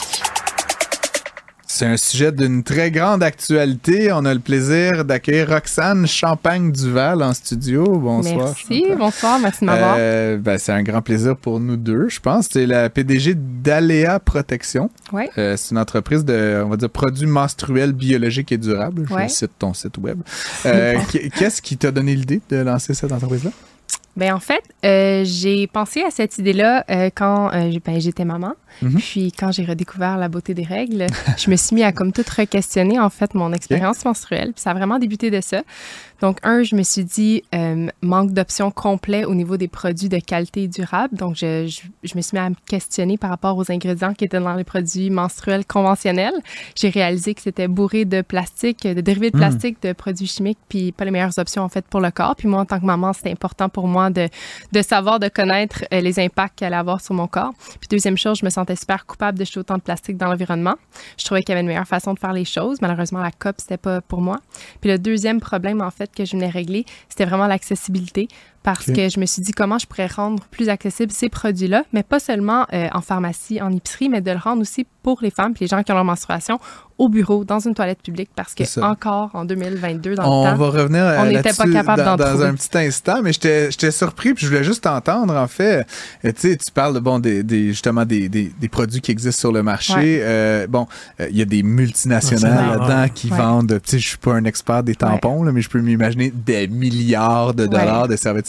C'est 1.67 1.85
un 1.85 1.97
sujet 1.99 2.33
d'une 2.33 2.63
très 2.63 2.91
grande 2.91 3.23
actualité. 3.23 4.11
On 4.11 4.25
a 4.25 4.33
le 4.33 4.41
plaisir 4.41 5.05
d'accueillir 5.05 5.49
Roxane 5.51 6.07
Champagne-Duval 6.07 7.23
en 7.23 7.35
studio. 7.35 7.99
Bonsoir. 7.99 8.37
Merci, 8.47 8.81
Chantal. 8.81 8.97
bonsoir, 8.99 9.39
merci 9.39 9.61
de 9.61 9.67
m'avoir. 9.67 9.97
Euh, 9.99 10.39
ben, 10.39 10.57
c'est 10.59 10.73
un 10.73 10.83
grand 10.83 11.03
plaisir 11.03 11.37
pour 11.37 11.61
nous 11.61 11.77
deux, 11.77 12.09
je 12.09 12.19
pense. 12.21 12.49
C'est 12.51 12.65
la 12.65 12.89
PDG 12.89 13.35
d'Aléa 13.37 14.21
Protection. 14.21 14.89
Ouais. 15.13 15.29
Euh, 15.37 15.57
c'est 15.59 15.73
une 15.73 15.79
entreprise 15.79 16.25
de, 16.25 16.63
on 16.65 16.71
va 16.71 16.77
dire, 16.79 16.89
produits 16.89 17.27
menstruels 17.27 17.93
biologiques 17.93 18.53
et 18.53 18.59
durables. 18.59 19.07
Ouais. 19.11 19.29
Je 19.29 19.35
cite 19.35 19.53
ton 19.59 19.75
site 19.75 19.99
web. 19.99 20.21
Euh, 20.65 20.95
qu- 21.11 21.29
Qu'est-ce 21.31 21.61
qui 21.61 21.77
t'a 21.77 21.91
donné 21.91 22.15
l'idée 22.15 22.41
de 22.49 22.57
lancer 22.57 22.95
cette 22.95 23.13
entreprise-là? 23.13 23.51
Ben 24.17 24.33
en 24.33 24.41
fait, 24.41 24.63
euh, 24.87 25.25
j'ai 25.27 25.67
pensé 25.67 26.03
à 26.03 26.11
cette 26.11 26.39
idée-là 26.39 26.87
euh, 26.91 27.11
quand 27.15 27.51
euh, 27.53 27.71
ben, 27.85 28.01
j'étais 28.01 28.25
maman. 28.25 28.55
Mhm. 28.83 28.99
Puis 28.99 29.33
quand 29.33 29.53
j'ai 29.53 29.65
redécouvert 29.65 30.17
la 30.17 30.29
beauté 30.29 30.55
des 30.55 30.65
règles, 30.65 31.07
je 31.39 31.51
me 31.51 31.57
suis 31.57 31.75
mis 31.75 31.83
à 31.83 31.93
comme 31.93 32.13
tout 32.13 32.23
re-questionner 32.23 32.99
en 32.99 33.11
fait 33.11 33.35
mon 33.35 33.53
expérience 33.53 34.05
menstruelle. 34.05 34.53
Puis 34.53 34.63
ça 34.63 34.71
a 34.71 34.75
vraiment 34.75 34.99
débuté 34.99 35.31
de 35.31 35.41
ça. 35.41 35.63
Donc 36.23 36.39
un, 36.45 36.63
je 36.63 36.75
me 36.77 36.83
suis 36.83 37.05
dit 37.05 37.43
euh, 37.55 37.89
manque 38.01 38.33
d'options 38.33 38.71
complet 38.71 39.27
au 39.27 39.35
niveau 39.35 39.59
des 39.59 39.69
produits 39.69 40.09
de 40.09 40.19
qualité 40.19 40.67
durable. 40.67 41.15
Donc 41.15 41.37
je, 41.37 41.67
je, 41.67 41.81
je 42.09 42.17
me 42.17 42.23
suis 42.23 42.37
mis 42.37 42.43
à 42.43 42.49
me 42.49 42.55
questionner 42.67 43.19
par 43.19 43.29
rapport 43.29 43.57
aux 43.59 43.71
ingrédients 43.71 44.15
qui 44.15 44.25
étaient 44.25 44.41
dans 44.41 44.55
les 44.55 44.65
produits 44.65 45.11
menstruels 45.11 45.67
conventionnels. 45.67 46.33
J'ai 46.75 46.89
réalisé 46.89 47.35
que 47.35 47.43
c'était 47.43 47.69
bourré 47.69 48.07
de 48.07 48.23
plastique, 48.23 48.85
de 48.87 49.01
dérivés 49.03 49.31
de 49.31 49.37
Mm. 49.37 49.41
plastique, 49.41 49.83
de 49.83 49.93
produits 49.93 50.27
chimiques, 50.27 50.59
puis 50.69 50.93
pas 50.93 51.05
les 51.05 51.11
meilleures 51.11 51.39
options 51.39 51.63
en 51.63 51.69
fait 51.69 51.85
pour 51.87 52.01
le 52.01 52.11
corps. 52.11 52.35
Puis 52.35 52.49
moi 52.49 52.61
en 52.61 52.65
tant 52.65 52.81
que 52.81 52.87
maman, 52.87 53.13
c'était 53.13 53.31
important 53.33 53.69
pour 53.69 53.87
moi 53.87 54.09
de, 54.09 54.29
de 54.73 54.83
savoir, 54.83 55.21
de 55.21 55.29
connaître 55.29 55.85
euh, 55.93 56.01
les 56.01 56.19
impacts 56.19 56.59
qu'elle 56.59 56.69
allait 56.69 56.77
avoir 56.77 57.03
sur 57.03 57.15
mon 57.15 57.27
corps. 57.27 57.53
Puis 57.81 57.89
deuxième 57.91 58.17
chose, 58.17 58.39
je 58.39 58.45
me 58.47 58.51
sentais 58.67 58.77
super 58.77 59.07
coupable 59.07 59.39
de 59.39 59.45
jeter 59.45 59.61
autant 59.61 59.77
de 59.77 59.83
plastique 59.83 60.17
dans 60.17 60.27
l'environnement. 60.27 60.75
Je 61.19 61.25
trouvais 61.25 61.43
qu'il 61.43 61.51
y 61.51 61.53
avait 61.53 61.61
une 61.61 61.69
meilleure 61.69 61.87
façon 61.87 62.15
de 62.15 62.19
faire 62.19 62.33
les 62.33 62.45
choses. 62.45 62.81
Malheureusement, 62.81 63.21
la 63.21 63.31
COP, 63.31 63.57
c'était 63.59 63.77
pas 63.77 64.01
pour 64.01 64.21
moi. 64.21 64.41
Puis 64.81 64.91
le 64.91 64.99
deuxième 64.99 65.41
problème, 65.41 65.81
en 65.81 65.91
fait, 65.91 66.15
que 66.15 66.25
je 66.25 66.33
venais 66.33 66.49
régler, 66.49 66.85
c'était 67.09 67.25
vraiment 67.25 67.47
l'accessibilité. 67.47 68.29
Parce 68.67 68.85
que 68.87 69.09
je 69.09 69.19
me 69.21 69.25
suis 69.27 69.41
dit 69.43 69.53
comment 69.53 69.79
je 69.79 69.87
pourrais 69.87 70.09
rendre 70.09 70.43
plus 70.51 70.69
accessibles 70.69 71.13
ces 71.13 71.29
produits-là, 71.31 71.85
mais 71.93 72.03
pas 72.03 72.19
seulement 72.19 72.67
euh, 72.75 72.89
en 72.93 73.01
pharmacie, 73.01 73.63
en 73.63 73.71
épicerie, 73.71 74.09
mais 74.09 74.21
de 74.21 74.31
le 74.33 74.37
rendre 74.39 74.61
aussi 74.61 74.87
pour 75.03 75.21
les 75.23 75.31
femmes 75.31 75.55
puis 75.55 75.65
les 75.65 75.69
gens 75.69 75.83
qui 75.85 75.93
ont 75.93 75.95
leur 75.95 76.05
menstruation 76.05 76.59
au 76.99 77.09
bureau, 77.11 77.45
dans 77.45 77.59
une 77.61 77.75
toilette 77.75 78.01
publique, 78.03 78.31
parce 78.35 78.55
que 78.55 78.65
encore 78.81 79.31
en 79.35 79.45
2022, 79.45 80.15
dans 80.15 80.25
On 80.25 80.45
le 80.47 80.51
temps, 80.51 80.57
va 80.57 80.71
revenir 80.81 81.03
euh, 81.05 81.19
on 81.21 81.27
n'était 81.27 81.53
pas 81.53 81.69
capable 81.71 82.03
dans, 82.03 82.17
d'en 82.17 82.25
dans 82.25 82.31
trouver. 82.31 82.47
un 82.47 82.55
petit 82.55 82.77
instant, 82.79 83.21
mais 83.23 83.33
j'étais 83.35 83.91
surpris 83.91 84.33
puis 84.33 84.47
je 84.47 84.51
voulais 84.51 84.65
juste 84.65 84.83
t'entendre 84.85 85.35
en 85.37 85.47
fait. 85.47 85.87
Euh, 86.25 86.33
tu 86.33 86.41
sais, 86.53 86.57
tu 86.57 86.73
parles 86.73 86.95
de 86.95 87.01
bon 87.01 87.19
des, 87.19 87.43
des- 87.43 87.69
justement 87.69 88.05
des, 88.07 88.29
des, 88.31 88.51
des 88.59 88.69
produits 88.69 89.03
qui 89.03 89.11
existent 89.13 89.39
sur 89.41 89.53
le 89.53 89.63
marché. 89.63 89.93
Ouais. 89.95 90.21
Euh, 90.23 90.67
bon, 90.67 90.87
euh, 91.21 91.29
il 91.31 91.37
y 91.37 91.43
a 91.43 91.45
des 91.45 91.63
multinationales 91.63 92.79
là-dedans 92.79 93.07
qui 93.15 93.31
Ouais. 93.31 93.37
vendent. 93.37 93.81
Tu 93.83 93.91
sais, 93.91 93.99
je 93.99 94.09
suis 94.09 94.19
pas 94.19 94.33
un 94.33 94.45
expert 94.45 94.83
des 94.83 94.95
tampons 94.95 95.43
là, 95.45 95.53
mais 95.53 95.61
je 95.61 95.69
peux 95.69 95.81
m'imaginer 95.81 96.31
des 96.35 96.67
milliards 96.67 97.53
de 97.55 97.67
dollars 97.67 98.09
de 98.09 98.17
serviettes 98.17 98.47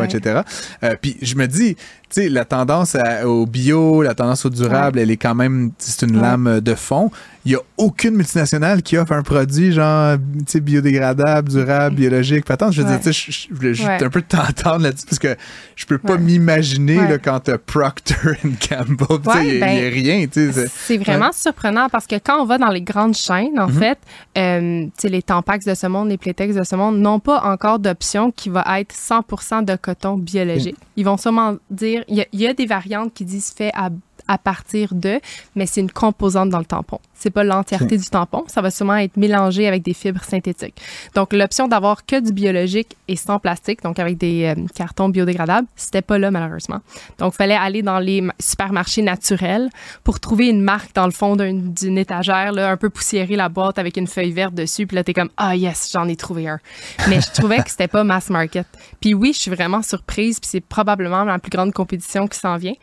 Ouais. 0.00 0.06
etc. 0.06 0.40
Euh, 0.82 0.94
puis 1.00 1.16
je 1.22 1.34
me 1.34 1.46
dis 1.46 1.76
sais, 2.10 2.28
la 2.28 2.44
tendance 2.44 2.94
à- 2.94 3.28
au 3.28 3.46
bio, 3.46 4.02
la 4.02 4.14
tendance 4.14 4.44
au 4.46 4.50
durable, 4.50 4.98
elle 4.98 5.10
est 5.10 5.16
quand 5.16 5.34
même, 5.34 5.72
c'est 5.78 6.06
une 6.06 6.16
Ouais. 6.16 6.22
lame 6.22 6.60
de 6.60 6.74
fond. 6.74 7.10
Il 7.46 7.52
y 7.52 7.54
a 7.54 7.60
aucune 7.78 8.16
multinationale 8.16 8.82
qui 8.82 8.98
offre 8.98 9.12
un 9.12 9.22
produit 9.22 9.72
genre, 9.72 10.16
tu 10.40 10.44
sais, 10.46 10.60
biodégradable, 10.60 11.48
durable, 11.48 11.96
biologique. 11.96 12.44
Puis 12.44 12.52
attends, 12.52 12.70
je 12.70 12.82
veux 12.82 12.88
Ouais. 12.88 12.98
dire, 12.98 13.12
tu 13.12 13.12
sais, 13.14 13.48
je- 13.48 13.54
voulais 13.54 14.04
un 14.04 14.10
peu 14.10 14.20
t'entendre 14.20 14.82
là-dessus 14.82 15.06
parce 15.06 15.18
que 15.18 15.34
je 15.74 15.86
peux 15.86 15.96
pas 15.96 16.18
m'imaginer 16.18 16.98
quand 17.24 17.40
t'as 17.40 17.56
Procter 17.58 18.14
Gamble, 18.44 18.96
tu 19.24 19.30
sais, 19.32 19.46
il 19.46 19.58
y 19.58 19.62
a- 19.62 19.72
il 19.72 19.78
y 19.82 19.86
a 19.86 19.90
ben, 19.90 19.92
rien, 19.94 20.26
tu 20.26 20.50
c'est- 20.52 20.98
vraiment 20.98 21.30
surprenant 21.32 21.88
parce 21.90 22.06
que 22.06 22.16
quand 22.16 22.42
on 22.42 22.44
va 22.44 22.58
dans 22.58 22.68
les 22.68 22.82
grandes 22.82 23.14
chaînes, 23.16 23.58
en 23.58 23.68
Mhm. 23.68 23.74
fait, 23.74 23.98
euh, 24.36 24.84
tu 24.84 24.90
sais, 24.98 25.08
les 25.08 25.22
Tampax 25.22 25.64
de 25.64 25.74
ce 25.74 25.86
monde, 25.86 26.08
les 26.10 26.18
Playtex 26.18 26.54
de 26.54 26.62
ce 26.64 26.76
monde 26.76 26.98
n'ont 26.98 27.20
pas 27.20 27.40
encore 27.44 27.78
d'option 27.78 28.30
qui 28.32 28.50
va 28.50 28.64
être 28.78 28.92
100% 28.94 29.62
de 29.62 29.76
coton 29.76 30.16
biologique. 30.16 30.76
Ils 30.96 31.04
vont 31.06 31.16
sûrement 31.16 31.56
dire, 31.70 31.99
il 32.08 32.16
y, 32.32 32.46
a- 32.46 32.54
des 32.54 32.66
variantes 32.66 33.12
qui 33.14 33.24
disent 33.24 33.50
fait 33.50 33.70
à 33.74 33.90
à 34.32 34.38
partir 34.38 34.94
de, 34.94 35.20
mais 35.56 35.66
c'est 35.66 35.80
une 35.80 35.90
composante 35.90 36.50
dans 36.50 36.60
le 36.60 36.64
tampon. 36.64 37.00
C'est 37.14 37.30
pas 37.30 37.42
l'entièreté 37.42 37.98
du 37.98 38.08
tampon. 38.08 38.44
Ça 38.46 38.62
va 38.62 38.70
sûrement 38.70 38.96
être 38.96 39.16
mélangé 39.16 39.66
avec 39.66 39.82
des 39.82 39.92
fibres 39.92 40.22
synthétiques. 40.22 40.80
Donc, 41.16 41.32
l'option 41.32 41.66
d'avoir 41.66 42.06
que 42.06 42.20
du 42.20 42.32
biologique 42.32 42.96
et 43.08 43.16
sans 43.16 43.40
plastique, 43.40 43.82
donc 43.82 43.98
avec 43.98 44.16
des 44.18 44.44
euh, 44.56 44.66
cartons 44.74 45.08
biodégradables, 45.08 45.66
c'était 45.74 46.00
pas 46.00 46.16
là, 46.16 46.30
malheureusement. 46.30 46.78
Donc, 47.18 47.34
il 47.34 47.36
fallait 47.38 47.56
aller 47.56 47.82
dans 47.82 47.98
les 47.98 48.20
ma- 48.20 48.34
supermarchés 48.38 49.02
naturels 49.02 49.68
pour 50.04 50.20
trouver 50.20 50.46
une 50.48 50.62
marque 50.62 50.94
dans 50.94 51.06
le 51.06 51.10
fond 51.12 51.34
d'un- 51.34 51.52
d'une 51.52 51.98
étagère, 51.98 52.52
là, 52.52 52.70
un 52.70 52.76
peu 52.76 52.88
poussiérée, 52.88 53.34
la 53.36 53.48
boîte 53.48 53.78
avec 53.80 53.96
une 53.96 54.06
feuille 54.06 54.30
verte 54.32 54.54
dessus. 54.54 54.86
Puis 54.86 54.94
là, 54.94 55.02
t'es 55.02 55.12
comme, 55.12 55.30
ah 55.36 55.56
yes, 55.56 55.90
j'en 55.92 56.06
ai 56.08 56.14
trouvé 56.16 56.46
un. 56.48 56.60
Mais 57.08 57.20
je 57.20 57.30
trouvais 57.32 57.58
que 57.64 57.70
c'était 57.70 57.88
pas 57.88 58.04
mass 58.04 58.30
market. 58.30 58.66
Puis 59.00 59.12
oui, 59.12 59.32
je 59.34 59.40
suis 59.40 59.50
vraiment 59.50 59.82
surprise. 59.82 60.38
Puis 60.38 60.48
c'est 60.52 60.60
probablement 60.60 61.24
la 61.24 61.38
plus 61.40 61.50
grande 61.50 61.72
compétition 61.72 62.28
qui 62.28 62.38
s'en 62.38 62.56
vient. 62.56 62.74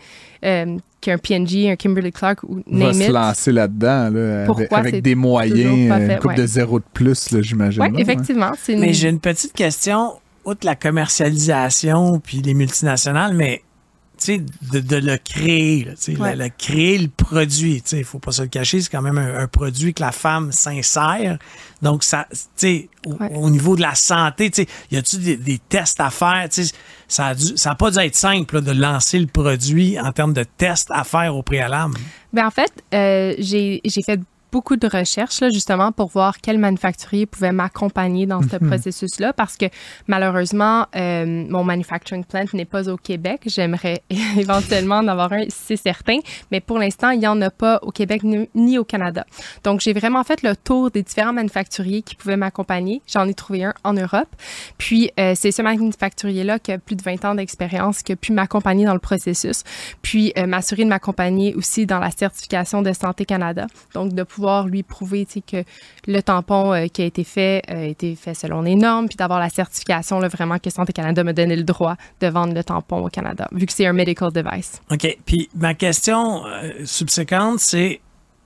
Euh, 0.43 0.77
qu'un 1.07 1.17
P&G, 1.17 1.71
un 1.71 1.75
Kimberly 1.77 2.11
Clark 2.11 2.43
ou 2.43 2.55
va 2.55 2.63
name 2.67 2.93
se 2.93 3.03
it. 3.03 3.09
lancer 3.09 3.51
là-dedans 3.53 4.09
là, 4.09 4.45
avec, 4.71 5.01
des 5.01 5.15
moyens, 5.15 5.89
euh, 5.89 5.97
fait, 5.97 6.13
une 6.13 6.19
coupe 6.19 6.31
ouais. 6.31 6.35
de 6.35 6.45
zéro 6.45 6.79
de 6.79 6.85
plus, 6.93 7.31
là, 7.31 7.41
j'imagine. 7.41 7.81
Oui, 7.81 7.89
ouais. 7.91 8.01
effectivement. 8.01 8.51
C'est 8.61 8.73
une... 8.73 8.81
Mais 8.81 8.91
j'ai 8.91 9.07
une 9.07 9.21
petite 9.21 9.53
question, 9.53 10.13
outre 10.43 10.65
la 10.65 10.75
commercialisation 10.75 12.19
puis 12.19 12.41
les 12.41 12.53
multinationales, 12.53 13.33
mais 13.33 13.61
de, 14.25 14.79
de 14.79 14.95
le 14.97 15.17
créer, 15.17 15.85
là, 15.85 15.91
Ouais. 16.19 16.35
le, 16.35 16.43
le 16.45 16.49
créer 16.57 16.97
le 16.97 17.07
produit, 17.07 17.81
tu 17.81 17.89
sais, 17.89 17.97
il 17.99 18.03
faut 18.03 18.19
pas 18.19 18.31
se 18.31 18.41
le 18.41 18.47
cacher, 18.47 18.81
c'est 18.81 18.89
quand 18.89 19.01
même 19.01 19.17
un, 19.17 19.39
un 19.39 19.47
produit 19.47 19.93
que 19.93 20.01
la 20.01 20.11
femme 20.11 20.51
s'insère. 20.51 21.37
Donc, 21.81 22.03
ça, 22.03 22.27
tu 22.31 22.37
sais, 22.55 22.89
au, 23.05 23.13
Ouais. 23.13 23.31
au 23.35 23.49
niveau 23.49 23.75
de 23.75 23.81
la 23.81 23.95
santé, 23.95 24.49
tu 24.51 24.63
sais, 24.63 24.67
y 24.91 24.97
a-tu 24.97 25.17
des, 25.17 25.37
des 25.37 25.59
tests 25.59 25.99
à 25.99 26.09
faire, 26.09 26.47
tu 26.51 26.63
sais, 26.65 26.73
ça 27.07 27.27
a 27.27 27.35
dû, 27.35 27.55
ça 27.55 27.71
a 27.71 27.75
pas 27.75 27.91
dû 27.91 27.99
être 27.99 28.15
simple 28.15 28.55
là, 28.55 28.61
de 28.61 28.71
lancer 28.71 29.19
le 29.19 29.27
produit 29.27 29.99
en 29.99 30.11
termes 30.11 30.33
de 30.33 30.43
tests 30.43 30.89
à 30.91 31.03
faire 31.03 31.35
au 31.35 31.43
préalable. 31.43 31.93
Ben, 32.33 32.45
en 32.47 32.51
fait, 32.51 32.71
euh, 32.93 33.33
j'ai 33.39 33.81
fait 34.05 34.19
beaucoup 34.51 34.75
de 34.75 34.87
recherches 34.87 35.41
là, 35.41 35.49
justement 35.49 35.91
pour 35.91 36.09
voir 36.09 36.39
quel 36.41 36.57
manufacturier 36.57 37.25
pouvait 37.25 37.51
m'accompagner 37.51 38.25
dans 38.25 38.41
ce 38.41 38.57
processus-là 38.57 39.33
parce 39.33 39.57
que 39.57 39.65
malheureusement, 40.07 40.87
euh, 40.95 41.45
mon 41.49 41.63
manufacturing 41.63 42.23
plant 42.23 42.45
n'est 42.53 42.65
pas 42.65 42.89
au 42.89 42.97
Québec. 42.97 43.41
J'aimerais 43.45 44.01
éventuellement 44.37 44.97
en 44.97 45.07
avoir 45.07 45.33
un, 45.33 45.45
c'est 45.49 45.77
certain, 45.77 46.19
mais 46.51 46.61
pour 46.61 46.79
l'instant, 46.79 47.11
il 47.11 47.19
n'y 47.19 47.27
en 47.27 47.41
a 47.41 47.49
pas 47.49 47.79
au 47.81 47.91
Québec 47.91 48.23
ni, 48.23 48.49
ni 48.55 48.77
au 48.77 48.83
Canada. 48.83 49.25
Donc, 49.63 49.81
j'ai 49.81 49.93
vraiment 49.93 50.23
fait 50.23 50.41
le 50.43 50.55
tour 50.55 50.91
des 50.91 51.03
différents 51.03 51.33
manufacturiers 51.33 52.01
qui 52.01 52.15
pouvaient 52.15 52.37
m'accompagner. 52.37 53.01
J'en 53.07 53.27
ai 53.27 53.33
trouvé 53.33 53.63
un 53.63 53.73
en 53.83 53.93
Europe. 53.93 54.29
Puis, 54.77 55.11
euh, 55.19 55.33
c'est 55.35 55.51
ce 55.51 55.61
manufacturier-là 55.61 56.59
qui 56.59 56.71
a 56.71 56.77
plus 56.77 56.95
de 56.95 57.03
20 57.03 57.25
ans 57.25 57.35
d'expérience 57.35 58.01
qui 58.01 58.13
a 58.13 58.15
pu 58.15 58.31
m'accompagner 58.31 58.85
dans 58.85 58.93
le 58.93 58.99
processus, 58.99 59.63
puis 60.01 60.33
euh, 60.37 60.47
m'assurer 60.47 60.83
de 60.83 60.89
m'accompagner 60.89 61.55
aussi 61.55 61.85
dans 61.85 61.99
la 61.99 62.11
certification 62.11 62.81
de 62.81 62.93
Santé 62.93 63.25
Canada. 63.25 63.67
Donc, 63.93 64.13
de 64.13 64.23
pouvoir 64.23 64.36
lui 64.67 64.83
prouver 64.83 65.25
que 65.25 65.63
le 66.07 66.21
tampon 66.21 66.73
euh, 66.73 66.87
qui 66.87 67.01
a 67.01 67.05
été 67.05 67.23
fait 67.23 67.63
euh, 67.69 67.83
a 67.83 67.85
été 67.85 68.15
fait 68.15 68.33
selon 68.33 68.61
les 68.61 68.75
normes, 68.75 69.07
puis 69.07 69.17
d'avoir 69.17 69.39
la 69.39 69.49
certification 69.49 70.19
là, 70.19 70.27
vraiment 70.27 70.57
que 70.57 70.69
Santé 70.69 70.93
Canada 70.93 71.23
me 71.23 71.33
donnait 71.33 71.55
le 71.55 71.63
droit 71.63 71.95
de 72.21 72.27
vendre 72.27 72.53
le 72.53 72.63
tampon 72.63 73.05
au 73.05 73.09
Canada, 73.09 73.47
vu 73.51 73.65
que 73.65 73.73
c'est 73.73 73.85
un 73.85 73.93
medical 73.93 74.31
device. 74.31 74.81
OK. 74.91 75.17
Puis 75.25 75.49
ma 75.55 75.73
question 75.73 76.45
euh, 76.45 76.71
subséquente, 76.85 77.59
c'est 77.59 78.01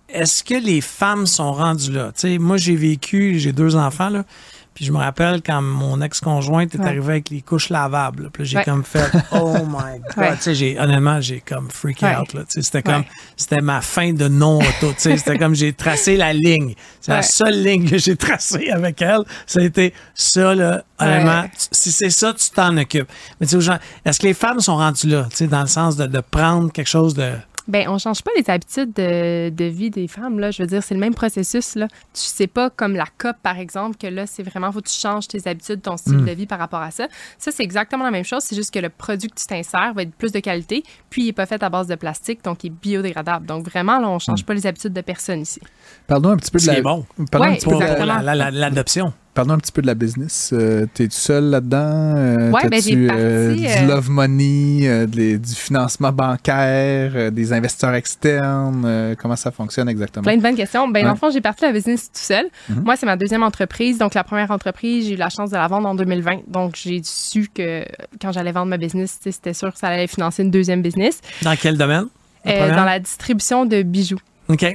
est-ce 0.10 0.43
que 0.43 0.56
les 0.56 0.82
femmes 0.82 1.25
sont 1.25 1.54
rendues 1.54 1.91
là? 1.91 2.12
Tu 2.13 2.21
sais, 2.21 2.38
moi, 2.38 2.58
j'ai 2.58 2.75
vécu, 2.75 3.39
j'ai 3.39 3.54
deux 3.54 3.75
enfants, 3.75 4.10
là. 4.10 4.25
Puis 4.73 4.86
je 4.86 4.91
me 4.93 4.97
rappelle 4.97 5.41
quand 5.45 5.62
mon 5.62 5.99
ex-conjointe 6.01 6.73
est 6.75 6.79
Ouais. 6.79 6.86
arrivée 6.88 7.12
avec 7.13 7.29
les 7.29 7.41
couches 7.41 7.69
lavables. 7.69 8.23
là. 8.23 8.29
Puis 8.31 8.45
j'ai 8.45 8.57
Ouais. 8.60 8.63
comme 8.63 8.84
fait 8.86 9.12
Oh 9.34 9.57
my 9.67 9.99
God. 9.99 10.17
Ouais. 10.17 10.36
Tu 10.38 10.41
sais, 10.43 10.55
j'ai, 10.55 10.79
honnêtement, 10.79 11.19
j'ai 11.19 11.41
comme 11.41 11.67
Ouais. 11.84 11.93
out. 12.17 12.34
Là. 12.34 12.41
Tu 12.41 12.45
sais, 12.53 12.62
c'était 12.62 12.81
comme 12.81 13.03
c'était 13.36 13.60
ma 13.62 13.81
fin 13.81 14.13
de 14.13 14.27
non-auto. 14.29 14.93
Tu 14.93 14.95
sais, 14.97 15.17
c'était 15.17 15.38
comme 15.38 15.55
j'ai 15.55 15.73
tracé 15.73 16.15
la 16.15 16.31
ligne. 16.31 16.73
C'est 17.01 17.12
la 17.12 17.21
seule 17.21 17.62
ligne 17.62 17.89
que 17.89 17.97
j'ai 17.97 18.15
tracée 18.15 18.69
avec 18.71 19.01
elle. 19.01 19.21
Ça 19.45 19.60
a 19.60 19.63
été 19.63 19.93
ça, 20.15 20.55
là. 20.55 20.84
Honnêtement, 20.99 21.43
tu- 21.49 21.67
si 21.71 21.91
c'est 21.91 22.10
ça, 22.10 22.34
tu 22.34 22.49
t'en 22.51 22.77
occupes. 22.77 23.10
Mais 23.39 23.47
tu 23.47 23.62
sais, 23.62 23.71
est-ce 24.05 24.19
que 24.19 24.27
les 24.27 24.34
femmes 24.34 24.60
sont 24.62 24.77
rendues 24.77 25.07
là? 25.07 25.27
Tu 25.31 25.36
sais, 25.38 25.47
dans 25.47 25.62
le 25.62 25.67
sens 25.67 25.97
de, 25.97 26.05
de 26.07 26.19
prendre 26.21 26.71
quelque 26.71 26.88
chose 26.89 27.13
de. 27.13 27.34
Ben, 27.67 27.88
on 27.88 27.97
change 27.97 28.24
pas 28.24 28.32
les 28.38 28.50
habitudes 28.50 28.93
de, 28.93 29.50
de 29.50 29.65
vie 29.65 29.89
des 29.89 30.08
femmes, 30.08 30.39
là. 30.39 30.52
Je 30.52 30.63
veux 30.63 30.67
dire, 30.67 30.84
c'est 30.84 30.93
le 30.93 31.00
même 31.00 31.13
processus, 31.13 31.76
là. 31.76 31.88
Tu 32.13 32.21
sais 32.21 32.47
pas 32.47 32.69
comme 32.69 32.95
la 32.95 33.06
COP, 33.17 33.36
par 33.43 33.60
exemple, 33.60 33.97
que 33.97 34.08
là, 34.08 34.26
c'est 34.26 34.43
vraiment, 34.43 34.71
faut 34.71 34.82
que 34.82 34.89
tu 34.89 35.00
changes 35.00 35.28
tes 35.28 35.47
habitudes, 35.47 35.82
ton 35.82 35.97
style 35.97 36.26
de 36.26 36.32
vie 36.32 36.47
par 36.47 36.60
rapport 36.60 36.82
à 36.82 36.91
ça. 36.91 37.08
Ça, 37.38 37.52
c'est 37.52 37.63
exactement 37.63 38.04
la 38.04 38.12
même 38.12 38.26
chose. 38.26 38.43
C'est 38.43 38.56
juste 38.56 38.74
que 38.74 38.80
le 38.80 38.89
produit 38.89 39.30
que 39.30 39.36
tu 39.36 39.45
t'insères 39.45 39.93
va 39.93 40.04
être 40.04 40.13
plus 40.15 40.32
de 40.32 40.39
qualité, 40.39 40.84
puis 41.10 41.24
il 41.24 41.28
est 41.30 41.34
pas 41.34 41.45
fait 41.45 41.62
à 41.63 41.69
base 41.69 41.88
de 41.88 41.95
plastique, 41.95 42.43
donc 42.43 42.63
il 42.63 42.67
est 42.67 42.76
biodégradable. 42.82 43.45
Donc, 43.45 43.65
vraiment, 43.65 44.00
là, 44.00 44.10
on 44.10 44.19
change 44.19 44.45
pas 44.45 44.54
les 44.54 44.65
habitudes 44.65 44.93
de 44.93 45.02
personne 45.02 45.41
ici. 45.41 45.62
Parlons 46.08 46.32
un 46.32 46.38
petit 46.38 46.52
peu 46.52 46.60
de 46.60 46.67
la. 46.67 46.82
bon. 46.82 47.06
Parlons, 47.32 47.47
un 47.47 47.56
petit 47.56 47.65
peu 47.65 47.76
de 47.76 48.60
l'adoption. 48.60 49.13
Parlons 49.34 49.54
un 49.54 49.58
petit 49.58 49.72
peu 49.72 49.82
de 49.82 49.88
la 49.88 49.94
business. 49.96 50.52
Euh, 50.54 50.86
T'es-tu 50.94 51.15
seul 51.15 51.46
là-dedans? 51.46 51.78
Euh, 52.17 52.52
Ouais, 52.52 52.62
ben, 52.63 52.70
t'as-tu, 52.72 52.89
j'ai 53.02 53.08
parti, 53.08 53.22
euh, 53.22 53.54
du 53.56 53.65
euh, 53.65 53.88
love 53.88 54.10
money, 54.10 54.80
euh, 54.84 55.06
des- 55.06 55.38
du 55.38 55.54
financement 55.54 56.12
bancaire, 56.12 57.12
euh, 57.15 57.32
des 57.32 57.54
investisseurs 57.54 57.94
externes? 57.94 58.84
euh, 58.86 59.15
comment 59.17 59.36
ça 59.36 59.52
fonctionne 59.52 59.88
exactement? 59.89 60.24
Plein 60.24 60.38
de 60.38 60.41
bonnes 60.41 60.56
questions. 60.56 60.88
Ben, 60.88 61.00
Ouais. 61.02 61.04
dans 61.06 61.12
le 61.12 61.17
fond, 61.17 61.30
j'ai 61.32 61.41
parti 61.41 61.63
la 61.63 61.72
business 61.72 62.06
tout 62.12 62.20
seul. 62.20 62.46
Mhm. 62.70 62.84
Moi, 62.84 62.96
c'est 62.96 63.06
ma 63.06 63.15
deuxième 63.17 63.44
entreprise. 63.44 63.98
Donc, 63.98 64.13
la 64.13 64.24
première 64.24 64.52
entreprise, 64.52 65.08
j'ai 65.08 65.13
eu 65.13 65.17
la 65.17 65.30
chance 65.30 65.50
de 65.52 65.56
la 65.56 65.67
vendre 65.67 65.88
en 65.88 65.96
2020. 65.96 66.41
Donc, 66.48 66.76
j'ai 66.76 67.02
su 67.04 67.48
que 67.54 67.86
quand 68.22 68.32
j'allais 68.32 68.52
vendre 68.52 68.67
ma 68.67 68.78
business, 68.78 69.20
tu 69.24 69.32
c'était 69.32 69.54
sûr 69.54 69.72
que 69.74 69.80
ça 69.80 69.88
allait 69.88 70.08
financer 70.08 70.44
une 70.44 70.52
deuxième 70.52 70.82
business 70.82 71.20
Dans 71.41 71.56
quel 71.56 71.78
domaine? 71.78 72.06
La 72.44 72.52
Euh, 72.54 72.76
dans 72.76 72.86
la 72.86 73.00
distribution 73.00 73.65
de 73.65 73.84
bijoux. 73.84 74.20
OK. 74.50 74.65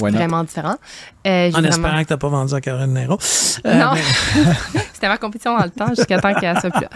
Vraiment 0.00 0.44
différent. 0.44 0.76
Euh, 1.26 1.48
En 1.48 1.50
vraiment- 1.50 1.68
espérant 1.68 2.02
que 2.04 2.08
tu 2.14 2.18
pas 2.18 2.28
vendu 2.28 2.54
à 2.54 2.60
Caroline 2.60 2.94
Nero. 2.94 3.18
Euh, 3.66 3.74
non, 3.74 3.90
mais- 3.94 4.80
c'était 4.92 5.08
ma 5.08 5.18
compétition 5.18 5.56
dans 5.58 5.64
le 5.64 5.70
temps 5.70 5.88
jusqu'à 5.94 6.18
temps 6.20 6.32
qu'elle 6.34 6.58
soit 6.60 6.70
plus 6.70 6.82
là. 6.82 6.88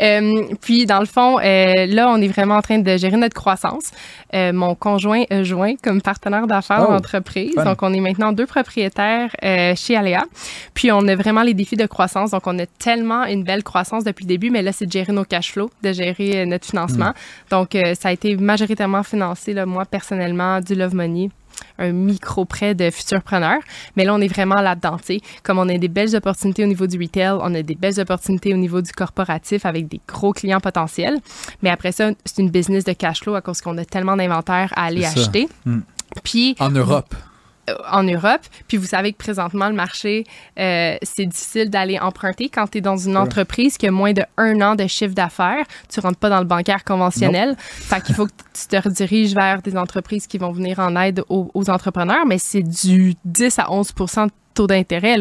Euh, 0.00 0.42
puis, 0.60 0.86
dans 0.86 0.98
le 1.00 1.06
fond, 1.06 1.38
euh, 1.38 1.86
là, 1.86 2.08
on 2.08 2.20
est 2.20 2.28
vraiment 2.28 2.56
en 2.56 2.62
train 2.62 2.78
de 2.78 2.96
gérer 2.96 3.16
notre 3.16 3.34
croissance. 3.34 3.90
Euh, 4.34 4.52
mon 4.52 4.74
conjoint 4.74 5.22
a 5.30 5.42
joint 5.44 5.74
comme 5.82 6.00
partenaire 6.02 6.46
d'affaires 6.46 6.80
Oh, 6.82 6.86
dans 6.86 6.92
l'entreprise. 6.94 7.54
fun. 7.54 7.64
Donc, 7.64 7.82
on 7.82 7.92
est 7.92 8.00
maintenant 8.00 8.32
deux 8.32 8.46
propriétaires 8.46 9.30
euh, 9.44 9.74
chez 9.76 9.96
Aléa. 9.96 10.24
Puis, 10.74 10.90
on 10.90 11.06
a 11.06 11.14
vraiment 11.14 11.42
les 11.42 11.54
défis 11.54 11.76
de 11.76 11.86
croissance. 11.86 12.30
Donc, 12.32 12.46
on 12.46 12.58
a 12.58 12.66
tellement 12.66 13.24
une 13.24 13.44
belle 13.44 13.62
croissance 13.62 14.02
depuis 14.04 14.24
le 14.24 14.28
début, 14.28 14.50
mais 14.50 14.62
là, 14.62 14.72
c'est 14.72 14.86
de 14.86 14.92
gérer 14.92 15.12
nos 15.12 15.24
cash 15.24 15.52
flows, 15.52 15.70
de 15.82 15.92
gérer 15.92 16.42
euh, 16.42 16.46
notre 16.46 16.66
financement. 16.66 17.12
Donc, 17.50 17.74
euh, 17.74 17.94
ça 17.94 18.08
a 18.08 18.12
été 18.12 18.36
majoritairement 18.36 19.02
financé, 19.02 19.52
là, 19.52 19.64
moi, 19.66 19.84
personnellement, 19.84 20.60
du 20.60 20.74
Love 20.74 20.94
Money 20.94 21.30
un 21.78 21.92
micro-prêt 21.92 22.74
de 22.74 22.90
futurs 22.90 23.22
preneurs. 23.22 23.60
Mais 23.96 24.04
là, 24.04 24.14
on 24.14 24.20
est 24.20 24.28
vraiment 24.28 24.60
là-dedans. 24.60 24.96
Comme 25.42 25.58
on 25.58 25.68
a 25.68 25.78
des 25.78 25.88
belles 25.88 26.14
opportunités 26.16 26.64
au 26.64 26.66
niveau 26.66 26.86
du 26.86 26.98
retail, 26.98 27.38
on 27.40 27.54
a 27.54 27.62
des 27.62 27.74
belles 27.74 28.00
opportunités 28.00 28.54
au 28.54 28.56
niveau 28.56 28.80
du 28.80 28.92
corporatif 28.92 29.66
avec 29.66 29.88
des 29.88 30.00
gros 30.06 30.32
clients 30.32 30.60
potentiels. 30.60 31.18
Mais 31.62 31.70
après 31.70 31.92
ça, 31.92 32.10
c'est 32.24 32.42
une 32.42 32.50
business 32.50 32.84
de 32.84 32.92
cash 32.92 33.20
flow 33.20 33.34
à 33.34 33.40
cause 33.40 33.60
qu'on 33.60 33.76
a 33.78 33.84
tellement 33.84 34.16
d'inventaire 34.16 34.72
à 34.76 34.84
aller 34.84 35.04
acheter. 35.04 35.48
Mm. 35.64 35.80
Puis, 36.22 36.56
En 36.60 36.70
Europe. 36.70 37.14
En 37.90 38.02
Europe. 38.02 38.40
Puis 38.68 38.76
vous 38.76 38.86
savez 38.86 39.12
que 39.12 39.18
présentement, 39.18 39.68
le 39.68 39.74
marché, 39.74 40.24
euh, 40.58 40.96
c'est 41.02 41.26
difficile 41.26 41.70
d'aller 41.70 41.98
emprunter 41.98 42.48
quand 42.48 42.66
tu 42.68 42.78
es 42.78 42.80
dans 42.80 42.96
une 42.96 43.16
entreprise 43.16 43.76
qui 43.76 43.86
a 43.86 43.90
moins 43.90 44.12
de 44.12 44.22
un 44.36 44.60
an 44.60 44.74
de 44.74 44.86
chiffre 44.86 45.14
d'affaires. 45.14 45.64
Tu 45.88 46.00
rentres 46.00 46.18
pas 46.18 46.30
dans 46.30 46.40
le 46.40 46.44
bancaire 46.44 46.84
conventionnel. 46.84 47.56
Fait 47.58 48.02
qu'il 48.02 48.14
faut 48.14 48.26
que 48.26 48.32
tu 48.52 48.66
te 48.68 48.76
rediriges 48.76 49.34
vers 49.34 49.62
des 49.62 49.76
entreprises 49.76 50.26
qui 50.26 50.38
vont 50.38 50.52
venir 50.52 50.78
en 50.78 50.96
aide 50.96 51.22
aux, 51.28 51.50
aux 51.54 51.70
entrepreneurs, 51.70 52.26
mais 52.26 52.38
c'est 52.38 52.62
du 52.62 53.14
10 53.24 53.58
à 53.58 53.64
11% 53.64 54.26
de 54.26 54.32
taux 54.54 54.66
d'intérêt. 54.66 55.16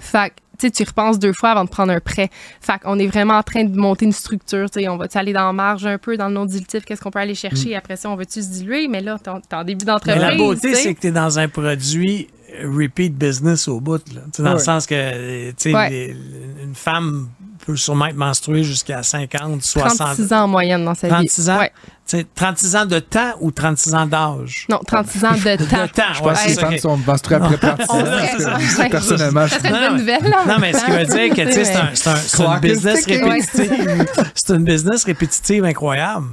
Fait 0.00 0.32
sais, 0.62 0.70
tu 0.70 0.82
y 0.82 0.86
repenses 0.86 1.18
deux 1.18 1.32
fois 1.32 1.50
avant 1.50 1.64
de 1.64 1.70
prendre 1.70 1.92
un 1.92 2.00
prêt. 2.00 2.30
Fait 2.60 2.78
qu'on 2.82 2.98
est 2.98 3.06
vraiment 3.06 3.34
en 3.34 3.42
train 3.42 3.64
de 3.64 3.76
monter 3.76 4.04
une 4.06 4.12
structure. 4.12 4.70
Tu 4.70 4.80
sais, 4.80 4.88
on 4.88 4.96
va-tu 4.96 5.18
aller 5.18 5.32
dans 5.32 5.46
la 5.46 5.52
marge 5.52 5.86
un 5.86 5.98
peu, 5.98 6.16
dans 6.16 6.28
le 6.28 6.34
non-dilutif, 6.34 6.84
qu'est-ce 6.84 7.00
qu'on 7.00 7.10
peut 7.10 7.18
aller 7.20 7.34
chercher? 7.34 7.76
Après 7.76 7.96
ça, 7.96 8.10
on 8.10 8.16
va-tu 8.16 8.42
se 8.42 8.48
diluer? 8.48 8.88
Mais 8.88 9.00
là, 9.00 9.18
t'es 9.22 9.30
en- 9.54 9.64
début 9.64 9.84
d'entreprise. 9.84 10.20
la 10.22 10.34
beauté, 10.34 10.74
c'est 10.74 10.94
que 10.94 11.00
tu 11.00 11.06
es 11.08 11.12
dans 11.12 11.38
un 11.38 11.48
produit 11.48 12.28
repeat 12.62 13.14
business 13.16 13.66
au 13.68 13.80
bout. 13.80 14.02
Là. 14.14 14.20
Dans 14.38 14.52
le 14.52 14.58
sens 14.58 14.86
que 14.86 15.50
tu 15.50 15.54
sais, 15.56 15.74
Ouais. 15.74 16.14
une 16.62 16.74
femme 16.74 17.28
peut 17.64 17.76
sûrement 17.76 18.06
être 18.06 18.16
menstruée 18.16 18.64
jusqu'à 18.64 19.02
50, 19.02 19.62
60. 19.62 19.96
36 19.96 20.32
ans 20.32 20.42
en 20.44 20.48
moyenne 20.48 20.84
dans 20.84 20.94
sa 20.94 21.06
vie. 21.06 21.12
36 21.12 21.50
ans? 21.50 21.58
Ouais. 21.58 21.72
T'sais, 22.04 22.26
36 22.34 22.76
ans 22.76 22.86
de 22.86 22.98
temps 22.98 23.32
ou 23.40 23.50
36 23.52 23.94
ans 23.94 24.06
d'âge? 24.06 24.66
Non, 24.68 24.80
36 24.86 25.24
ans 25.24 25.30
de 25.32 25.36
temps. 25.36 25.82
De 25.82 25.86
temps, 25.92 26.02
Je 26.12 26.20
ouais, 26.22 26.28
pense 26.32 26.42
que 26.42 26.42
c'est 26.42 26.48
les 26.48 26.54
femmes 26.56 26.78
sont 26.78 26.96
menstruées 26.96 27.36
après 27.36 27.56
36 27.56 27.90
ans. 27.90 27.96
Ouais, 28.02 28.30
que, 28.36 28.78
ouais. 28.82 28.88
Personnellement, 28.90 29.46
je 29.46 29.52
Ça 29.52 29.58
serait 29.60 29.68
une 29.68 29.74
Non, 29.74 29.80
bonne 29.80 29.92
mais- 29.92 29.98
nouvelle, 30.18 30.30
là. 30.30 30.44
Non, 30.48 30.58
mais 30.60 30.72
ce 30.72 30.84
qui 30.84 30.90
veut 30.90 31.04
dire 31.06 31.34
que 31.36 31.46
tu 31.46 31.52
sais, 31.52 31.64
c'est 31.94 32.42
un, 32.42 32.54
une 32.54 32.60
business 32.60 33.06
répétitive. 33.06 34.06
c'est 34.34 34.52
une 34.54 34.64
business 34.64 35.04
répétitive 35.04 35.64
incroyable. 35.64 36.26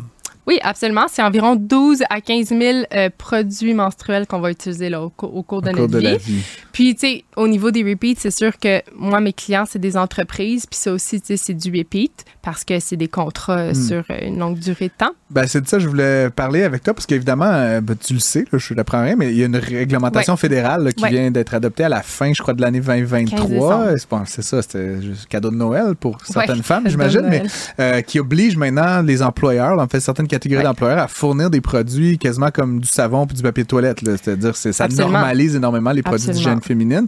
Oui, 0.49 0.59
absolument. 0.63 1.05
C'est 1.07 1.21
environ 1.21 1.55
12 1.55 2.03
à 2.09 2.21
15 2.21 2.47
000 2.49 2.61
euh, 2.93 3.09
produits 3.15 3.73
menstruels 3.75 4.25
qu'on 4.25 4.39
va 4.39 4.49
utiliser 4.49 4.89
là, 4.89 5.01
au, 5.03 5.09
cours- 5.09 5.35
au 5.35 5.43
cours 5.43 5.61
de 5.61 5.69
au 5.69 5.71
notre 5.73 5.81
cours 5.83 5.89
de 5.93 5.99
vie. 5.99 6.03
la 6.05 6.17
vie. 6.17 6.41
Puis, 6.73 6.95
tu 6.95 7.01
sais, 7.07 7.23
au 7.35 7.47
niveau 7.47 7.69
des 7.71 7.83
repeats, 7.83 8.15
c'est 8.17 8.31
sûr 8.31 8.57
que 8.57 8.81
moi, 8.95 9.19
mes 9.21 9.31
clients, 9.33 9.65
c'est 9.69 9.77
des 9.79 9.95
entreprises. 9.95 10.65
Puis 10.65 10.79
ça 10.79 10.91
aussi, 10.91 11.21
tu 11.21 11.27
sais, 11.27 11.37
c'est 11.37 11.53
du 11.53 11.69
repeat 11.77 12.25
parce 12.41 12.63
que 12.63 12.79
c'est 12.79 12.95
des 12.97 13.07
contrats 13.07 13.57
euh, 13.59 13.69
Hmm. 13.71 13.75
sur 13.75 14.03
euh, 14.09 14.17
une 14.25 14.39
longue 14.39 14.57
durée 14.57 14.87
de 14.87 14.93
temps. 14.97 15.11
Ben, 15.29 15.45
c'est 15.45 15.61
de 15.61 15.67
ça 15.67 15.77
que 15.77 15.83
je 15.83 15.87
voulais 15.87 16.31
parler 16.31 16.63
avec 16.63 16.81
toi, 16.81 16.95
parce 16.95 17.05
qu'évidemment, 17.05 17.45
euh, 17.45 17.81
ben, 17.81 17.95
tu 17.95 18.13
le 18.13 18.19
sais, 18.19 18.45
là, 18.51 18.57
je 18.57 18.73
l'apprends 18.73 19.03
rien, 19.03 19.15
mais 19.15 19.31
il 19.31 19.37
y 19.37 19.43
a 19.43 19.45
une 19.45 19.55
réglementation 19.57 20.35
fédérale 20.37 20.83
là, 20.85 20.91
qui 20.91 21.03
Ouais. 21.03 21.11
vient 21.11 21.29
d'être 21.29 21.53
adoptée 21.53 21.83
à 21.83 21.89
la 21.89 22.01
fin, 22.01 22.33
je 22.33 22.41
crois, 22.41 22.55
de 22.55 22.61
l'année 22.61 22.79
15 22.79 22.87
2023. 23.09 23.91
décembre. 23.93 24.23
C'est 24.25 24.41
ça, 24.41 24.61
c'était 24.63 24.99
juste 25.01 25.27
cadeau 25.27 25.51
de 25.51 25.55
Noël 25.55 25.93
pour 25.99 26.17
certaines 26.25 26.57
Ouais, 26.57 26.63
femmes, 26.63 26.83
j'imagine, 26.89 27.27
mais 27.29 27.43
euh, 27.79 28.01
qui 28.01 28.19
oblige 28.19 28.57
maintenant 28.57 29.03
les 29.03 29.21
employeurs, 29.21 29.75
là, 29.75 29.83
en 29.83 29.87
fait, 29.87 29.99
certaines 29.99 30.25
catégories 30.27 30.38
Ouais. 30.47 30.63
d'employeurs 30.63 30.99
à 30.99 31.07
fournir 31.07 31.49
des 31.49 31.61
produits 31.61 32.17
quasiment 32.17 32.51
comme 32.51 32.79
du 32.79 32.87
savon 32.87 33.25
puis 33.27 33.35
du 33.35 33.43
papier 33.43 33.63
de 33.63 33.67
toilette. 33.67 33.99
C'est-à-dire 34.03 34.53
que 34.53 34.71
ça 34.71 34.83
Absolument. 34.85 35.11
normalise 35.11 35.55
énormément 35.55 35.91
les 35.91 36.03
produits 36.03 36.29
d'hygiène 36.29 36.61
féminine. 36.61 37.07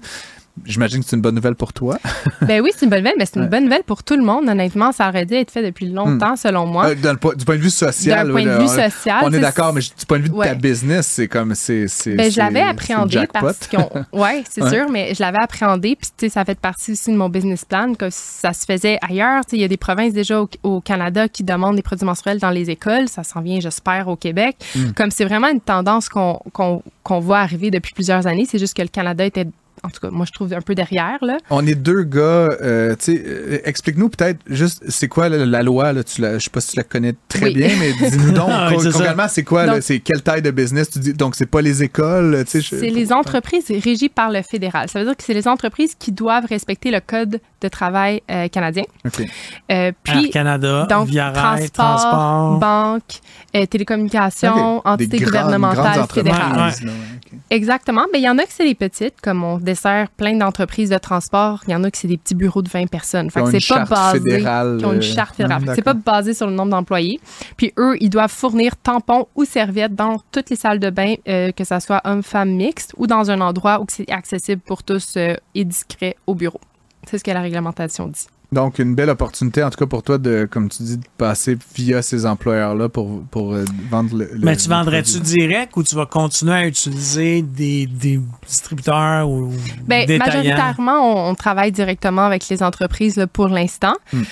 J'imagine 0.65 1.01
que 1.01 1.05
c'est 1.09 1.15
une 1.15 1.21
bonne 1.21 1.35
nouvelle 1.35 1.55
pour 1.55 1.73
toi. 1.73 1.97
Ben 2.41 2.59
oui, 2.61 2.71
c'est 2.75 2.85
une 2.85 2.89
bonne 2.89 2.99
nouvelle, 2.99 3.15
mais 3.17 3.25
c'est 3.25 3.35
une 3.37 3.43
Ouais. 3.43 3.47
bonne 3.49 3.63
nouvelle 3.65 3.83
pour 3.83 4.03
tout 4.03 4.15
le 4.15 4.23
monde. 4.23 4.47
Honnêtement, 4.49 4.91
ça 4.91 5.07
aurait 5.09 5.25
dû 5.25 5.35
être 5.35 5.51
fait 5.51 5.63
depuis 5.63 5.87
longtemps, 5.89 6.35
selon 6.35 6.65
moi. 6.65 6.87
Euh, 6.89 6.95
du 6.95 7.45
point 7.45 7.55
de 7.55 7.61
vue 7.61 7.69
social. 7.69 8.27
D'un 8.27 8.33
oui, 8.33 8.43
point 8.43 8.53
de 8.53 8.57
vue 8.59 8.65
on- 8.65 8.89
social. 8.89 9.19
On 9.23 9.31
est 9.33 9.39
d'accord, 9.39 9.73
mais 9.73 9.81
du 9.81 10.05
point 10.07 10.17
de 10.19 10.23
vue 10.23 10.29
de 10.29 10.37
ta 10.43 10.55
business, 10.55 11.07
c'est 11.07 11.27
comme. 11.27 11.53
c'est 11.55 11.85
Ben, 12.07 12.31
je 12.31 12.37
l'avais 12.37 12.61
appréhendé 12.61 13.27
parce 13.31 13.67
qu'on. 13.67 13.89
Ouais, 14.11 14.43
c'est 14.49 14.63
Ouais. 14.63 14.69
sûr, 14.69 14.89
mais 14.89 15.13
je 15.13 15.21
l'avais 15.23 15.39
appréhendé. 15.41 15.95
Puis, 15.95 16.09
tu 16.17 16.25
sais, 16.25 16.29
ça 16.29 16.43
fait 16.45 16.59
partie 16.59 16.91
aussi 16.93 17.11
de 17.11 17.15
mon 17.17 17.29
business 17.29 17.63
plan, 17.65 17.93
que 17.93 18.07
ça 18.09 18.53
se 18.53 18.65
faisait 18.65 18.97
ailleurs. 19.07 19.41
Il 19.51 19.59
y 19.59 19.63
a 19.63 19.67
des 19.67 19.77
provinces 19.77 20.13
déjà 20.13 20.41
au, 20.41 20.49
au 20.63 20.81
Canada 20.81 21.27
qui 21.27 21.43
demandent 21.43 21.75
des 21.75 21.81
produits 21.81 22.05
menstruels 22.05 22.39
dans 22.39 22.49
les 22.49 22.69
écoles. 22.69 23.07
Ça 23.07 23.23
s'en 23.23 23.41
vient, 23.41 23.59
j'espère, 23.59 24.07
au 24.07 24.15
Québec. 24.15 24.57
Mm. 24.75 24.91
Comme 24.95 25.11
c'est 25.11 25.25
vraiment 25.25 25.47
une 25.49 25.61
tendance 25.61 26.09
qu'on 26.09 26.39
qu'on 26.53 26.81
qu'on 27.03 27.19
voit 27.19 27.39
arriver 27.39 27.71
depuis 27.71 27.93
plusieurs 27.93 28.27
années. 28.27 28.45
C'est 28.49 28.59
juste 28.59 28.75
que 28.75 28.81
le 28.81 28.87
Canada 28.87 29.25
était. 29.25 29.47
En 29.83 29.89
tout 29.89 29.99
cas, 29.99 30.09
moi, 30.11 30.25
je 30.27 30.31
trouve 30.31 30.53
un 30.53 30.61
peu 30.61 30.75
derrière, 30.75 31.17
là. 31.23 31.37
On 31.49 31.65
est 31.65 31.73
deux 31.75 32.03
gars. 32.03 32.19
euh, 32.61 32.95
euh, 33.09 33.57
explique-nous 33.65 34.09
peut-être 34.09 34.39
juste, 34.47 34.83
c'est 34.87 35.07
quoi 35.07 35.27
la, 35.27 35.43
la 35.45 35.63
loi? 35.63 35.91
Là, 35.91 36.03
tu 36.03 36.21
la, 36.21 36.37
je 36.37 36.43
sais 36.43 36.49
pas 36.51 36.61
si 36.61 36.71
tu 36.71 36.77
la 36.77 36.83
connais 36.83 37.15
très 37.27 37.45
Oui. 37.47 37.53
bien, 37.55 37.69
mais 37.79 37.93
dis-nous 38.09 38.31
donc, 38.33 38.49
Ah 38.51 38.69
oui, 38.69 38.75
concrètement, 38.91 39.27
c'est 39.27 39.43
quoi? 39.43 39.65
là? 39.65 39.81
C'est 39.81 39.99
quelle 39.99 40.21
taille 40.21 40.43
de 40.43 40.51
business? 40.51 40.89
Tu 40.91 40.99
dis, 40.99 41.13
donc, 41.13 41.35
c'est 41.35 41.47
pas 41.47 41.61
les 41.61 41.81
écoles? 41.81 42.45
je- 42.53 42.59
C'est 42.59 42.89
les 42.89 43.11
entreprises 43.11 43.71
régies 43.83 44.09
par 44.09 44.29
le 44.29 44.41
fédéral. 44.43 44.87
Ça 44.87 44.99
veut 44.99 45.05
dire 45.05 45.17
que 45.17 45.23
c'est 45.23 45.33
les 45.33 45.47
entreprises 45.47 45.95
qui 45.97 46.11
doivent 46.11 46.45
respecter 46.45 46.91
le 46.91 46.99
Code 46.99 47.39
de 47.61 47.67
travail 47.67 48.21
euh, 48.29 48.47
canadien. 48.49 48.83
OK. 49.05 49.21
Euh, 49.21 49.25
Air 49.69 49.93
puis, 50.03 50.29
Canada, 50.29 50.85
donc, 50.89 51.07
Via 51.07 51.31
Rail, 51.31 51.69
transport, 51.71 51.95
transport. 52.01 52.59
banque, 52.59 53.03
euh, 53.55 53.65
télécommunications, 53.65 54.77
OK. 54.77 54.83
Des 54.83 54.89
entité 54.91 55.17
grandes- 55.17 55.25
gouvernementale 55.31 55.95
grandes 55.97 56.11
fédérale. 56.11 56.51
entreprises, 56.51 56.83
là, 56.83 56.91
ouais, 56.91 56.97
OK. 57.33 57.39
Exactement. 57.49 58.05
Mais 58.13 58.19
il 58.19 58.23
y 58.23 58.29
en 58.29 58.37
a 58.37 58.43
que 58.43 58.51
c'est 58.51 58.63
les 58.65 58.75
petites, 58.75 59.15
comme 59.21 59.43
on 59.43 59.57
dessert 59.71 60.09
plein 60.09 60.35
d'entreprises 60.37 60.89
de 60.89 60.97
transport. 60.97 61.61
Il 61.67 61.71
y 61.71 61.75
en 61.75 61.83
a 61.83 61.91
que 61.91 61.97
c'est 61.97 62.07
des 62.07 62.17
petits 62.17 62.35
bureaux 62.35 62.61
de 62.61 62.69
20 62.69 62.87
personnes. 62.89 63.29
Fait 63.29 63.43
Qui 63.43 63.51
que 63.51 63.59
c'est 63.59 63.73
pas 63.73 63.85
basé. 63.85 64.19
fédérale, 64.19 64.77
Qui 64.79 64.85
ont 64.85 64.93
une 64.93 64.99
euh, 64.99 65.01
charte 65.01 65.35
fédérale. 65.35 65.65
que 65.65 65.75
c'est 65.75 65.81
pas 65.81 65.93
basé 65.93 66.33
sur 66.33 66.47
le 66.47 66.53
nombre 66.53 66.71
d'employés. 66.71 67.19
Puis 67.57 67.73
eux, 67.77 67.95
ils 67.99 68.09
doivent 68.09 68.31
fournir 68.31 68.75
tampons 68.77 69.27
ou 69.35 69.45
serviettes 69.45 69.95
dans 69.95 70.17
toutes 70.31 70.49
les 70.49 70.55
salles 70.55 70.79
de 70.79 70.89
bain, 70.89 71.15
euh, 71.27 71.51
que 71.51 71.63
ça 71.63 71.79
soit 71.79 72.01
homme-femme 72.03 72.51
mixte 72.51 72.93
ou 72.97 73.07
dans 73.07 73.31
un 73.31 73.41
endroit 73.41 73.79
où 73.81 73.85
c'est 73.89 74.09
accessible 74.11 74.61
pour 74.61 74.83
tous 74.83 75.15
euh, 75.17 75.35
et 75.55 75.65
discret 75.65 76.15
au 76.27 76.35
bureau. 76.35 76.59
C'est 77.07 77.17
ce 77.17 77.23
que 77.23 77.31
la 77.31 77.41
réglementation 77.41 78.07
dit. 78.07 78.27
Donc, 78.53 78.79
une 78.79 78.95
belle 78.95 79.09
opportunité, 79.09 79.63
en 79.63 79.69
tout 79.69 79.77
cas 79.77 79.85
pour 79.85 80.03
toi, 80.03 80.17
de, 80.17 80.45
comme 80.51 80.67
tu 80.67 80.83
dis, 80.83 80.97
de 80.97 81.05
passer 81.17 81.57
via 81.73 82.01
ces 82.01 82.25
employeurs-là 82.25 82.89
pour, 82.89 83.23
pour 83.31 83.53
euh, 83.53 83.63
vendre 83.89 84.13
le. 84.17 84.25
le- 84.33 84.39
Mais 84.39 84.57
tu 84.57 84.67
vendrais-tu 84.67 85.21
direct 85.21 85.71
ou 85.77 85.83
tu 85.83 85.95
vas 85.95 86.05
continuer 86.05 86.53
à 86.53 86.67
utiliser 86.67 87.43
des, 87.43 87.85
des 87.85 88.19
distributeurs 88.45 89.29
ou 89.29 89.53
détaillants? 89.87 90.17
majoritairement, 90.25 90.99
on, 91.27 91.29
on 91.29 91.35
travaille 91.35 91.71
directement 91.71 92.23
avec 92.25 92.49
les 92.49 92.61
entreprises 92.61 93.15
là, 93.15 93.25
pour 93.25 93.47
l'instant. 93.47 93.93
Hmm. 94.11 94.23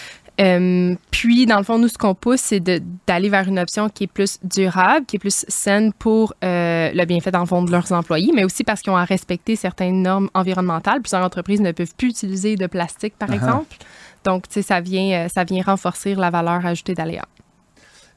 Euh, 0.41 0.95
puis, 1.11 1.45
dans 1.45 1.57
le 1.57 1.63
fond, 1.63 1.77
nous, 1.79 1.87
ce 1.87 1.97
qu'on 1.97 2.13
pousse, 2.15 2.39
c'est 2.41 2.61
d'aller 3.07 3.29
vers 3.29 3.47
une 3.47 3.59
option 3.59 3.87
qui 3.89 4.05
est 4.05 4.07
plus 4.07 4.37
durable, 4.43 5.05
qui 5.05 5.15
est 5.15 5.19
plus 5.19 5.45
saine 5.47 5.91
pour 5.93 6.33
euh, 6.43 6.91
le 6.93 7.05
bienfait, 7.05 7.31
dans 7.31 7.39
le 7.41 7.45
fond, 7.45 7.61
de 7.63 7.71
leurs 7.71 7.91
employés, 7.93 8.31
mais 8.35 8.43
aussi 8.45 8.63
parce 8.65 8.81
qu'ils 8.81 8.91
ont 8.91 8.97
à 8.97 9.03
respecter 9.05 9.55
certaines 9.57 10.01
normes 10.01 10.29
environnementales. 10.33 11.01
Plusieurs 11.01 11.23
entreprises 11.23 11.59
ne 11.61 11.71
peuvent 11.71 11.93
plus 11.97 12.09
utiliser 12.09 12.55
de 12.57 12.67
plastique, 12.67 13.13
par 13.17 13.29
Ah 13.31 13.33
ah. 13.33 13.35
exemple. 13.45 13.75
Donc, 14.23 14.47
tu 14.47 14.55
sais, 14.55 14.61
ça 14.61 14.81
vient, 14.81 15.25
euh, 15.25 15.27
ça 15.27 15.43
vient 15.43 15.63
renforcer 15.63 16.15
la 16.15 16.29
valeur 16.29 16.65
ajoutée 16.65 16.93
d'Aléa. 16.93 17.25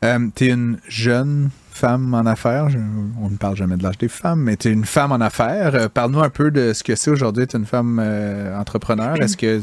Euh, 0.04 0.28
t'es 0.34 0.48
une 0.48 0.78
jeune 0.88 1.50
femme 1.72 2.14
en 2.14 2.26
affaires. 2.26 2.68
Je- 2.70 2.78
on 3.20 3.30
ne 3.30 3.36
parle 3.36 3.56
jamais 3.56 3.76
de 3.76 3.82
l'âge 3.82 3.98
des 3.98 4.08
femmes, 4.08 4.40
mais 4.40 4.56
tu 4.56 4.68
es 4.68 4.72
une 4.72 4.84
femme 4.84 5.12
en 5.12 5.20
affaires. 5.20 5.74
Euh, 5.74 5.88
Parle-nous 5.88 6.20
un 6.22 6.30
peu 6.30 6.50
de 6.50 6.72
ce 6.72 6.82
que 6.84 6.94
c'est 6.94 7.10
aujourd'hui 7.10 7.44
être 7.44 7.56
une 7.56 7.66
femme 7.66 7.98
euh, 8.02 8.58
entrepreneur. 8.58 9.16
Est-ce 9.20 9.36
que 9.36 9.60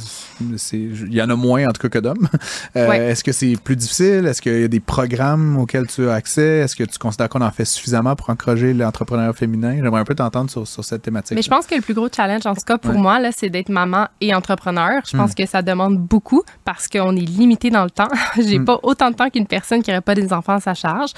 c'est, 0.57 0.77
il 0.77 1.13
y 1.13 1.21
en 1.21 1.29
a 1.29 1.35
moins 1.35 1.65
en 1.67 1.71
tout 1.71 1.81
cas 1.81 1.89
que 1.89 1.99
d'hommes? 1.99 2.27
Euh, 2.75 2.87
Ouais. 2.89 2.97
Est-ce 3.09 3.23
que 3.23 3.31
c'est 3.31 3.55
plus 3.63 3.75
difficile? 3.75 4.25
Est-ce 4.25 4.41
qu'il 4.41 4.59
y 4.59 4.63
a 4.63 4.67
des 4.67 4.79
programmes 4.79 5.57
auxquels 5.57 5.87
tu 5.87 6.07
as 6.09 6.13
accès? 6.13 6.59
Est-ce 6.59 6.75
que 6.75 6.83
tu 6.83 6.97
considères 6.97 7.29
qu'on 7.29 7.41
en 7.41 7.51
fait 7.51 7.65
suffisamment 7.65 8.15
pour 8.15 8.29
encourager 8.29 8.73
l'entrepreneuriat 8.73 9.33
féminin? 9.33 9.75
J'aimerais 9.81 10.01
un 10.01 10.05
peu 10.05 10.15
t'entendre 10.15 10.49
sur, 10.49 10.67
sur 10.67 10.83
cette 10.83 11.01
thématique. 11.03 11.35
Mais 11.35 11.41
je 11.41 11.49
pense 11.49 11.65
que 11.67 11.75
le 11.75 11.81
plus 11.81 11.93
gros 11.93 12.07
challenge, 12.13 12.45
en 12.45 12.53
tout 12.55 12.61
cas 12.65 12.77
pour 12.77 12.91
Ouais. 12.95 12.97
moi, 13.01 13.19
là, 13.19 13.29
c'est 13.35 13.49
d'être 13.49 13.69
maman 13.69 14.07
et 14.21 14.33
entrepreneur. 14.33 15.01
Je 15.09 15.15
pense 15.15 15.31
Mm. 15.31 15.35
que 15.35 15.45
ça 15.45 15.61
demande 15.61 15.97
beaucoup 15.97 16.43
parce 16.65 16.87
qu'on 16.87 17.15
est 17.15 17.19
limité 17.21 17.69
dans 17.69 17.83
le 17.83 17.89
temps. 17.91 18.07
J'ai 18.37 18.59
Mm. 18.59 18.65
pas 18.65 18.79
autant 18.83 19.11
de 19.11 19.15
temps 19.15 19.29
qu'une 19.29 19.45
personne 19.47 19.81
qui 19.83 19.91
n'aurait 19.91 20.01
pas 20.01 20.15
des 20.15 20.33
enfants 20.33 20.53
à 20.55 20.59
sa 20.59 20.73
charge. 20.73 21.11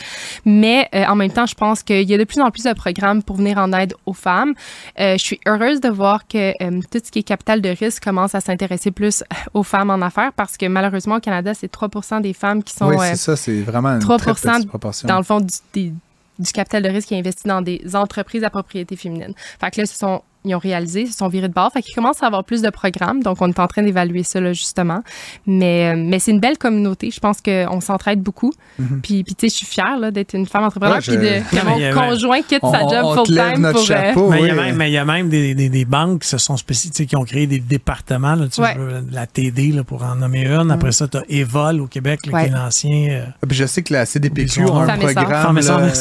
Mais 0.46 0.81
euh, 0.96 1.06
en 1.06 1.16
même 1.16 1.32
temps, 1.32 1.46
je 1.46 1.56
pense 1.56 1.84
qu'il 1.84 2.10
y 2.10 2.14
a 2.14 2.18
de 2.18 2.24
plus 2.24 2.40
en 2.42 2.52
plus 2.52 2.64
de 2.64 2.74
programmes 2.74 3.24
pour 3.24 3.38
venir 3.38 3.58
en 3.58 3.72
aide 3.74 3.94
aux 4.06 4.14
femmes. 4.14 4.54
Euh, 5.00 5.14
je 5.14 5.24
suis 5.24 5.40
heureuse 5.48 5.82
de 5.82 5.90
voir 5.90 6.28
que 6.28 6.52
euh, 6.64 6.80
tout 6.92 7.00
ce 7.04 7.12
qui 7.12 7.20
est 7.20 7.24
capital 7.24 7.62
de 7.62 7.70
risque 7.70 8.04
commence 8.04 8.36
à 8.36 8.42
s'intéresser 8.42 8.92
plus 8.92 9.24
aux 9.54 9.64
femmes 9.64 9.90
en 9.90 10.02
affaires 10.02 10.32
parce 10.34 10.58
que 10.58 10.66
malheureusement, 10.68 11.16
au 11.16 11.20
Canada, 11.20 11.54
c'est 11.54 11.72
3% 11.72 12.22
des 12.22 12.34
femmes 12.34 12.64
qui 12.64 12.74
sont 12.74 12.90
oui, 12.90 12.98
c'est 13.02 13.16
ça. 13.16 13.36
C'est 13.36 13.62
vraiment 13.62 13.90
une 13.90 14.00
3% 14.00 14.18
très 14.18 14.34
petite 14.34 14.68
proportion. 14.68 15.08
dans 15.08 15.18
le 15.18 15.24
fond 15.24 15.40
du, 15.40 15.54
des- 15.74 15.94
du 16.40 16.52
capital 16.52 16.82
de 16.82 16.90
risque 16.90 17.10
qui 17.10 17.14
est 17.14 17.20
investi 17.20 17.48
dans 17.48 17.62
des 17.62 17.82
entreprises 17.96 18.44
à 18.44 18.50
propriété 18.50 18.96
féminine. 18.96 19.34
Fait 19.60 19.70
que 19.70 19.82
là, 19.82 19.86
ce 19.86 19.96
sont, 19.96 20.24
ils 20.44 20.56
ont 20.56 20.60
réalisé, 20.60 21.02
ils 21.02 21.12
se 21.12 21.18
sont 21.18 21.28
virés 21.28 21.48
de 21.48 21.54
bord. 21.54 21.72
Fait 21.72 21.82
qu'ils 21.82 21.94
commencent 21.96 22.22
à 22.24 22.28
avoir 22.28 22.44
plus 22.44 22.62
de 22.62 22.70
programmes. 22.70 23.22
Donc, 23.24 23.38
on 23.42 23.48
est 23.50 23.60
en 23.60 23.68
train 23.68 23.84
d'évaluer 23.84 24.24
ça, 24.24 24.40
là, 24.42 24.54
justement. 24.54 25.04
Mais, 25.46 25.94
euh, 25.94 25.96
mais 26.04 26.20
c'est 26.20 26.32
une 26.32 26.40
belle 26.40 26.58
communauté. 26.58 27.12
Je 27.12 27.20
pense 27.20 27.42
qu'on 27.42 27.80
s'entraide 27.82 28.22
beaucoup. 28.22 28.52
Mhm. 28.80 29.02
Puis, 29.04 29.24
puis 29.24 29.36
tu 29.36 29.48
sais, 29.48 29.54
je 29.54 29.58
suis 29.58 29.66
fière 29.68 29.98
là, 30.00 30.12
d'être 30.12 30.34
une 30.34 30.46
femme 30.46 30.64
entrepreneur. 30.64 30.96
Ouais, 30.98 31.02
puis 31.02 31.16
de, 31.18 31.66
mon 31.66 31.76
il 31.78 31.82
y 31.82 31.86
a- 31.86 31.94
conjoint 31.94 32.42
quitte 32.42 32.60
on, 32.64 32.72
sa 32.72 32.80
job 32.82 33.16
full-time 33.16 33.60
notre 33.62 33.74
pour... 33.74 33.82
euh, 33.82 33.86
chapeau. 33.86 34.30
Mais 34.30 34.40
il 34.42 34.48
y 34.48 34.50
a 34.50 34.56
même, 34.56 34.76
mais 34.76 34.90
il 34.90 34.94
y 34.94 34.98
a 34.98 35.06
même 35.06 35.30
des, 35.30 35.54
des, 35.56 35.70
des 35.70 35.86
banques 35.86 36.22
qui 36.22 36.28
se 36.28 36.38
sont 36.38 36.58
spécifiques, 36.58 37.10
qui 37.10 37.16
ont 37.16 37.24
créé 37.26 37.46
des 37.48 37.60
départements, 37.60 38.36
là, 38.36 38.48
tu 38.48 38.62
Ouais. 38.62 38.76
veux, 38.76 39.04
la 39.12 39.28
TD 39.28 39.72
là, 39.72 39.84
pour 39.84 40.04
en 40.04 40.16
nommer 40.16 40.46
une. 40.48 40.72
Après 40.72 40.92
ça, 40.92 41.08
tu 41.08 41.18
as 41.18 41.24
Evol 41.30 41.82
au 41.82 41.88
Québec, 41.88 42.26
là, 42.26 42.34
Ouais. 42.34 42.44
qui 42.46 42.50
est 42.50 42.54
l'ancien. 42.56 43.08
euh, 43.12 43.26
Puis 43.48 43.58
je 43.58 43.66
sais 43.66 43.82
que 43.84 43.94
la 43.94 44.06
CDPQ 44.06 44.62
a 44.64 44.64
un 44.66 44.98
programme. 44.98 45.60
Là, 45.60 45.92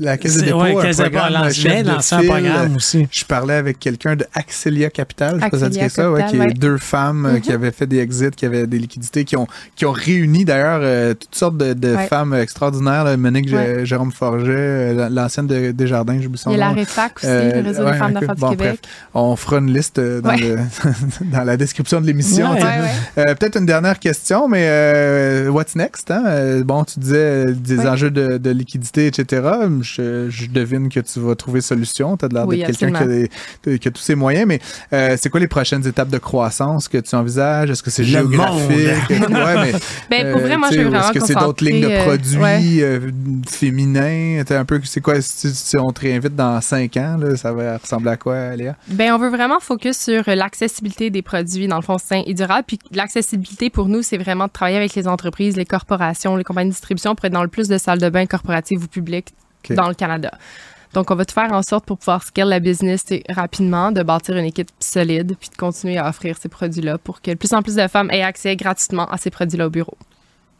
la 0.00 0.16
Caisse 0.18 0.34
de 0.34 0.38
c'est- 0.40 0.44
dépôt, 0.46 0.58
ouais, 0.62 0.70
un 0.74 0.92
programme 2.30 2.72
lance- 2.72 2.96
de 3.04 3.08
de 3.08 3.10
aussi. 3.12 3.20
Je 3.20 3.24
parlais 3.26 3.54
avec 3.54 3.78
quelqu'un 3.78 4.16
de 4.16 4.26
Axelia 4.34 4.90
Capital, 4.90 5.36
je 5.38 5.44
sais 5.44 5.50
pas 5.50 5.56
si 5.56 5.62
ça 5.64 5.68
dit 5.68 5.80
Axelia 5.80 5.88
ça, 6.04 6.10
ouais, 6.12 6.20
Capital, 6.20 6.46
qui 6.48 6.56
est 6.56 6.60
deux 6.60 6.76
femmes 6.78 7.26
euh, 7.26 7.38
qui 7.40 7.50
Mhm. 7.50 7.54
avaient 7.56 7.70
fait 7.72 7.86
des 7.86 7.98
exits, 7.98 8.30
qui 8.30 8.46
avaient 8.46 8.66
des 8.66 8.78
liquidités, 8.78 9.24
qui 9.24 9.36
ont, 9.36 9.46
qui 9.76 9.86
ont 9.86 9.92
réuni 9.92 10.44
d'ailleurs 10.44 10.80
euh, 10.82 11.14
toutes 11.14 11.34
sortes 11.34 11.56
de, 11.56 11.72
de 11.74 11.94
Ouais. 11.94 12.06
femmes 12.06 12.34
extraordinaires. 12.34 13.04
là, 13.04 13.16
Monique. 13.16 13.48
Jérôme 13.84 14.12
Forget, 14.12 14.52
euh, 14.52 15.08
l'ancienne 15.10 15.46
de 15.46 15.70
Desjardins, 15.72 16.18
j'oublie 16.20 16.38
son 16.38 16.50
Il 16.50 16.58
y 16.58 16.62
a 16.62 16.68
la. 16.68 16.72
REFAC 16.72 17.16
aussi, 17.18 17.26
Euh, 17.26 17.62
le 17.62 17.68
réseau 17.68 17.84
ouais, 17.84 17.92
des 17.92 17.98
femmes 17.98 18.12
d'affaires 18.14 18.34
bon, 18.36 18.50
du 18.50 18.56
Québec. 18.56 18.80
On 19.14 19.36
fera 19.36 19.58
une 19.58 19.72
liste 19.72 20.00
dans, 20.00 20.30
Ouais. 20.30 20.36
le- 20.38 20.58
dans 21.32 21.44
la 21.44 21.56
description 21.56 22.00
de 22.00 22.06
l'émission. 22.06 22.50
Ouais. 22.52 22.56
tu 22.56 22.62
sais. 22.62 22.68
Ouais, 22.68 22.80
ouais. 22.80 23.24
Euh, 23.30 23.34
Peut-être 23.34 23.56
une 23.58 23.66
dernière 23.66 23.98
question, 23.98 24.48
mais 24.48 24.66
euh, 24.68 25.48
what's 25.48 25.74
next? 25.76 26.10
Hein? 26.10 26.62
Bon, 26.64 26.84
tu 26.84 26.98
disais 27.00 27.52
des 27.52 27.80
enjeux 27.86 28.10
de, 28.10 28.38
de 28.38 28.50
liquidité, 28.50 29.06
etc. 29.06 29.42
Je, 29.82 30.28
je 30.30 30.46
devine 30.46 30.88
que 30.88 31.00
tu 31.00 31.20
vas 31.20 31.34
trouver 31.34 31.60
solution. 31.60 32.16
Tu 32.16 32.24
as 32.24 32.28
l'air 32.28 32.46
Oui, 32.46 32.58
d'être 32.58 32.76
quelqu'un 32.78 32.93
qui 32.98 33.88
a, 33.88 33.90
tous 33.90 34.00
ces 34.00 34.14
moyens. 34.14 34.46
Mais 34.46 34.60
euh, 34.92 35.16
c'est 35.18 35.30
quoi 35.30 35.40
les 35.40 35.48
prochaines 35.48 35.86
étapes 35.86 36.08
de 36.08 36.18
croissance 36.18 36.88
que 36.88 36.98
tu 36.98 37.14
envisages? 37.14 37.70
Est-ce 37.70 37.82
que 37.82 37.90
c'est 37.90 38.04
géographique? 38.04 38.70
ouais, 39.10 39.72
mais, 40.10 40.22
ben, 40.22 40.32
pour 40.32 40.40
vrai, 40.40 40.56
moi, 40.56 40.68
je 40.70 40.80
vraiment 40.80 41.00
Est-ce 41.00 41.18
que 41.18 41.26
c'est 41.26 41.34
d'autres 41.34 41.64
lignes 41.64 41.82
de 41.82 42.04
produits 42.04 42.82
féminins? 43.48 44.42
Un 44.50 44.64
peu, 44.64 44.80
c'est 44.84 45.00
quoi 45.00 45.20
si, 45.20 45.76
on 45.76 45.90
te 45.90 46.00
réinvite 46.00 46.36
dans 46.36 46.60
cinq 46.60 46.96
ans? 46.96 47.16
Là, 47.18 47.36
ça 47.36 47.52
va 47.52 47.78
ressembler 47.78 48.10
à 48.10 48.16
quoi, 48.16 48.56
Léa? 48.56 48.76
Ben, 48.88 49.12
on 49.12 49.18
veut 49.18 49.30
vraiment 49.30 49.60
focus 49.60 49.98
sur 49.98 50.22
l'accessibilité 50.26 51.10
des 51.10 51.22
produits, 51.22 51.66
dans 51.66 51.76
le 51.76 51.82
fond, 51.82 51.98
sains 51.98 52.22
et 52.26 52.34
durables. 52.34 52.64
Puis 52.66 52.78
l'accessibilité, 52.92 53.70
pour 53.70 53.88
nous, 53.88 54.02
c'est 54.02 54.18
vraiment 54.18 54.46
de 54.46 54.52
travailler 54.52 54.76
avec 54.76 54.94
les 54.94 55.08
entreprises, 55.08 55.56
les 55.56 55.64
corporations, 55.64 56.36
les 56.36 56.44
compagnies 56.44 56.70
de 56.70 56.74
distribution 56.74 57.14
pour 57.14 57.24
être 57.26 57.32
dans 57.32 57.42
le 57.42 57.48
plus 57.48 57.68
de 57.68 57.78
salles 57.78 58.00
de 58.00 58.08
bain 58.08 58.26
corporatives 58.26 58.82
ou 58.82 58.86
publiques 58.86 59.34
dans 59.70 59.88
le 59.88 59.94
Canada. 59.94 60.32
Donc, 60.94 61.10
on 61.10 61.16
va 61.16 61.24
tout 61.24 61.34
faire 61.34 61.52
en 61.52 61.62
sorte 61.62 61.84
pour 61.84 61.98
pouvoir 61.98 62.22
scale 62.22 62.48
la 62.48 62.60
business 62.60 63.04
rapidement, 63.28 63.90
de 63.90 64.02
bâtir 64.02 64.36
une 64.36 64.44
équipe 64.44 64.70
solide, 64.78 65.36
puis 65.38 65.50
de 65.50 65.56
continuer 65.56 65.98
à 65.98 66.08
offrir 66.08 66.36
ces 66.38 66.48
produits-là 66.48 66.98
pour 66.98 67.20
que 67.20 67.32
de 67.32 67.36
plus 67.36 67.52
en 67.52 67.62
plus 67.62 67.74
de 67.74 67.86
femmes 67.88 68.10
aient 68.12 68.22
accès 68.22 68.54
gratuitement 68.54 69.06
à 69.10 69.18
ces 69.18 69.30
produits-là 69.30 69.66
au 69.66 69.70
bureau. 69.70 69.96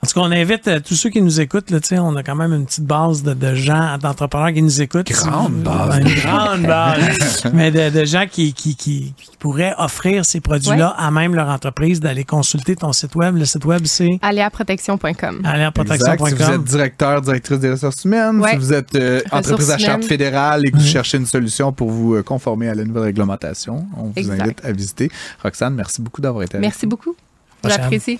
Parce 0.05 0.12
qu'on 0.12 0.32
invite 0.32 0.68
euh, 0.68 0.80
tous 0.80 0.96
ceux 0.96 1.09
qui 1.09 1.22
nous 1.22 1.40
écoutent, 1.40 1.70
là, 1.70 1.78
on 2.02 2.14
a 2.14 2.22
quand 2.22 2.34
même 2.34 2.52
une 2.52 2.66
petite 2.66 2.84
base 2.84 3.22
de, 3.22 3.55
gens, 3.55 3.96
d'entrepreneurs 3.96 4.52
qui 4.52 4.61
nous 4.61 4.82
écoutent. 4.82 5.11
Grande 5.11 5.62
base. 5.62 5.98
Une 5.98 6.14
grande 6.20 6.62
base. 6.66 7.42
mais 7.55 7.70
de, 7.70 8.05
gens 8.05 8.26
qui, 8.30 8.52
qui, 8.52 9.14
pourraient 9.38 9.74
offrir 9.78 10.26
ces 10.26 10.42
produits-là 10.42 10.94
à 10.98 11.11
même 11.11 11.34
leur 11.34 11.48
entreprise, 11.48 12.00
d'aller 12.00 12.24
consulter 12.24 12.76
ton 12.76 12.92
site 12.92 13.14
web. 13.14 13.38
Le 13.38 13.46
site 13.46 13.64
web, 13.64 13.80
c'est? 13.86 14.18
Aléaprotection.com. 14.20 15.40
Aléaprotection.com. 15.42 16.28
Si 16.28 16.34
vous 16.34 16.50
êtes 16.50 16.64
directeur, 16.64 17.22
directrice 17.22 17.59
des 17.61 17.70
ressources 17.70 18.05
humaines, 18.05 18.44
si 18.50 18.57
vous 18.57 18.74
êtes 18.74 18.94
euh, 18.96 19.22
entreprise 19.32 19.70
à 19.70 19.78
charte 19.78 20.05
fédérale 20.05 20.66
et 20.66 20.70
que 20.70 20.76
vous 20.76 20.84
cherchez 20.84 21.16
une 21.16 21.24
solution 21.24 21.72
pour 21.72 21.88
vous 21.88 22.16
euh, 22.16 22.22
conformer 22.22 22.68
à 22.68 22.74
la 22.74 22.84
nouvelle 22.84 23.05
réglementation, 23.05 23.86
on 23.96 24.12
vous 24.14 24.30
invite 24.30 24.62
à 24.66 24.70
visiter. 24.70 25.11
Roxane, 25.42 25.74
merci 25.74 26.02
beaucoup 26.02 26.20
d'avoir 26.20 26.42
été 26.42 26.59
avec 26.59 26.66
Merci 26.66 26.86
beaucoup. 26.86 27.16
J'apprécie. 27.64 28.18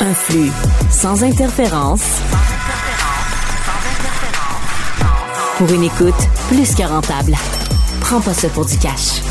Un 0.00 0.14
flux 0.14 0.50
sans 0.90 1.22
interférence. 1.22 2.02
Pour 5.58 5.70
une 5.70 5.84
écoute 5.84 6.14
plus 6.48 6.74
que 6.74 6.82
rentable. 6.82 7.34
Prends 8.00 8.20
pas 8.20 8.34
ça 8.34 8.48
pour 8.48 8.66
du 8.66 8.76
cash. 8.78 9.22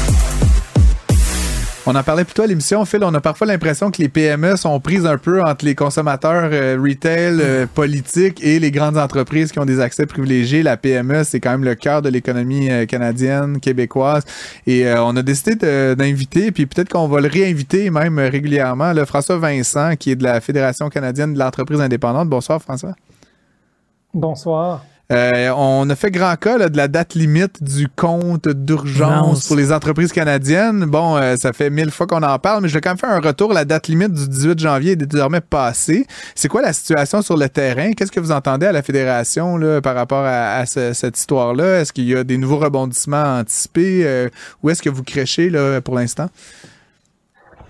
On 1.86 1.96
en 1.96 2.04
parlait 2.04 2.24
plutôt 2.24 2.44
à 2.44 2.48
l'émission, 2.48 2.86
Phil. 2.86 3.04
On 3.04 3.14
a 3.14 3.20
parfois 3.20 3.46
l'impression 3.46 3.92
que 3.92 4.02
les 4.02 4.08
PME 4.08 4.56
sont 4.56 4.80
prises 4.80 5.06
un 5.06 5.18
peu 5.18 5.42
entre 5.42 5.66
les 5.66 5.76
consommateurs 5.76 6.50
euh, 6.54 6.78
retail, 6.82 7.40
euh, 7.42 7.66
politiques 7.68 8.42
et 8.42 8.58
les 8.58 8.72
grandes 8.72 8.98
entreprises 8.98 9.52
qui 9.52 9.60
ont 9.60 9.66
des 9.66 9.82
accès 9.82 10.06
privilégiés. 10.06 10.64
La 10.64 10.78
PME, 10.78 11.26
c'est 11.26 11.42
quand 11.42 11.52
même 11.52 11.66
le 11.66 11.76
cœur 11.76 12.02
de 12.02 12.08
l'économie 12.08 12.72
euh, 12.72 12.86
canadienne, 12.86 13.60
québécoise. 13.60 14.24
Et 14.66 14.86
on 14.94 15.16
a 15.18 15.22
décidé 15.22 15.56
d'inviter, 15.96 16.52
puis 16.52 16.66
peut-être 16.66 16.88
qu'on 16.88 17.10
va 17.10 17.20
le 17.20 17.28
réinviter 17.28 17.90
même 17.90 18.18
régulièrement, 18.18 18.94
le 18.94 19.04
François 19.04 19.38
Vincent, 19.38 19.96
qui 19.98 20.12
est 20.12 20.16
de 20.16 20.24
la 20.24 20.40
Fédération 20.40 20.90
canadienne 20.90 21.34
de 21.34 21.40
l'entreprise 21.40 21.82
indépendante. 21.82 22.30
Bonsoir, 22.30 22.62
François. 22.62 22.96
Bonsoir. 24.14 24.84
Euh, 25.14 25.54
on 25.56 25.88
a 25.92 25.96
fait 25.96 26.10
grand 26.10 26.36
cas 26.38 26.70
de 26.70 26.76
la 26.76 26.88
date 26.88 27.14
limite 27.14 27.62
du 27.62 27.88
compte 27.88 28.50
d'urgence 28.50 29.46
pour 29.46 29.56
les 29.56 29.72
entreprises 29.72 30.12
canadiennes. 30.12 30.86
Bon, 30.86 31.18
euh, 31.18 31.36
ça 31.36 31.54
fait 31.54 31.70
mille 31.70 31.92
fois 31.92 32.08
qu'on 32.08 32.24
en 32.24 32.40
parle, 32.40 32.64
mais 32.64 32.68
je 32.68 32.74
vais 32.74 32.82
quand 32.82 32.92
même 32.92 32.98
faire 32.98 33.12
un 33.12 33.20
retour. 33.20 33.54
La 33.54 33.64
date 33.64 33.88
limite 33.90 34.12
du 34.12 34.28
18 34.28 34.60
janvier 34.60 34.94
est 34.94 34.96
désormais 34.96 35.42
passée. 35.42 36.08
C'est 36.34 36.48
quoi 36.48 36.64
la 36.64 36.74
situation 36.74 37.22
sur 37.22 37.38
le 37.38 37.48
terrain? 37.48 37.94
Qu'est-ce 37.94 38.12
que 38.12 38.20
vous 38.20 38.32
entendez 38.32 38.66
à 38.66 38.72
la 38.72 38.82
Fédération 38.82 39.58
là, 39.58 39.82
par 39.82 39.94
rapport 39.94 40.26
à, 40.26 40.66
cette 40.66 41.18
histoire-là? 41.18 41.82
Est-ce 41.82 41.94
qu'il 41.94 42.06
y 42.06 42.16
a 42.16 42.24
des 42.24 42.38
nouveaux 42.38 42.58
rebondissements 42.58 43.38
anticipés? 43.38 44.02
Euh, 44.06 44.30
ou 44.64 44.72
est-ce 44.72 44.82
que 44.82 44.90
vous 44.90 45.04
créchez 45.04 45.52
là, 45.52 45.80
pour 45.82 45.94
l'instant? 45.94 46.30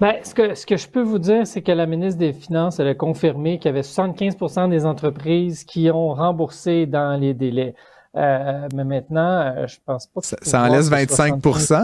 Ben, 0.02 0.16
ce, 0.24 0.34
que, 0.34 0.56
ce 0.56 0.66
que 0.66 0.78
je 0.78 0.88
peux 0.88 1.02
vous 1.02 1.20
dire, 1.20 1.46
c'est 1.48 1.62
que 1.62 1.72
la 1.72 1.86
ministre 1.86 2.20
des 2.20 2.34
Finances 2.34 2.80
elle 2.80 2.88
a 2.88 2.96
confirmé 2.96 3.60
qu'il 3.60 3.70
y 3.70 3.74
avait 3.74 3.82
75% 3.82 4.70
des 4.70 4.86
entreprises 4.86 5.64
qui 5.64 5.90
ont 5.92 6.14
remboursé 6.14 6.86
dans 6.86 7.20
les 7.20 7.34
délais. 7.34 7.76
Euh, 8.16 8.68
mais 8.76 8.84
maintenant, 8.84 9.40
euh, 9.40 9.66
je 9.66 9.78
pense 9.84 10.06
pas 10.06 10.22
que 10.22 10.28
ça, 10.28 10.38
ça 10.42 10.64
en 10.64 10.68
laisse 10.68 10.90
25% 10.92 11.82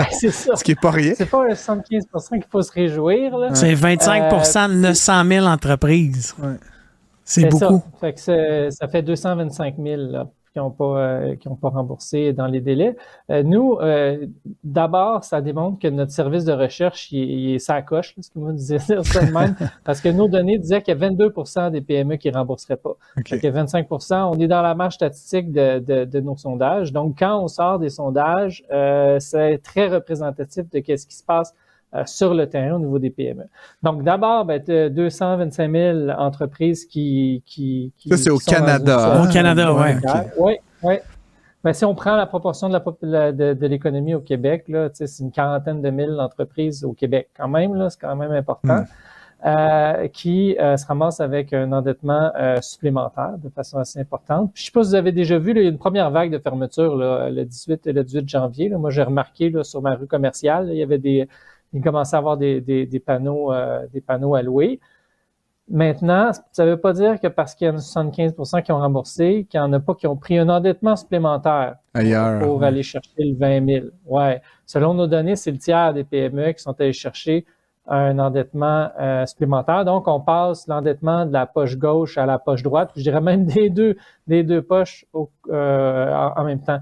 C'est 0.10 0.30
ça. 0.30 0.56
Ce 0.56 0.64
qui 0.64 0.70
n'est 0.70 0.76
pas 0.76 0.90
rien. 0.90 1.12
C'est 1.14 1.28
pas 1.28 1.44
un 1.44 1.52
75% 1.52 2.28
qu'il 2.30 2.44
faut 2.50 2.62
se 2.62 2.72
réjouir. 2.72 3.36
C'est 3.52 3.74
25% 3.74 4.68
de 4.68 4.74
900 4.74 5.24
000 5.26 5.46
entreprises. 5.46 6.34
Ouais. 6.38 6.54
C'est 7.24 7.48
beaucoup. 7.48 7.82
Ça. 7.92 7.98
Fait 8.00 8.12
que 8.14 8.70
ça 8.70 8.88
fait 8.88 9.02
225 9.02 9.74
000. 9.78 10.02
Là 10.10 10.26
qui 10.52 10.58
n'ont 10.58 10.70
pas, 10.70 10.98
euh, 10.98 11.36
qui 11.36 11.48
ont 11.48 11.56
pas 11.56 11.70
remboursé 11.70 12.32
dans 12.32 12.46
les 12.46 12.60
délais. 12.60 12.96
Euh, 13.30 13.42
nous, 13.42 13.78
euh, 13.80 14.26
d'abord, 14.64 15.24
ça 15.24 15.40
démontre 15.40 15.78
que 15.78 15.88
notre 15.88 16.12
service 16.12 16.44
de 16.44 16.52
recherche, 16.52 17.10
il, 17.10 17.54
est 17.54 17.58
ce 17.58 17.72
que 17.72 18.38
vous 18.38 18.52
disiez 18.52 18.78
ça 18.78 19.22
même, 19.30 19.56
parce 19.84 20.00
que 20.00 20.10
nos 20.10 20.28
données 20.28 20.58
disaient 20.58 20.82
qu'il 20.82 20.98
y 20.98 21.02
a 21.02 21.08
22% 21.08 21.70
des 21.70 21.80
PME 21.80 22.16
qui 22.16 22.30
rembourseraient 22.30 22.76
pas. 22.76 22.96
Okay. 23.18 23.38
Fait 23.38 23.50
25% 23.50 24.30
on 24.34 24.38
est 24.38 24.48
dans 24.48 24.62
la 24.62 24.74
marge 24.74 24.94
statistique 24.94 25.52
de, 25.52 25.78
de, 25.78 26.04
de, 26.04 26.20
nos 26.20 26.36
sondages. 26.36 26.92
Donc, 26.92 27.18
quand 27.18 27.42
on 27.42 27.48
sort 27.48 27.78
des 27.78 27.88
sondages, 27.88 28.64
c'est 29.18 29.60
très 29.62 29.88
représentatif 29.88 30.68
de 30.70 30.80
qu'est-ce 30.80 31.06
qui 31.06 31.16
se 31.16 31.24
passe 31.24 31.54
sur 32.06 32.34
le 32.34 32.48
terrain 32.48 32.76
au 32.76 32.78
niveau 32.78 32.98
des 32.98 33.10
PME. 33.10 33.44
Donc, 33.82 34.02
d'abord, 34.02 34.44
ben, 34.44 34.62
225 34.62 35.70
000 35.70 36.08
entreprises 36.10 36.86
qui... 36.86 37.42
qui, 37.46 37.92
qui 37.98 38.08
Ça, 38.08 38.16
c'est 38.16 38.30
au 38.30 38.38
Canada. 38.38 39.22
Au 39.22 39.32
Canada, 39.32 39.74
oui. 39.74 39.90
Oui, 40.38 40.52
oui. 40.82 40.94
Ben, 41.64 41.72
si 41.72 41.84
on 41.84 41.94
prend 41.94 42.16
la 42.16 42.26
proportion 42.26 42.68
de, 42.68 42.78
la, 43.02 43.32
de, 43.32 43.54
de 43.54 43.66
l'économie 43.66 44.14
au 44.14 44.20
Québec, 44.20 44.64
là, 44.68 44.88
c'est 44.92 45.06
une 45.20 45.30
quarantaine 45.30 45.80
de 45.80 45.90
mille 45.90 46.18
entreprises 46.18 46.84
au 46.84 46.92
Québec. 46.92 47.28
Quand 47.36 47.48
même, 47.48 47.74
là, 47.76 47.88
c'est 47.88 48.00
quand 48.00 48.16
même 48.16 48.32
important. 48.32 48.80
Hmm. 48.80 48.86
Euh, 49.44 50.06
qui 50.06 50.56
euh, 50.60 50.76
se 50.76 50.86
ramassent 50.86 51.18
avec 51.18 51.52
un 51.52 51.72
endettement 51.72 52.30
euh, 52.38 52.60
supplémentaire 52.60 53.38
de 53.42 53.48
façon 53.48 53.78
assez 53.78 53.98
importante. 53.98 54.52
je 54.54 54.66
sais 54.66 54.70
pas 54.70 54.84
si 54.84 54.90
vous 54.90 54.94
avez 54.94 55.10
déjà 55.10 55.36
vu 55.36 55.52
là, 55.52 55.62
une 55.62 55.78
première 55.78 56.12
vague 56.12 56.30
de 56.30 56.38
fermeture 56.38 56.94
là, 56.94 57.28
le 57.28 57.44
18 57.44 57.88
et 57.88 57.92
le 57.92 58.04
18 58.04 58.28
janvier. 58.28 58.68
Là. 58.68 58.78
Moi, 58.78 58.90
j'ai 58.90 59.02
remarqué 59.02 59.50
là, 59.50 59.64
sur 59.64 59.82
ma 59.82 59.96
rue 59.96 60.06
commerciale, 60.06 60.68
il 60.70 60.76
y 60.76 60.82
avait 60.84 60.98
des, 60.98 61.26
il 61.72 61.82
commençait 61.82 62.16
à 62.16 62.18
avoir 62.18 62.36
des, 62.36 62.60
des, 62.60 62.86
des 62.86 63.00
panneaux, 63.00 63.52
euh, 63.52 63.86
des 63.92 64.00
panneaux 64.00 64.34
à 64.34 64.42
louer. 64.42 64.80
Maintenant, 65.68 66.32
ça 66.50 66.64
ne 66.64 66.70
veut 66.70 66.80
pas 66.80 66.92
dire 66.92 67.20
que 67.20 67.28
parce 67.28 67.54
qu'il 67.54 67.66
y 67.66 67.70
en 67.70 67.74
a 67.74 67.78
75% 67.78 68.62
qui 68.62 68.72
ont 68.72 68.78
remboursé, 68.78 69.46
qu'il 69.48 69.60
n'y 69.60 69.64
en 69.64 69.72
a 69.72 69.80
pas 69.80 69.94
qui 69.94 70.06
ont 70.06 70.16
pris 70.16 70.36
un 70.36 70.48
endettement 70.48 70.96
supplémentaire 70.96 71.76
pour 72.42 72.62
aller 72.64 72.82
chercher 72.82 73.10
le 73.18 73.36
20 73.36 73.66
000. 73.66 73.86
Ouais. 74.04 74.42
Selon 74.66 74.92
nos 74.94 75.06
données, 75.06 75.36
c'est 75.36 75.52
le 75.52 75.58
tiers 75.58 75.94
des 75.94 76.04
PME 76.04 76.52
qui 76.52 76.62
sont 76.62 76.78
allés 76.80 76.92
chercher 76.92 77.46
un 77.86 78.18
endettement 78.18 78.90
euh, 79.00 79.26
supplémentaire. 79.26 79.84
Donc, 79.84 80.08
on 80.08 80.20
passe 80.20 80.66
l'endettement 80.66 81.26
de 81.26 81.32
la 81.32 81.46
poche 81.46 81.76
gauche 81.76 82.18
à 82.18 82.26
la 82.26 82.38
poche 82.38 82.62
droite, 82.62 82.90
je 82.96 83.02
dirais 83.02 83.20
même 83.20 83.46
des 83.46 83.70
deux, 83.70 83.96
des 84.26 84.42
deux 84.42 84.62
poches 84.62 85.06
euh, 85.48 86.30
en, 86.36 86.44
même 86.44 86.62
temps. 86.62 86.80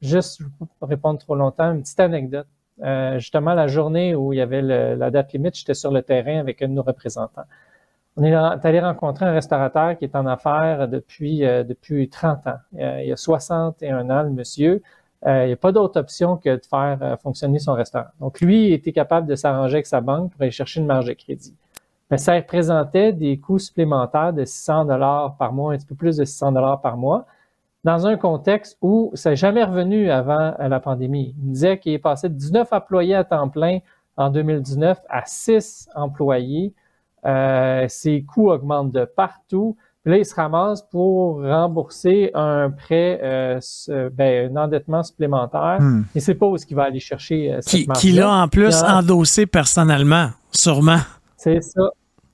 Juste, 0.00 0.40
pour 0.78 0.88
répondre 0.88 1.18
trop 1.18 1.34
longtemps, 1.34 1.72
une 1.72 1.82
petite 1.82 2.00
anecdote. 2.00 2.46
Euh, 2.82 3.18
justement, 3.18 3.54
la 3.54 3.66
journée 3.66 4.14
où 4.14 4.32
il 4.32 4.36
y 4.36 4.40
avait 4.40 4.62
la 4.62 5.10
date 5.10 5.32
limite, 5.32 5.56
j'étais 5.56 5.74
sur 5.74 5.90
le 5.90 6.02
terrain 6.02 6.38
avec 6.38 6.62
un 6.62 6.68
de 6.68 6.72
nos 6.72 6.82
représentants. 6.82 7.44
On 8.16 8.24
est 8.24 8.34
allé 8.34 8.80
rencontrer 8.80 9.24
un 9.26 9.32
restaurateur 9.32 9.96
qui 9.96 10.04
est 10.04 10.16
en 10.16 10.26
affaires 10.26 10.88
depuis, 10.88 11.44
euh, 11.44 11.62
depuis 11.62 12.08
30 12.08 12.46
ans. 12.46 12.58
il 12.72 13.06
y 13.06 13.12
a 13.12 13.16
61 13.16 14.10
ans, 14.10 14.22
le 14.22 14.30
monsieur. 14.30 14.82
Euh, 15.26 15.44
il 15.44 15.46
n'y 15.48 15.52
a 15.52 15.56
pas 15.56 15.72
d'autre 15.72 16.00
option 16.00 16.36
que 16.36 16.56
de 16.56 16.64
faire 16.64 17.18
fonctionner 17.22 17.58
son 17.58 17.74
restaurant. 17.74 18.08
Donc, 18.20 18.40
lui, 18.40 18.68
il 18.68 18.72
était 18.72 18.92
capable 18.92 19.26
de 19.26 19.34
s'arranger 19.34 19.74
avec 19.74 19.86
sa 19.86 20.00
banque 20.00 20.32
pour 20.32 20.42
aller 20.42 20.50
chercher 20.50 20.80
une 20.80 20.86
marge 20.86 21.06
de 21.06 21.12
crédit. 21.12 21.54
Mais 22.10 22.18
ça 22.18 22.34
représentait 22.34 23.12
des 23.12 23.38
coûts 23.38 23.58
supplémentaires 23.58 24.32
de 24.32 24.44
600 24.44 24.86
dollars 24.86 25.36
par 25.36 25.52
mois, 25.52 25.74
un 25.74 25.76
petit 25.76 25.86
peu 25.86 25.94
plus 25.94 26.16
de 26.16 26.24
600 26.24 26.52
dollars 26.52 26.80
par 26.80 26.96
mois 26.96 27.26
dans 27.84 28.06
un 28.06 28.16
contexte 28.16 28.76
où 28.82 29.10
ça 29.14 29.30
n'est 29.30 29.36
jamais 29.36 29.64
revenu 29.64 30.10
avant 30.10 30.54
euh, 30.60 30.68
la 30.68 30.80
pandémie. 30.80 31.34
Il 31.38 31.52
disait 31.52 31.78
qu'il 31.78 31.92
est 31.92 31.98
passé 31.98 32.28
de 32.28 32.34
19 32.34 32.72
employés 32.72 33.14
à 33.14 33.24
temps 33.24 33.48
plein 33.48 33.78
en 34.16 34.30
2019 34.30 34.98
à 35.08 35.22
6 35.24 35.88
employés. 35.94 36.74
Euh, 37.26 37.86
ses 37.88 38.22
coûts 38.22 38.50
augmentent 38.50 38.92
de 38.92 39.04
partout. 39.04 39.76
Puis 40.02 40.12
là, 40.12 40.18
il 40.18 40.24
se 40.24 40.34
ramasse 40.34 40.82
pour 40.82 41.42
rembourser 41.42 42.30
un 42.32 42.70
prêt, 42.70 43.20
euh, 43.22 43.60
ben, 44.10 44.50
un 44.50 44.64
endettement 44.64 45.02
supplémentaire. 45.02 45.76
Hmm. 45.78 46.04
Il 46.14 46.18
ne 46.18 46.22
sait 46.22 46.34
pas 46.34 46.46
où 46.46 46.56
est-ce 46.56 46.64
qu'il 46.64 46.76
va 46.76 46.84
aller 46.84 47.00
chercher 47.00 47.52
euh, 47.52 47.58
cette 47.60 47.86
Qui, 47.86 47.86
qui 47.98 48.12
l'a 48.12 48.30
en 48.30 48.48
plus 48.48 48.82
endossé 48.82 49.44
personnellement, 49.44 50.30
sûrement. 50.50 51.00
C'est 51.36 51.60
ça. 51.62 51.82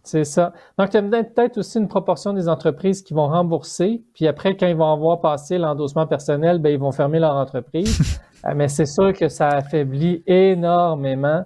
C'est 0.06 0.22
ça. 0.22 0.52
Donc, 0.78 0.94
il 0.94 1.04
y 1.04 1.16
a 1.16 1.24
peut-être 1.24 1.58
aussi 1.58 1.78
une 1.78 1.88
proportion 1.88 2.32
des 2.32 2.48
entreprises 2.48 3.02
qui 3.02 3.12
vont 3.12 3.26
rembourser, 3.26 4.04
puis 4.14 4.28
après, 4.28 4.56
quand 4.56 4.68
ils 4.68 4.76
vont 4.76 4.92
avoir 4.92 5.20
passé 5.20 5.58
l'endossement 5.58 6.06
personnel, 6.06 6.60
ben, 6.60 6.72
ils 6.72 6.78
vont 6.78 6.92
fermer 6.92 7.18
leur 7.18 7.34
entreprise. 7.34 8.20
Euh, 8.44 8.52
mais 8.54 8.68
c'est 8.68 8.86
sûr 8.86 9.14
que 9.14 9.28
ça 9.28 9.48
affaiblit 9.48 10.22
énormément, 10.26 11.42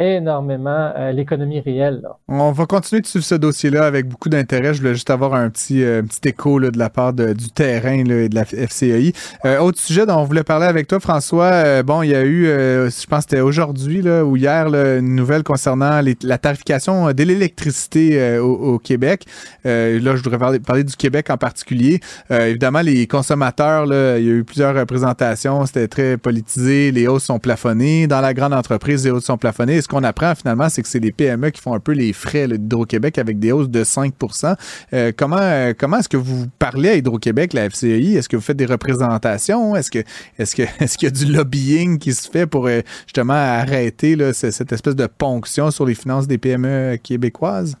énormément 0.00 0.92
l'économie 1.12 1.60
réelle. 1.60 2.02
On 2.28 2.52
va 2.52 2.66
continuer 2.66 3.02
de 3.02 3.06
suivre 3.06 3.24
ce 3.24 3.34
dossier-là 3.34 3.84
avec 3.84 4.08
beaucoup 4.08 4.28
d'intérêt. 4.28 4.74
Je 4.74 4.80
voulais 4.80 4.94
juste 4.94 5.10
avoir 5.10 5.34
un 5.34 5.50
petit, 5.50 5.82
petit 5.82 6.28
écho 6.28 6.60
de 6.60 6.78
la 6.78 6.90
part 6.90 7.12
du 7.12 7.50
terrain 7.54 8.04
et 8.04 8.28
de 8.28 8.34
la 8.34 8.44
FCEI. 8.44 9.12
autre 9.60 9.78
sujet 9.78 10.06
dont 10.06 10.16
on 10.16 10.24
voulait 10.24 10.44
parler 10.44 10.66
avec 10.66 10.86
toi, 10.86 11.00
François. 11.00 11.82
bon, 11.82 12.02
il 12.02 12.10
y 12.10 12.14
a 12.14 12.24
eu, 12.24 12.46
je 12.46 13.06
pense 13.06 13.24
que 13.24 13.30
c'était 13.30 13.40
aujourd'hui 13.40 14.02
ou 14.08 14.36
hier, 14.36 14.66
une 14.66 15.14
nouvelle 15.14 15.42
concernant 15.42 16.00
la 16.22 16.38
tarification 16.38 17.12
de 17.12 17.22
l'électricité 17.22 18.38
au, 18.38 18.78
Québec. 18.78 19.24
là, 19.64 20.16
je 20.16 20.22
voudrais 20.22 20.58
parler, 20.60 20.84
du 20.84 20.96
Québec 20.96 21.30
en 21.30 21.36
particulier. 21.36 22.00
évidemment, 22.30 22.80
les 22.80 23.06
consommateurs, 23.06 23.86
là, 23.86 24.18
il 24.18 24.26
y 24.26 24.30
a 24.30 24.32
eu 24.32 24.44
plusieurs 24.44 24.74
représentations. 24.74 25.66
C'était 25.66 25.88
très 25.88 26.16
politisé. 26.16 26.90
Les 26.92 27.06
hausses 27.06 27.24
sont 27.24 27.38
plafonnées. 27.38 28.06
Dans 28.06 28.20
la 28.20 28.34
grande 28.34 28.54
entreprise, 28.54 29.04
les 29.04 29.10
hausses 29.10 29.24
sont 29.24 29.38
plafonnées. 29.38 29.76
Et 29.76 29.82
ce 29.82 29.88
qu'on 29.90 30.04
apprend 30.04 30.34
finalement, 30.34 30.68
c'est 30.68 30.82
que 30.82 30.88
c'est 30.88 31.00
les 31.00 31.12
PME 31.12 31.50
qui 31.50 31.60
font 31.60 31.74
un 31.74 31.80
peu 31.80 31.92
les 31.92 32.12
frais 32.12 32.46
d'Hydro-Québec 32.46 33.18
avec 33.18 33.38
des 33.38 33.52
hausses 33.52 33.68
de 33.68 33.84
5% 33.84 34.56
euh, 34.92 35.12
Comment, 35.16 35.36
euh, 35.38 35.72
comment 35.76 35.98
est-ce 35.98 36.08
que 36.08 36.16
vous 36.16 36.46
parlez 36.58 36.88
à 36.90 36.94
Hydro-Québec, 36.94 37.52
la 37.52 37.68
FCI? 37.68 38.16
Est-ce 38.16 38.28
que 38.28 38.36
vous 38.36 38.42
faites 38.42 38.56
des 38.56 38.66
représentations? 38.66 39.74
Est-ce 39.76 39.90
que 39.90 39.98
est-ce 40.38 40.54
qu'il 40.54 41.04
y 41.04 41.06
a 41.06 41.10
du 41.10 41.26
lobbying 41.26 41.98
qui 41.98 42.12
se 42.12 42.30
fait 42.30 42.46
pour 42.46 42.68
euh, 42.68 42.80
justement 43.06 43.34
arrêter 43.34 44.16
cette 44.32 44.72
espèce 44.72 44.96
de 44.96 45.06
ponction 45.06 45.70
sur 45.70 45.84
les 45.84 45.94
finances 45.94 46.26
des 46.26 46.38
PME 46.38 46.96
québécoises? 47.02 47.76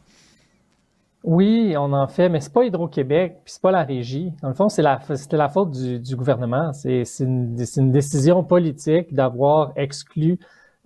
Oui, 1.22 1.74
on 1.76 1.92
en 1.92 2.08
fait, 2.08 2.30
mais 2.30 2.40
c'est 2.40 2.52
pas 2.52 2.64
Hydro-Québec, 2.64 3.40
puis 3.44 3.52
c'est 3.52 3.60
pas 3.60 3.70
la 3.70 3.84
régie. 3.84 4.32
Dans 4.40 4.48
le 4.48 4.54
fond, 4.54 4.70
c'est 4.70 4.80
la, 4.80 4.98
c'était 5.16 5.36
la 5.36 5.50
faute 5.50 5.70
du, 5.70 6.16
gouvernement. 6.16 6.72
C'est, 6.72 7.04
une, 7.20 7.54
décision 7.92 8.42
politique 8.42 9.12
d'avoir 9.12 9.72
exclu 9.76 10.38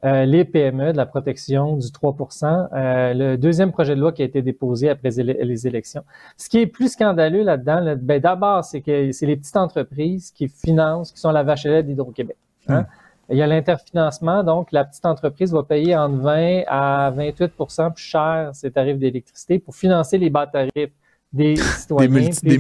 euh, 0.04 0.26
les 0.26 0.44
PME 0.44 0.92
de 0.92 0.96
la 0.96 1.06
protection 1.06 1.76
du 1.76 1.86
3% 1.86 2.68
euh, 2.74 3.14
Le 3.14 3.36
deuxième 3.38 3.72
projet 3.72 3.94
de 3.94 4.00
loi 4.00 4.12
qui 4.12 4.20
a 4.20 4.24
été 4.26 4.42
déposé 4.42 4.90
après 4.90 5.10
les 5.10 5.66
élections. 5.66 6.04
Ce 6.36 6.48
qui 6.48 6.58
est 6.58 6.66
plus 6.66 6.92
scandaleux 6.92 7.42
là-dedans, 7.42 7.96
ben 8.00 8.20
d'abord, 8.20 8.64
c'est 8.64 8.82
que 8.82 9.12
c'est 9.12 9.26
les 9.26 9.36
petites 9.36 9.56
entreprises 9.56 10.30
qui 10.30 10.48
financent, 10.48 11.10
qui 11.10 11.20
sont 11.20 11.30
la 11.30 11.42
vache 11.42 11.66
d'Hydro-Québec. 11.66 12.36
Hein? 12.68 12.82
Hmm. 12.82 12.86
Il 13.30 13.38
y 13.38 13.42
a 13.42 13.46
l'interfinancement, 13.46 14.44
donc 14.44 14.70
la 14.72 14.84
petite 14.84 15.06
entreprise 15.06 15.52
va 15.52 15.62
payer 15.62 15.96
entre 15.96 16.16
20 16.16 16.64
à 16.66 17.10
28% 17.16 17.94
plus 17.94 18.04
cher 18.04 18.50
ses 18.52 18.70
tarifs 18.70 18.98
d'électricité 18.98 19.58
pour 19.58 19.74
financer 19.74 20.18
les 20.18 20.28
bas 20.28 20.46
tarifs 20.46 20.92
des 21.32 21.56
citoyens. 21.78 22.08
Des 22.08 22.20
multi, 22.20 22.58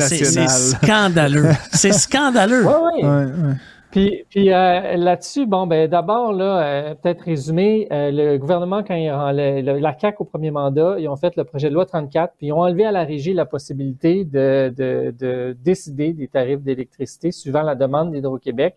c'est 0.00 0.48
scandaleux. 0.48 1.50
c'est 1.72 1.92
scandaleux. 1.92 2.66
Oui, 2.66 3.02
oui. 3.04 3.52
Puis, 3.94 4.24
puis 4.28 4.52
euh, 4.52 4.96
là-dessus, 4.96 5.46
bon, 5.46 5.68
ben 5.68 5.88
d'abord, 5.88 6.32
là, 6.32 6.66
euh, 6.66 6.94
peut-être 6.96 7.20
résumé, 7.20 7.86
euh, 7.92 8.10
le 8.10 8.38
gouvernement, 8.38 8.82
quand 8.82 8.96
il 8.96 9.06
le, 9.06 9.78
la 9.78 9.92
CAC 9.92 10.20
au 10.20 10.24
premier 10.24 10.50
mandat, 10.50 10.96
ils 10.98 11.08
ont 11.08 11.14
fait 11.14 11.36
le 11.36 11.44
projet 11.44 11.68
de 11.68 11.74
loi 11.74 11.86
34, 11.86 12.34
puis 12.36 12.48
ils 12.48 12.52
ont 12.52 12.58
enlevé 12.58 12.84
à 12.84 12.90
la 12.90 13.04
régie 13.04 13.32
la 13.34 13.46
possibilité 13.46 14.24
de, 14.24 14.74
de, 14.76 15.14
de 15.16 15.56
décider 15.62 16.12
des 16.12 16.26
tarifs 16.26 16.60
d'électricité 16.60 17.30
suivant 17.30 17.62
la 17.62 17.76
demande 17.76 18.10
d'Hydro-Québec. 18.10 18.74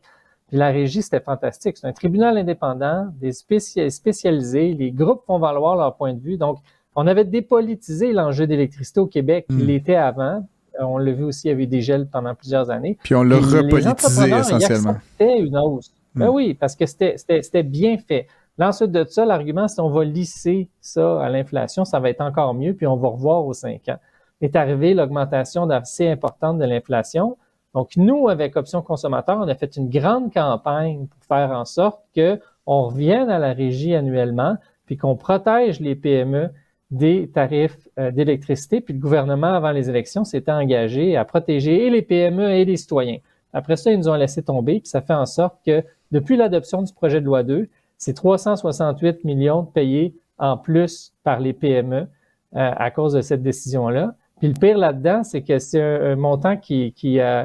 Puis 0.49 0.57
la 0.57 0.69
régie, 0.69 1.01
c'était 1.01 1.19
fantastique. 1.19 1.77
C'est 1.77 1.87
un 1.87 1.93
tribunal 1.93 2.37
indépendant, 2.37 3.07
des 3.19 3.31
spécialisés. 3.31 4.75
Les 4.75 4.91
groupes 4.91 5.23
font 5.25 5.39
valoir 5.39 5.77
leur 5.77 5.95
point 5.95 6.13
de 6.13 6.19
vue. 6.19 6.37
Donc, 6.37 6.59
on 6.93 7.07
avait 7.07 7.25
dépolitisé 7.25 8.13
l'enjeu 8.13 8.45
d'électricité 8.45 8.99
au 8.99 9.07
Québec. 9.07 9.47
Il 9.49 9.55
hmm. 9.55 9.65
l'était 9.65 9.95
avant. 9.95 10.47
On 10.79 10.97
l'a 10.97 11.11
vu 11.11 11.23
aussi, 11.23 11.47
il 11.47 11.51
y 11.51 11.53
avait 11.53 11.65
des 11.65 11.81
gels 11.81 12.07
pendant 12.07 12.35
plusieurs 12.35 12.69
années. 12.69 12.97
Puis 13.03 13.15
on 13.15 13.23
l'a 13.23 13.37
repolitisé 13.37 14.29
essentiellement. 14.29 14.97
C'était 15.11 15.39
une 15.39 15.57
hausse. 15.57 15.91
Hmm. 16.13 16.19
Ben 16.19 16.29
oui, 16.29 16.53
parce 16.53 16.75
que 16.75 16.85
c'était 16.85 17.63
bien 17.63 17.97
fait. 17.97 18.27
Là, 18.57 18.69
ensuite 18.69 18.91
de 18.91 19.05
ça, 19.05 19.25
l'argument, 19.25 19.67
c'est 19.67 19.81
on 19.81 19.89
va 19.89 20.03
lisser 20.03 20.69
ça 20.81 21.21
à 21.21 21.29
l'inflation, 21.29 21.85
ça 21.85 21.99
va 21.99 22.09
être 22.09 22.21
encore 22.21 22.53
mieux, 22.53 22.73
puis 22.73 22.87
on 22.87 22.95
va 22.95 23.09
revoir 23.09 23.45
aux 23.45 23.53
cinq 23.53 23.87
ans. 23.89 23.99
Est 24.41 24.55
arrivé 24.55 24.93
l'augmentation 24.93 25.69
assez 25.69 26.07
importante 26.07 26.57
de 26.59 26.65
l'inflation. 26.65 27.37
Donc, 27.73 27.95
nous, 27.97 28.29
avec 28.29 28.55
Option 28.55 28.81
Consommateur, 28.81 29.37
on 29.37 29.47
a 29.47 29.55
fait 29.55 29.75
une 29.77 29.89
grande 29.89 30.33
campagne 30.33 31.07
pour 31.07 31.23
faire 31.25 31.51
en 31.51 31.65
sorte 31.65 32.01
que 32.15 32.39
on 32.65 32.87
revienne 32.87 33.29
à 33.29 33.39
la 33.39 33.53
régie 33.53 33.95
annuellement, 33.95 34.57
puis 34.85 34.97
qu'on 34.97 35.15
protège 35.15 35.79
les 35.79 35.95
PME 35.95 36.49
des 36.89 37.29
tarifs 37.29 37.87
euh, 37.99 38.11
d'électricité. 38.11 38.81
Puis 38.81 38.93
le 38.93 38.99
gouvernement, 38.99 39.53
avant 39.53 39.71
les 39.71 39.89
élections, 39.89 40.23
s'était 40.23 40.51
engagé 40.51 41.17
à 41.17 41.25
protéger 41.25 41.87
et 41.87 41.89
les 41.89 42.01
PME 42.01 42.51
et 42.51 42.65
les 42.65 42.77
citoyens. 42.77 43.17
Après 43.53 43.75
ça, 43.75 43.91
ils 43.91 43.97
nous 43.97 44.09
ont 44.09 44.15
laissé 44.15 44.43
tomber, 44.43 44.79
puis 44.79 44.89
ça 44.89 45.01
fait 45.01 45.13
en 45.13 45.25
sorte 45.25 45.57
que 45.65 45.83
depuis 46.11 46.37
l'adoption 46.37 46.81
du 46.81 46.93
projet 46.93 47.19
de 47.19 47.25
loi 47.25 47.43
2, 47.43 47.67
c'est 47.97 48.13
368 48.13 49.23
millions 49.23 49.63
payés 49.63 50.15
en 50.37 50.57
plus 50.57 51.13
par 51.23 51.39
les 51.39 51.53
PME 51.53 51.95
euh, 51.95 52.05
à 52.53 52.91
cause 52.91 53.13
de 53.13 53.21
cette 53.21 53.41
décision-là. 53.41 54.15
Puis 54.39 54.47
le 54.47 54.53
pire 54.53 54.77
là-dedans, 54.77 55.23
c'est 55.23 55.41
que 55.41 55.59
c'est 55.59 55.81
un, 55.81 56.15
montant 56.15 56.57
qui, 56.57 56.93
qui, 56.93 57.19
euh, 57.19 57.43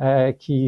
euh, 0.00 0.32
qui, 0.32 0.66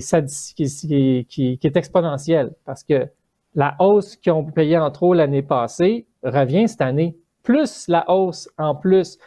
qui, 1.28 1.58
est 1.62 1.76
exponentielle 1.76 2.52
parce 2.64 2.84
que 2.84 3.08
la 3.54 3.74
hausse 3.80 4.16
qu'ils 4.16 4.32
ont 4.32 4.44
payé 4.44 4.78
en 4.78 4.90
trop 4.90 5.14
l'année 5.14 5.42
passée 5.42 6.06
revient 6.22 6.68
cette 6.68 6.80
année, 6.80 7.16
plus 7.45 7.84
la 7.86 8.11
hausse 8.11 8.49
en 8.59 8.74
plus. 8.74 9.18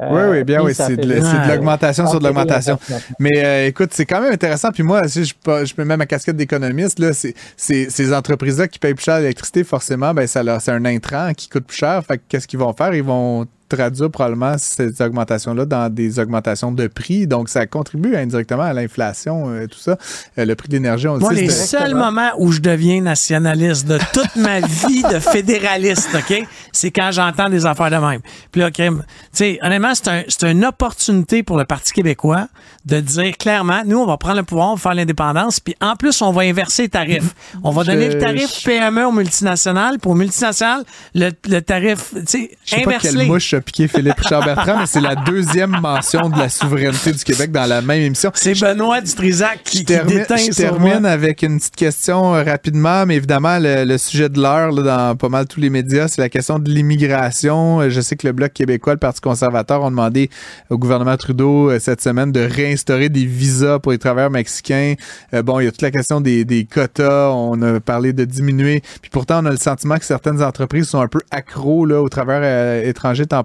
Euh, 0.00 0.08
oui, 0.10 0.38
oui, 0.38 0.44
bien, 0.44 0.60
oui, 0.60 0.74
c'est 0.74 0.96
de, 0.96 1.06
l'augmentation 1.48 2.08
sur 2.08 2.18
de 2.18 2.24
l'augmentation. 2.24 2.78
Mais 3.20 3.30
euh, 3.36 3.66
écoute, 3.68 3.90
c'est 3.92 4.06
quand 4.06 4.20
même 4.20 4.32
intéressant. 4.32 4.72
Puis 4.72 4.82
moi, 4.82 5.06
si 5.06 5.24
je, 5.24 5.34
je 5.44 5.74
mets 5.78 5.84
même 5.84 5.98
ma 5.98 6.06
casquette 6.06 6.36
d'économiste, 6.36 6.98
là, 6.98 7.12
c'est, 7.12 7.34
ces 7.56 8.12
entreprises-là 8.12 8.66
qui 8.66 8.80
payent 8.80 8.94
plus 8.94 9.04
cher 9.04 9.18
l'électricité, 9.18 9.62
forcément, 9.62 10.12
ben, 10.12 10.26
ça 10.26 10.42
c'est 10.58 10.72
un 10.72 10.84
intrant 10.84 11.32
qui 11.32 11.48
coûte 11.48 11.66
plus 11.66 11.76
cher. 11.76 12.02
Fait 12.04 12.20
qu'est-ce 12.28 12.48
qu'ils 12.48 12.58
vont 12.58 12.72
faire? 12.72 12.92
Ils 12.92 13.04
vont 13.04 13.46
traduire 13.74 14.10
probablement 14.10 14.56
ces 14.58 15.02
augmentations-là 15.02 15.64
dans 15.66 15.92
des 15.92 16.18
augmentations 16.18 16.72
de 16.72 16.86
prix. 16.86 17.26
Donc, 17.26 17.48
ça 17.48 17.66
contribue 17.66 18.16
indirectement 18.16 18.62
à 18.62 18.72
l'inflation, 18.72 19.50
euh, 19.50 19.66
tout 19.66 19.78
ça. 19.78 19.96
Euh, 20.38 20.44
le 20.44 20.54
prix 20.54 20.68
de 20.68 20.74
l'énergie, 20.74 21.08
on 21.08 21.18
Moi, 21.18 21.32
les 21.32 21.50
seuls 21.50 21.94
moments 21.94 22.30
où 22.38 22.52
je 22.52 22.60
deviens 22.60 23.00
nationaliste 23.00 23.86
de 23.86 23.98
toute 24.12 24.36
ma 24.36 24.60
vie 24.88 25.02
de 25.02 25.18
fédéraliste, 25.18 26.10
OK, 26.14 26.46
c'est 26.72 26.90
quand 26.90 27.10
j'entends 27.12 27.48
des 27.48 27.66
affaires 27.66 27.90
de 27.90 27.96
même. 27.96 28.20
Puis 28.52 28.60
là, 28.60 28.68
OK, 28.68 28.74
tu 28.74 28.92
sais, 29.32 29.58
honnêtement, 29.62 29.92
c'est 29.94 30.50
une 30.50 30.64
opportunité 30.64 31.42
pour 31.42 31.58
le 31.58 31.64
Parti 31.64 31.92
québécois 31.92 32.48
de 32.84 33.00
dire 33.00 33.36
clairement, 33.36 33.82
nous, 33.86 33.98
on 33.98 34.06
va 34.06 34.16
prendre 34.16 34.36
le 34.36 34.42
pouvoir, 34.42 34.70
on 34.70 34.74
va 34.74 34.80
faire 34.80 34.94
l'indépendance, 34.94 35.60
puis 35.60 35.74
en 35.80 35.96
plus, 35.96 36.20
on 36.22 36.32
va 36.32 36.42
inverser 36.42 36.82
les 36.82 36.88
tarifs. 36.88 37.34
On 37.62 37.70
va 37.70 37.84
donner 37.84 38.08
le 38.08 38.18
tarif 38.18 38.62
PME 38.64 39.06
aux 39.06 39.12
multinationales, 39.12 39.98
pour 39.98 40.14
multinationales, 40.14 40.84
le, 41.14 41.30
le 41.48 41.60
tarif, 41.60 42.12
tu 42.26 42.48
sais, 42.64 42.76
inversé 42.76 43.26
piqué 43.64 43.88
Philippe 43.88 44.18
Richard 44.18 44.44
Bertrand, 44.44 44.78
mais 44.78 44.86
c'est 44.86 45.00
la 45.00 45.14
deuxième 45.14 45.70
mention 45.80 46.28
de 46.28 46.38
la 46.38 46.48
souveraineté 46.48 47.12
du 47.12 47.24
Québec 47.24 47.50
dans 47.50 47.66
la 47.66 47.80
même 47.80 48.02
émission. 48.02 48.30
C'est 48.34 48.58
Benoît 48.60 49.00
Dutrisac 49.00 49.62
qui, 49.64 49.78
je 49.78 49.84
termine, 49.84 50.24
Je 50.28 50.54
termine 50.54 51.06
avec 51.06 51.42
une 51.42 51.58
petite 51.58 51.76
question 51.76 52.34
euh, 52.34 52.42
rapidement, 52.42 53.06
mais 53.06 53.16
évidemment, 53.16 53.58
le, 53.60 53.96
sujet 53.96 54.28
de 54.28 54.40
l'heure 54.40 54.74
dans 54.74 55.16
pas 55.16 55.28
mal 55.28 55.46
tous 55.46 55.60
les 55.60 55.70
médias, 55.70 56.08
c'est 56.08 56.20
la 56.20 56.28
question 56.28 56.58
de 56.58 56.70
l'immigration. 56.70 57.80
Euh, 57.80 57.90
je 57.90 58.00
sais 58.00 58.16
que 58.16 58.26
le 58.26 58.32
Bloc 58.32 58.52
québécois, 58.52 58.94
le 58.94 58.98
Parti 58.98 59.20
conservateur 59.20 59.82
ont 59.82 59.90
demandé 59.90 60.30
au 60.70 60.78
gouvernement 60.78 61.16
Trudeau 61.16 61.70
euh, 61.70 61.78
cette 61.78 62.00
semaine 62.00 62.32
de 62.32 62.40
réinstaurer 62.40 63.08
des 63.08 63.24
visas 63.24 63.78
pour 63.78 63.92
les 63.92 63.98
travailleurs 63.98 64.30
mexicains. 64.30 64.94
bon, 65.32 65.60
il 65.60 65.64
y 65.64 65.68
a 65.68 65.70
toute 65.70 65.82
la 65.82 65.90
question 65.90 66.20
des, 66.20 66.44
des 66.44 66.64
quotas. 66.64 67.30
On 67.30 67.60
a 67.62 67.80
parlé 67.80 68.12
de 68.12 68.24
diminuer. 68.24 68.82
Puis 69.00 69.10
pourtant, 69.10 69.42
on 69.42 69.46
a 69.46 69.50
le 69.50 69.56
sentiment 69.56 69.96
que 69.96 70.04
certaines 70.04 70.42
entreprises 70.42 70.88
sont 70.88 71.00
un 71.00 71.08
peu 71.08 71.20
accros 71.30 71.86
là, 71.86 72.02
aux 72.02 72.08
travailleurs 72.08 72.84
étrangers 72.84 73.26
temporaires 73.26 73.43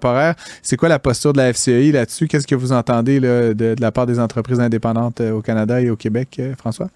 c'est 0.61 0.77
quoi 0.77 0.89
la 0.89 0.99
posture 0.99 1.33
de 1.33 1.37
la 1.37 1.53
FCI 1.53 1.91
là-dessus? 1.91 2.27
Qu'est-ce 2.27 2.47
que 2.47 2.55
vous 2.55 2.71
entendez 2.71 3.19
de, 3.19 3.75
la 3.79 3.91
part 3.91 4.05
des 4.05 4.19
entreprises 4.19 4.59
indépendantes 4.59 5.21
euh, 5.21 5.31
au 5.31 5.41
Canada 5.41 5.81
et 5.81 5.89
au 5.89 5.95
Québec, 5.95 6.37
euh, 6.39 6.55
François? 6.55 6.87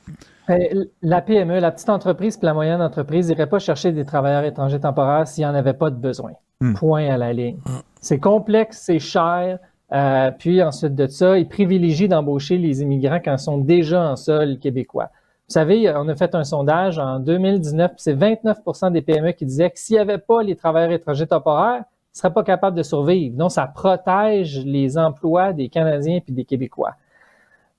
Ben, 0.47 0.59
la 1.01 1.21
PME, 1.21 1.59
la 1.59 1.71
petite 1.71 1.89
entreprise 1.89 2.37
puis 2.37 2.45
la 2.45 2.53
moyenne 2.53 2.81
entreprise 2.81 3.29
n'irait 3.29 3.47
pas 3.47 3.59
chercher 3.59 3.91
des 3.91 4.05
travailleurs 4.05 4.43
étrangers 4.43 4.79
temporaires 4.79 5.27
s'il 5.27 5.43
n'y 5.43 5.49
en 5.49 5.55
avait 5.55 5.73
pas 5.73 5.89
de 5.89 5.95
besoin. 5.95 6.31
Hmm. 6.59 6.73
Point 6.73 7.09
à 7.09 7.17
la 7.17 7.31
ligne. 7.31 7.57
Hmm. 7.65 7.79
C'est 8.01 8.19
complexe, 8.19 8.81
c'est 8.81 8.99
cher. 8.99 9.59
Euh, 9.93 10.31
puis 10.37 10.61
ensuite 10.61 10.95
de 10.95 11.07
ça, 11.07 11.37
ils 11.37 11.47
privilégient 11.47 12.07
d'embaucher 12.07 12.57
les 12.57 12.81
immigrants 12.81 13.19
quand 13.23 13.33
ils 13.33 13.39
sont 13.39 13.57
déjà 13.57 14.01
en 14.01 14.15
sol 14.15 14.57
québécois. 14.59 15.09
Vous 15.47 15.53
savez, 15.53 15.93
on 15.95 16.07
a 16.07 16.15
fait 16.15 16.35
un 16.35 16.43
sondage 16.43 16.97
en 16.97 17.19
2019, 17.19 17.91
c'est 17.97 18.15
29% 18.15 18.91
des 18.91 19.01
PME 19.01 19.33
qui 19.33 19.45
disaient 19.45 19.69
que 19.69 19.77
s'il 19.77 19.97
n'y 19.97 19.99
avait 19.99 20.17
pas 20.17 20.41
les 20.41 20.55
travailleurs 20.55 20.91
étrangers 20.91 21.27
temporaires, 21.27 21.83
ne 22.13 22.17
serait 22.17 22.33
pas 22.33 22.43
capable 22.43 22.77
de 22.77 22.83
survivre. 22.83 23.35
Donc, 23.35 23.51
ça 23.51 23.67
protège 23.67 24.63
les 24.65 24.97
emplois 24.97 25.53
des 25.53 25.69
Canadiens 25.69 26.19
puis 26.19 26.33
des 26.33 26.45
Québécois. 26.45 26.95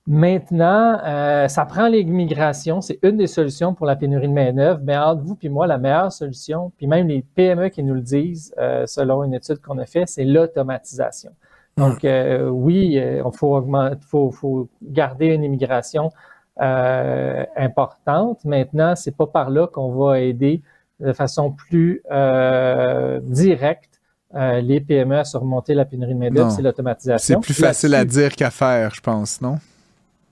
Maintenant, 0.07 0.99
euh, 1.03 1.47
ça 1.47 1.65
prend 1.65 1.87
l'immigration, 1.87 2.79
c'est 2.79 2.99
une 3.01 3.17
des 3.17 3.25
solutions 3.27 3.73
pour 3.73 3.87
la 3.87 3.95
pénurie 3.95 4.27
de 4.27 4.33
main-d'œuvre. 4.33 4.79
Mais 4.83 4.95
entre 4.97 5.23
vous 5.23 5.35
puis 5.35 5.49
moi, 5.49 5.65
la 5.65 5.77
meilleure 5.77 6.11
solution, 6.11 6.71
puis 6.77 6.85
même 6.85 7.07
les 7.07 7.23
PME 7.23 7.69
qui 7.69 7.81
nous 7.81 7.95
le 7.95 8.01
disent, 8.01 8.53
euh, 8.59 8.85
selon 8.85 9.23
une 9.23 9.33
étude 9.33 9.59
qu'on 9.61 9.79
a 9.79 9.85
faite, 9.85 10.09
c'est 10.09 10.25
l'automatisation. 10.25 11.31
Donc, 11.77 12.05
euh, 12.05 12.47
oui, 12.47 12.93
il 12.93 13.23
faut, 13.33 13.61
faut, 14.07 14.31
faut, 14.31 14.69
garder 14.81 15.27
une 15.27 15.43
immigration 15.43 16.11
importante. 16.57 18.45
Maintenant, 18.45 18.95
c'est 18.95 19.15
pas 19.15 19.27
par 19.27 19.49
là 19.49 19.67
qu'on 19.67 19.91
va 19.91 20.19
aider 20.19 20.61
de 20.99 21.13
façon 21.13 21.51
plus 21.51 22.01
euh, 22.11 23.19
directe 23.23 23.94
euh, 24.35 24.61
les 24.61 24.81
PME 24.81 25.19
à 25.19 25.23
surmonter 25.23 25.73
la 25.73 25.85
pénurie 25.85 26.13
de 26.13 26.19
main-d'œuvre, 26.19 26.51
c'est 26.51 26.61
l'automatisation. 26.61 27.41
C'est 27.41 27.45
plus 27.45 27.59
facile 27.59 27.95
à 27.95 28.03
dire 28.05 28.35
qu'à 28.35 28.51
faire, 28.51 28.93
je 28.93 29.01
pense, 29.01 29.41
non? 29.41 29.57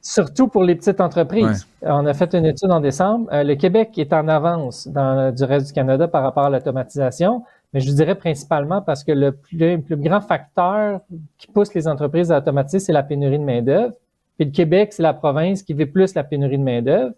Surtout 0.01 0.49
pour 0.49 0.65
les 0.65 0.75
petites 0.75 0.99
entreprises. 0.99 1.65
On 1.81 2.05
a 2.05 2.13
fait 2.13 2.35
une 2.35 2.45
étude 2.45 2.69
en 2.71 2.81
décembre. 2.81 3.29
Euh, 3.31 3.43
le 3.43 3.55
Québec 3.55 3.97
est 3.97 4.11
en 4.11 4.27
avance 4.27 4.85
dans, 4.89 5.33
du 5.33 5.45
reste 5.45 5.67
du 5.67 5.73
Canada 5.73 6.09
par 6.09 6.23
rapport 6.23 6.43
à 6.43 6.49
l'automatisation, 6.49 7.43
mais 7.73 7.79
je 7.79 7.89
dirais 7.89 8.15
principalement 8.15 8.81
parce 8.81 9.05
que 9.05 9.13
le 9.13 9.31
plus, 9.31 9.57
le 9.57 9.77
plus 9.81 9.95
grand 9.95 10.19
facteur 10.19 10.99
qui 11.37 11.47
pousse 11.47 11.73
les 11.73 11.87
entreprises 11.87 12.33
à 12.33 12.39
automatiser, 12.39 12.79
c'est 12.79 12.91
la 12.91 13.03
pénurie 13.03 13.39
de 13.39 13.45
main-d'œuvre. 13.45 13.93
Puis 14.37 14.45
le 14.45 14.51
Québec, 14.51 14.91
c'est 14.91 15.03
la 15.03 15.13
province 15.13 15.63
qui 15.63 15.73
vit 15.73 15.85
plus 15.85 16.13
la 16.15 16.25
pénurie 16.25 16.57
de 16.57 16.63
main-d'œuvre. 16.63 17.13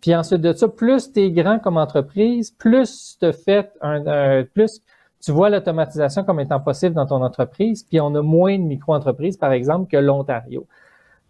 Puis 0.00 0.14
ensuite 0.14 0.40
de 0.40 0.52
ça, 0.52 0.68
plus 0.68 1.12
tu 1.12 1.20
es 1.20 1.30
grand 1.30 1.58
comme 1.58 1.76
entreprise, 1.76 2.50
plus 2.50 3.16
tu 3.20 3.32
fais 3.32 3.70
un, 3.80 4.44
plus 4.44 4.80
tu 5.20 5.32
vois 5.32 5.50
l'automatisation 5.50 6.24
comme 6.24 6.40
étant 6.40 6.60
possible 6.60 6.94
dans 6.94 7.06
ton 7.06 7.22
entreprise, 7.22 7.82
puis 7.82 8.00
on 8.00 8.14
a 8.14 8.22
moins 8.22 8.58
de 8.58 8.62
micro-entreprises, 8.62 9.36
par 9.36 9.52
exemple, 9.52 9.90
que 9.90 9.96
l'Ontario. 9.96 10.66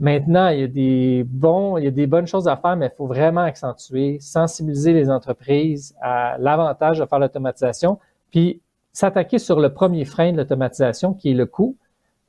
Maintenant, 0.01 0.49
il 0.49 0.61
y 0.61 0.63
a 0.63 0.69
des 0.69 1.25
bons, 1.27 1.77
il 1.77 1.85
y 1.85 1.89
a 1.89 1.91
des 1.91 2.07
bonnes 2.07 2.27
choses 2.27 2.47
à 2.47 2.57
faire, 2.57 2.77
mais 2.77 2.87
il 2.87 2.97
faut 2.97 3.07
vraiment 3.07 3.41
accentuer, 3.41 4.19
sensibiliser 4.21 4.93
les 4.93 5.11
entreprises 5.11 5.95
à 6.01 6.37
l'avantage 6.39 6.99
de 6.99 7.07
faire 7.07 7.19
l'automatisation, 7.19 7.99
puis 8.31 8.61
s'attaquer 8.93 9.39
sur 9.39 9.59
le 9.59 9.73
premier 9.73 10.05
frein 10.05 10.33
de 10.33 10.37
l'automatisation, 10.37 11.15
qui 11.15 11.31
est 11.31 11.35
le 11.35 11.47
coût. 11.47 11.77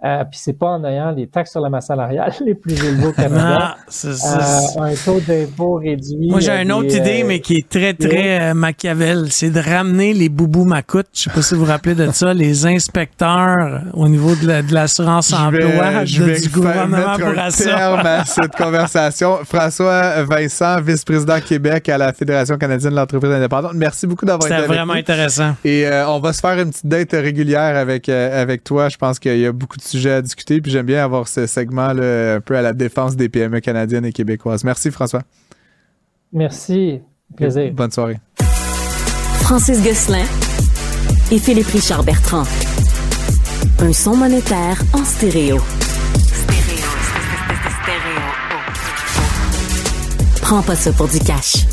Euh, 0.02 0.24
puis 0.24 0.39
c'est 0.41 0.54
pas 0.54 0.68
en 0.68 0.84
ayant 0.86 1.12
les 1.12 1.28
taxes 1.28 1.52
sur 1.52 1.60
la 1.60 1.70
masse 1.70 1.88
salariale 1.88 2.32
les 2.45 2.56
plus 2.56 2.74
élevées 2.86 3.08
au 3.08 3.12
Canada. 3.12 3.76
c'est, 3.89 4.08
euh, 4.08 4.82
un 4.82 4.93
taux 4.93 5.20
d'impôt 5.20 5.74
réduit. 5.74 6.30
Moi, 6.30 6.39
j'ai 6.39 6.54
une 6.54 6.72
autre 6.72 6.95
idée, 6.95 7.24
euh, 7.24 7.28
mais 7.28 7.41
qui 7.41 7.58
est 7.58 7.68
très, 7.68 7.93
très 7.93 8.39
euh, 8.39 8.54
machiavel. 8.54 9.26
C'est 9.30 9.50
de 9.50 9.60
ramener 9.60 10.14
les 10.14 10.30
boubous 10.30 10.64
macoutes. 10.64 11.08
Je 11.14 11.24
sais 11.24 11.30
pas 11.30 11.41
si 11.41 11.54
vous 11.54 11.66
vous 11.66 11.72
rappelez 11.72 11.95
de 11.95 12.10
ça, 12.12 12.34
les 12.34 12.66
inspecteurs 12.66 13.82
au 13.93 14.08
niveau 14.08 14.36
de, 14.36 14.74
l'assurance 14.74 15.34
emploi 15.34 16.06
je 16.06 16.24
vais 16.24 16.39
du 16.39 16.50
gouvernement 16.50 17.18
pour 17.18 17.38
un 17.38 17.50
terme 17.50 18.06
à 18.06 18.24
cette 18.24 18.56
conversation. 18.56 19.39
François 19.43 20.24
Vincent, 20.24 20.80
vice-président 20.82 21.41
Québec 21.41 21.89
à 21.89 21.97
la 21.97 22.14
Fédération 22.14 22.58
canadienne 22.58 22.91
de 22.91 22.95
l'entreprise 22.95 23.32
indépendante. 23.32 23.74
Merci 23.76 24.08
beaucoup 24.08 24.26
d'avoir 24.26 24.47
été 24.47 24.54
avec. 24.56 24.68
C'était 24.68 24.78
vraiment 24.78 24.93
intéressant. 24.93 25.56
Et 25.66 25.86
on 26.08 26.20
va 26.20 26.32
se 26.32 26.39
faire 26.39 26.58
une 26.58 26.70
petite 26.70 26.88
date 26.88 27.12
régulière 27.12 27.76
avec, 27.76 28.08
avec 28.08 28.64
toi. 28.64 28.88
Je 28.88 28.95
pense 28.95 29.20
qu'il 29.20 29.38
y 29.39 29.45
a 29.45 29.52
beaucoup 29.52 29.76
de 29.76 29.89
sujet 29.90 30.12
à 30.12 30.22
discuter. 30.22 30.62
Puis 30.62 30.72
j'aime 30.72 30.86
bien 30.86 31.04
avoir 31.04 31.28
ce 31.28 31.46
segment 31.48 31.94
là, 31.94 32.36
un 32.36 32.42
peu 32.42 32.56
à 32.56 32.62
la 32.62 32.74
défense 32.74 33.16
des 33.16 33.30
PME 33.30 33.60
canadiennes 33.60 34.06
et 34.06 34.14
québécoises. 34.14 34.64
Merci 34.64 34.92
François. 34.92 35.22
Merci. 36.32 37.02
Plaisir. 37.36 37.72
Bonne 37.74 37.92
soirée. 37.92 38.20
Francis 39.42 39.84
Gosselin 39.84 40.26
et 41.32 41.40
Philippe 41.40 41.68
Richard 41.68 42.04
Bertrand. 42.04 42.44
Un 43.80 43.94
son 43.94 44.16
monétaire 44.16 44.82
en 44.94 45.04
stéréo. 45.04 45.58
Prends 50.42 50.62
pas 50.62 50.76
ça 50.76 50.92
pour 50.94 51.08
du 51.08 51.20
cash. 51.20 51.68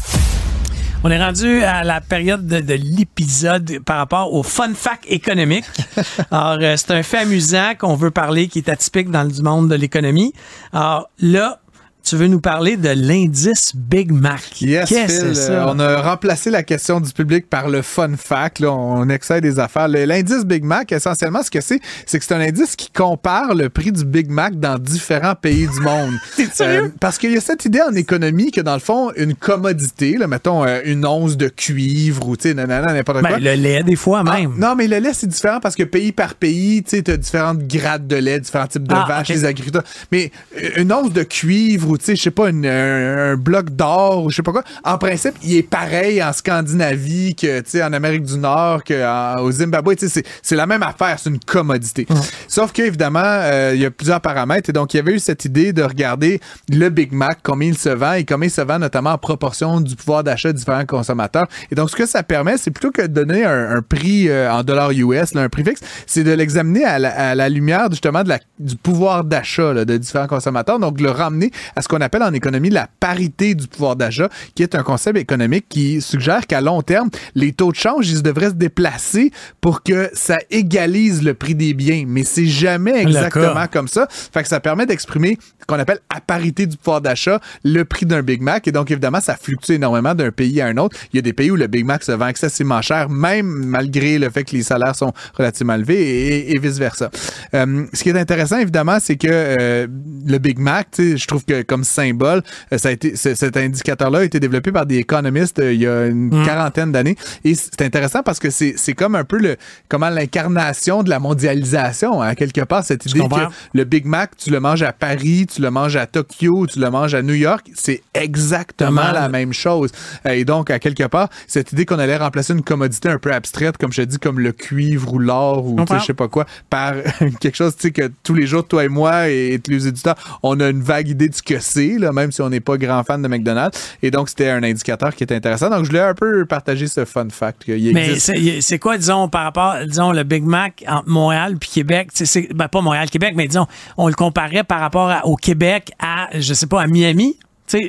On 1.07 1.11
est 1.11 1.23
rendu 1.23 1.63
à 1.63 1.85
la 1.85 2.01
période 2.01 2.49
de, 2.49 2.75
l'épisode 2.75 3.79
par 3.85 3.99
rapport 3.99 4.35
au 4.35 4.43
fun 4.43 4.75
fact 4.75 5.05
économique. 5.07 5.65
Alors, 6.33 6.59
euh, 6.61 6.75
c'est 6.77 6.91
un 6.91 7.05
fait 7.05 7.19
amusant 7.19 7.75
qu'on 7.79 7.95
veut 7.95 8.11
parler 8.11 8.49
qui 8.49 8.59
est 8.59 8.69
atypique 8.69 9.13
dans 9.13 9.23
le 9.23 9.31
monde 9.41 9.69
de 9.69 9.77
l'économie. 9.77 10.33
Alors 10.73 11.09
là, 11.21 11.61
tu 12.07 12.15
veux 12.15 12.29
nous 12.29 12.41
parler 12.41 12.77
de 12.77 12.89
l'indice 12.91 13.73
Big 13.75 14.13
Mac? 14.13 14.63
Yes, 14.63 14.89
que 14.89 14.95
c'est 15.09 15.35
ça? 15.35 15.67
on 15.69 15.81
a 15.81 16.01
remplacé 16.01 16.51
la 16.51 16.63
question 16.63 17.01
du 17.01 17.13
public 17.13 17.51
par 17.51 17.69
le 17.69 17.83
fun 17.83 18.13
fact. 18.17 18.61
Là, 18.61 18.71
on 18.71 19.09
excède 19.09 19.43
des 19.43 19.59
affaires. 19.59 19.89
L'indice 19.89 20.45
Big 20.45 20.63
Mac, 20.63 20.93
essentiellement, 20.93 21.43
ce 21.43 21.51
que 21.51 21.61
c'est, 21.61 21.81
c'est 22.07 22.21
que 22.21 22.25
c'est 22.25 22.35
un 22.35 22.41
indice 22.41 22.77
qui 22.77 22.93
compare 22.93 23.57
le 23.57 23.71
prix 23.71 23.91
du 23.91 24.05
Big 24.05 24.31
Mac 24.31 24.55
dans 24.55 24.79
différents 24.79 25.35
pays 25.35 25.67
du 25.67 25.81
monde. 25.81 26.13
euh, 26.61 26.89
parce 27.01 27.19
qu'il 27.19 27.33
y 27.33 27.37
a 27.37 27.41
cette 27.41 27.65
idée 27.65 27.83
en 27.83 27.95
économie 27.97 28.53
que, 28.53 28.61
dans 28.61 28.75
le 28.75 28.81
fond, 28.81 29.11
une 29.17 29.35
commodité, 29.35 30.17
là, 30.17 30.29
mettons 30.29 30.65
euh, 30.65 30.83
une 30.85 31.05
once 31.05 31.37
de 31.37 31.49
cuivre 31.49 32.29
ou 32.29 32.37
n'importe 32.45 33.23
ben, 33.23 33.29
quoi. 33.31 33.39
Le 33.41 33.55
lait, 33.55 33.83
des 33.83 33.97
fois 33.97 34.23
ah, 34.25 34.37
même. 34.37 34.55
non, 34.57 34.77
mais 34.77 34.87
le 34.87 34.99
lait, 34.99 35.13
c'est 35.13 35.27
différent 35.27 35.59
parce 35.61 35.75
que 35.75 35.83
pays 35.83 36.13
par 36.13 36.37
pays, 36.37 36.85
tu 36.85 37.03
as 37.05 37.17
différentes 37.17 37.67
grades 37.67 38.07
de 38.07 38.17
lait, 38.17 38.39
différents 38.39 38.69
types 38.69 38.87
de 38.87 38.95
ah, 38.95 39.07
vaches, 39.09 39.29
les 39.29 39.45
agriculteurs. 39.45 39.85
Mais 40.13 40.31
euh, 40.57 40.71
une 40.77 40.93
once 40.93 41.13
de 41.13 41.25
cuivre 41.25 41.96
tu 41.97 42.05
sais, 42.05 42.17
je 42.17 42.23
sais 42.23 42.31
pas, 42.31 42.49
un, 42.49 43.37
bloc 43.37 43.71
d'or 43.71 44.25
ou 44.25 44.31
je 44.31 44.37
sais 44.37 44.43
pas 44.43 44.53
quoi. 44.53 44.65
En 44.85 44.99
principe, 44.99 45.35
il 45.43 45.57
est 45.57 45.63
pareil 45.63 46.23
en 46.23 46.33
Scandinavie 46.33 47.35
que, 47.35 47.61
tu 47.61 47.71
sais, 47.71 47.83
en 47.83 47.93
Amérique 47.93 48.23
du 48.23 48.39
Nord, 48.39 48.83
qu'au 48.85 49.51
Zimbabwe. 49.51 49.97
Tu 49.97 50.09
sais, 50.09 50.23
c'est 50.43 50.57
la 50.57 50.67
même 50.67 50.83
affaire, 50.83 51.19
c'est 51.19 51.31
une 51.31 51.41
commodité. 51.41 52.07
Sauf 52.49 52.73
qu'évidemment, 52.73 53.21
euh, 53.23 53.73
il 53.75 53.81
y 53.81 53.87
a 53.87 53.91
plusieurs 53.91 54.21
paramètres. 54.21 54.71
Et 54.71 54.73
donc, 54.73 54.95
il 54.95 54.99
y 54.99 55.01
avait 55.01 55.13
eu 55.13 55.19
cette 55.19 55.45
idée 55.45 55.73
de 55.73 55.83
regarder 55.83 56.41
le 56.71 56.89
Big 56.89 57.13
Mac, 57.13 57.39
combien 57.43 57.69
il 57.69 57.79
se 57.79 57.89
vend 57.89 58.15
et 58.15 58.25
combien 58.25 58.49
il 58.49 58.51
se 58.53 58.61
vend 58.61 58.79
notamment 58.79 59.11
en 59.11 59.19
proportion 59.19 59.81
du 59.81 59.97
pouvoir 59.97 60.25
d'achat 60.25 60.53
de 60.53 60.59
différents 60.59 60.87
consommateurs. 60.87 61.47
Et 61.71 61.75
donc, 61.75 61.91
ce 61.91 61.97
que 61.97 62.07
ça 62.07 62.23
permet, 62.23 62.57
c'est 62.57 62.71
plutôt 62.71 62.91
que 62.91 63.03
de 63.03 63.07
donner 63.07 63.45
un, 63.45 63.83
prix 63.83 64.29
euh, 64.29 64.51
en 64.53 64.63
dollars 64.63 64.91
US, 64.93 65.37
un 65.37 65.49
prix 65.49 65.65
fixe, 65.65 65.81
c'est 66.07 66.25
de 66.25 66.33
l'examiner 66.33 66.85
à, 66.85 67.35
la, 67.35 67.49
lumière 67.49 67.89
justement 67.91 68.23
de 68.23 68.29
la, 68.29 68.39
du 68.59 68.77
pouvoir 68.77 69.25
d'achat 69.25 69.85
de 69.85 69.97
différents 69.97 70.27
consommateurs. 70.27 70.79
Donc, 70.79 71.01
le 71.01 71.11
ramener 71.11 71.51
à 71.75 71.83
ce 71.87 71.89
qu'on 71.89 72.01
appelle 72.01 72.25
en 72.25 72.33
économie 72.33 72.69
la 72.69 72.89
parité 72.99 73.55
du 73.55 73.69
pouvoir 73.69 73.95
d'achat, 73.95 74.29
qui 74.57 74.65
est 74.65 74.75
un 74.75 74.83
concept 74.83 75.17
économique 75.17 75.67
qui 75.69 76.01
suggère 76.01 76.49
qu'à 76.49 76.61
long 76.61 76.83
terme, 76.83 77.11
les 77.37 77.53
taux 77.53 77.71
de 77.71 77.77
change, 77.77 78.11
ils 78.11 78.25
devraient 78.25 78.49
se 78.49 78.55
déplacer 78.55 79.31
pour 79.61 79.85
que 79.85 80.11
ça 80.13 80.37
égalise 80.51 81.23
le 81.23 81.35
prix 81.35 81.55
des 81.55 81.75
biens. 81.75 82.03
Mais 82.09 82.25
c'est 82.25 82.47
jamais 82.47 83.03
exactement 83.03 83.69
comme 83.71 83.87
ça. 83.87 84.09
Fait 84.11 84.43
que 84.43 84.49
ça 84.49 84.59
permet 84.59 84.85
d'exprimer 84.85 85.39
ce 85.61 85.67
qu'on 85.67 85.79
appelle 85.79 86.01
à 86.13 86.21
parité 86.21 86.67
du 86.67 86.77
pouvoir 86.77 87.01
d'achat 87.01 87.41
le 87.63 87.85
prix 87.85 88.05
d'un 88.05 88.23
Big 88.23 88.43
Mac. 88.43 88.67
Et 88.67 88.73
donc, 88.73 88.91
évidemment, 88.91 89.21
ça 89.21 89.37
fluctue 89.37 89.75
énormément 89.75 90.17
d'un 90.17 90.33
pays 90.33 90.61
à 90.61 90.67
un 90.67 90.77
autre. 90.79 90.97
Il 91.13 91.17
y 91.17 91.19
a 91.21 91.23
des 91.23 91.33
pays 91.33 91.53
où 91.53 91.57
le 91.57 91.69
Big 91.69 91.85
Mac 91.85 92.03
se 92.03 92.11
vend 92.11 92.27
excessivement 92.27 92.83
cher, 92.83 93.09
même 93.09 93.47
malgré 93.47 94.19
le 94.19 94.29
fait 94.29 94.43
que 94.43 94.57
les 94.57 94.65
salaires 94.65 94.97
sont 94.97 95.13
relativement 95.35 95.75
élevés 95.75 96.51
et, 96.51 96.59
vice-versa. 96.59 97.11
Euh, 97.55 97.85
ce 97.93 98.03
qui 98.03 98.09
est 98.09 98.19
intéressant, 98.19 98.59
évidemment, 98.59 98.99
c'est 99.01 99.17
que 99.17 99.29
euh, 99.31 99.87
le 100.27 100.39
Big 100.39 100.59
Mac, 100.59 100.89
je 100.99 101.27
trouve 101.27 101.45
que 101.45 101.63
comme 101.63 101.76
symbole, 101.85 102.43
euh, 102.73 102.79
ça 102.79 102.89
a 102.89 102.93
été, 102.93 103.17
cet 103.17 103.57
indicateur-là 103.57 104.21
a 104.21 104.25
été 104.25 104.41
développé 104.41 104.73
par 104.73 104.87
des 104.87 104.99
économistes 104.99 105.59
euh, 105.59 105.73
il 105.73 105.81
y 105.81 105.87
a 105.87 106.07
une 106.07 106.29
mm. 106.29 106.45
quarantaine 106.45 106.93
d'années. 106.93 107.17
Et 107.45 107.55
c'est 107.55 107.83
intéressant 107.83 108.23
parce 108.23 108.39
que 108.39 108.51
c'est 108.51 108.95
comme 108.95 109.15
un 109.15 109.25
peu 109.25 109.39
le, 109.39 109.57
comment 109.89 110.09
l'incarnation 110.09 111.03
de 111.03 111.11
la 111.11 111.19
mondialisation, 111.19 112.21
à 112.21 112.29
hein, 112.29 112.35
quelque 112.35 112.63
part, 112.63 112.85
cette 112.85 113.07
idée 113.07 113.21
que 113.21 113.49
le 113.75 113.85
Big 113.85 114.07
Mac, 114.07 114.31
tu 114.37 114.51
le 114.51 114.61
manges 114.61 114.83
à 114.83 114.93
Paris, 114.93 115.47
tu 115.53 115.61
le 115.61 115.71
manges 115.71 115.97
à 115.97 116.07
Tokyo, 116.07 116.67
tu 116.67 116.79
le 116.79 116.91
manges 116.91 117.15
à 117.15 117.23
New 117.23 117.35
York, 117.35 117.71
c'est 117.75 118.03
exactement 118.15 119.13
la 119.13 119.29
même 119.29 119.53
chose. 119.53 119.91
Et 120.29 120.45
donc, 120.45 120.71
à 120.71 120.79
quelque 120.79 121.05
part, 121.05 121.29
cette 121.47 121.73
idée 121.73 121.85
qu'on 121.85 121.99
allait 121.99 122.17
remplacer 122.17 122.53
une 122.53 122.63
commodité 122.63 123.09
un 123.09 123.19
peu 123.19 123.33
abstraite, 123.33 123.77
comme 123.77 123.93
je 123.93 124.03
te 124.03 124.07
dis, 124.07 124.19
comme 124.19 124.41
le 124.41 124.53
cuivre 124.53 125.13
ou 125.13 125.19
l'or 125.19 125.67
ou 125.67 125.77
je 125.91 126.05
sais 126.05 126.15
pas 126.15 126.29
quoi, 126.29 126.47
par 126.71 126.95
quelque 127.41 127.57
chose, 127.57 127.75
tu 127.77 127.83
sais, 127.83 127.91
que 127.91 128.11
tous 128.23 128.35
les 128.35 128.47
jours, 128.47 128.67
toi 128.67 128.85
et 128.85 128.89
moi 128.89 129.29
et, 129.29 129.61
tous 129.63 129.71
les 129.71 129.89
éditeurs, 129.89 130.17
on 130.43 130.59
a 130.61 130.69
une 130.69 130.83
vague 130.83 131.09
idée 131.09 131.29
de 131.29 131.35
ce 131.35 131.43
que 131.43 131.59
là, 131.75 132.13
même 132.13 132.33
si 132.33 132.41
on 132.43 132.49
n'est 132.49 132.61
pas 132.61 132.77
grand 132.77 133.03
fan 133.05 133.23
de 133.23 133.29
McDonald's. 133.29 133.97
Et 134.03 134.11
donc, 134.11 134.29
c'était 134.29 134.51
un 134.51 134.63
indicateur 134.63 135.15
qui 135.15 135.25
était 135.25 135.35
intéressant. 135.35 135.71
Donc, 135.71 135.85
je 135.85 135.91
voulais 135.91 136.01
un 136.01 136.15
peu 136.15 136.45
partager 136.47 136.87
ce 136.87 137.05
fun 137.05 137.29
fact. 137.31 137.65
Mais 137.69 138.19
c'est 138.19 138.79
quoi, 138.79 138.99
disons, 138.99 139.29
par 139.29 139.45
rapport, 139.45 139.77
disons, 139.87 140.13
le 140.13 140.23
Big 140.23 140.45
Mac 140.45 140.85
entre 140.87 141.09
Montréal 141.09 141.57
puis 141.59 141.71
Québec? 141.71 142.11
C'est, 142.13 142.53
ben, 142.55 142.69
pas 142.69 142.81
Montréal-Québec, 142.81 143.35
mais 143.37 143.49
disons, 143.49 143.67
on 143.97 144.09
le 144.09 144.15
comparait 144.15 144.65
par 144.65 144.81
rapport 144.81 145.13
au 145.25 145.37
Québec 145.37 145.93
à, 145.99 146.29
je 146.35 146.55
sais 146.55 146.67
pas, 146.67 146.83
à 146.83 146.87
Miami? 146.87 147.37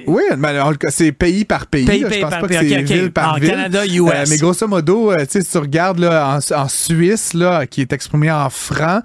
Oui, 0.08 0.24
c'est 0.90 1.12
pays 1.12 1.46
par 1.46 1.68
pays. 1.68 1.86
pays 1.86 2.06
je 2.10 2.20
pense 2.22 2.30
par 2.30 2.42
pas 2.42 2.48
que 2.48 2.54
c'est 2.54 2.82
ville 2.82 3.12
par 3.12 3.34
en 3.34 3.38
ville. 3.38 3.50
Canada, 3.50 3.86
US. 3.86 4.12
Euh, 4.14 4.26
mais 4.30 4.38
grosso 4.38 4.68
modo, 4.68 5.12
euh, 5.12 5.26
si 5.28 5.44
tu 5.44 5.58
regardes 5.58 6.00
là, 6.00 6.40
en, 6.56 6.68
Suisse, 6.68 7.34
là, 7.34 7.66
qui 7.68 7.82
est 7.82 7.94
exprimé 7.94 8.32
en 8.32 8.50
francs, 8.50 9.04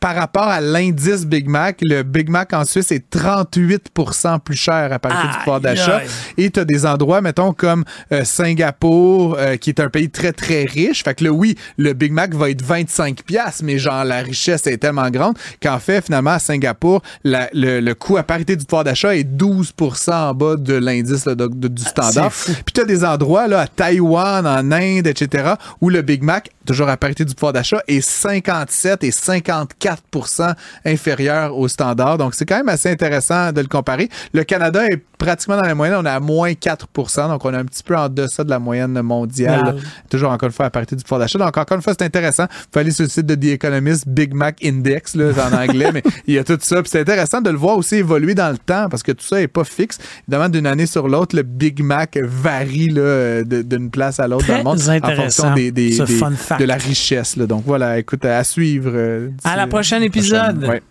par 0.00 0.14
rapport 0.14 0.48
à 0.48 0.60
l'indice 0.60 1.26
Big 1.26 1.48
Mac, 1.48 1.78
le 1.82 2.02
Big 2.02 2.28
Mac 2.28 2.52
en 2.52 2.64
Suisse 2.64 2.90
est 2.92 3.12
38% 3.14 4.40
plus 4.40 4.56
cher 4.56 4.92
à 4.92 4.98
partir 4.98 5.30
du 5.30 5.38
pouvoir 5.38 5.60
d'achat. 5.60 6.02
Et 6.36 6.50
tu 6.50 6.60
as 6.60 6.64
des 6.64 6.86
endroits, 6.86 7.20
mettons, 7.20 7.52
comme 7.52 7.84
euh, 8.12 8.24
Singapour, 8.24 9.38
qui 9.60 9.70
est 9.70 9.80
un 9.80 9.88
pays 9.88 10.10
très, 10.10 10.32
très 10.32 10.64
riche. 10.64 11.04
Fait 11.04 11.14
que 11.14 11.24
là, 11.24 11.30
oui, 11.30 11.56
le 11.76 11.92
Big 11.92 12.12
Mac 12.12 12.34
va 12.34 12.50
être 12.50 12.62
25 12.62 13.22
pièces 13.22 13.62
mais 13.62 13.78
genre, 13.78 14.04
la 14.04 14.18
richesse 14.18 14.66
est 14.66 14.78
tellement 14.78 15.10
grande 15.10 15.36
qu'en 15.62 15.78
fait, 15.78 16.04
finalement, 16.04 16.32
à 16.32 16.38
Singapour, 16.38 17.02
le, 17.24 17.80
le 17.80 17.94
coût 17.94 18.16
à 18.16 18.22
parité 18.22 18.56
du 18.56 18.64
pouvoir 18.64 18.84
d'achat 18.84 19.16
est 19.16 19.24
12 19.24 19.72
en 20.08 20.34
bas 20.34 20.56
de 20.56 20.74
l'indice 20.74 21.26
du 21.26 21.82
standard. 21.82 22.32
c'est 22.32 22.52
fou. 22.52 22.52
Puis 22.64 22.72
tu 22.72 22.80
as 22.80 22.84
des 22.84 23.04
endroits 23.04 23.46
là, 23.48 23.60
à 23.60 23.66
Taïwan, 23.66 24.46
en 24.46 24.72
Inde, 24.72 25.06
etc., 25.06 25.54
où 25.80 25.90
le 25.90 26.02
Big 26.02 26.22
Mac, 26.22 26.50
toujours 26.66 26.88
à 26.88 26.96
parité 26.96 27.24
du 27.24 27.34
pouvoir 27.34 27.52
d'achat, 27.52 27.82
est 27.86 28.00
57 28.00 29.04
et 29.04 29.10
54% 29.10 30.54
inférieur 30.84 31.56
au 31.56 31.68
standard. 31.68 32.18
Donc, 32.18 32.34
c'est 32.34 32.46
quand 32.46 32.56
même 32.56 32.68
assez 32.68 32.90
intéressant 32.90 33.52
de 33.52 33.60
le 33.60 33.68
comparer. 33.68 34.08
Le 34.32 34.44
Canada 34.44 34.84
est 34.86 35.02
pratiquement 35.18 35.56
dans 35.56 35.62
la 35.62 35.74
moyenne. 35.74 35.96
On 35.98 36.04
est 36.04 36.10
à 36.10 36.20
moins 36.20 36.52
4% 36.52 37.28
donc 37.28 37.44
on 37.44 37.52
est 37.52 37.56
un 37.56 37.64
petit 37.64 37.82
peu 37.82 37.96
en 37.96 38.08
deçà 38.08 38.44
de 38.44 38.50
la 38.50 38.58
moyenne 38.58 39.00
mondiale. 39.02 39.74
Wow. 39.74 39.80
Toujours 40.10 40.30
encore 40.30 40.48
une 40.48 40.52
fois 40.52 40.66
à 40.66 40.70
parité 40.70 40.96
du 40.96 41.02
pouvoir 41.02 41.20
d'achat. 41.20 41.38
Donc, 41.38 41.56
encore 41.56 41.76
une 41.76 41.82
fois, 41.82 41.94
c'est 41.98 42.04
intéressant. 42.04 42.44
Vous 42.44 42.66
pouvez 42.70 42.80
aller 42.82 42.90
sur 42.90 43.04
le 43.04 43.10
site 43.10 43.26
de 43.26 43.34
The 43.34 43.54
Economist, 43.54 44.08
Big 44.08 44.34
Mac 44.34 44.64
Index, 44.64 45.14
là, 45.14 45.32
en 45.50 45.56
anglais, 45.56 45.90
mais 45.94 46.02
il 46.26 46.34
y 46.34 46.38
a 46.38 46.44
tout 46.44 46.58
ça. 46.60 46.82
Puis 46.82 46.90
c'est 46.90 47.00
intéressant 47.00 47.40
de 47.40 47.50
le 47.50 47.56
voir 47.56 47.76
aussi 47.76 47.96
évoluer 47.96 48.34
dans 48.34 48.50
le 48.50 48.58
temps 48.58 48.88
parce 48.88 49.02
que 49.02 49.12
tout 49.12 49.24
ça 49.24 49.36
n'est 49.36 49.48
pas 49.48 49.64
fixe. 49.64 49.95
Évidemment, 50.28 50.48
d'une 50.48 50.66
année 50.66 50.86
sur 50.86 51.08
l'autre, 51.08 51.36
le 51.36 51.42
Big 51.42 51.82
Mac 51.82 52.18
varie 52.22 52.88
là, 52.88 53.42
de- 53.44 53.62
d'une 53.62 53.90
place 53.90 54.20
à 54.20 54.28
l'autre 54.28 54.46
dans 54.46 54.58
le 54.58 54.64
monde 54.64 54.78
en 55.02 55.10
fonction 55.16 55.54
des, 55.54 55.70
des- 55.70 55.98
des- 55.98 56.06
fun 56.06 56.32
fact. 56.36 56.60
de 56.60 56.66
la 56.66 56.76
richesse. 56.76 57.36
là. 57.36 57.46
Donc 57.46 57.64
voilà, 57.66 57.98
écoute, 57.98 58.24
à 58.24 58.42
suivre. 58.44 58.90
euh, 58.94 59.28
À 59.44 59.50
d'ici- 59.50 59.56
la 59.56 59.66
prochaine 59.66 60.00
la 60.00 60.06
épisode. 60.06 60.64
Ouais. 60.64 60.82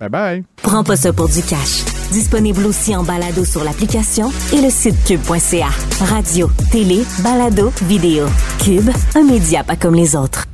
Bye 0.00 0.08
bye. 0.08 0.44
Prends 0.62 0.82
pas 0.84 0.96
ça 0.96 1.12
pour 1.12 1.28
du 1.28 1.42
cash. 1.42 1.84
Disponible 2.10 2.64
aussi 2.66 2.96
en 2.96 3.04
balado 3.04 3.44
sur 3.44 3.62
l'application 3.62 4.32
et 4.52 4.60
le 4.62 4.70
site 4.70 4.96
cube.ca. 5.06 5.68
Radio, 6.06 6.50
télé, 6.72 7.02
balado, 7.22 7.70
vidéo. 7.82 8.26
Cube, 8.64 8.88
un 9.14 9.24
média 9.24 9.62
pas 9.62 9.76
comme 9.76 9.94
les 9.94 10.16
autres. 10.16 10.46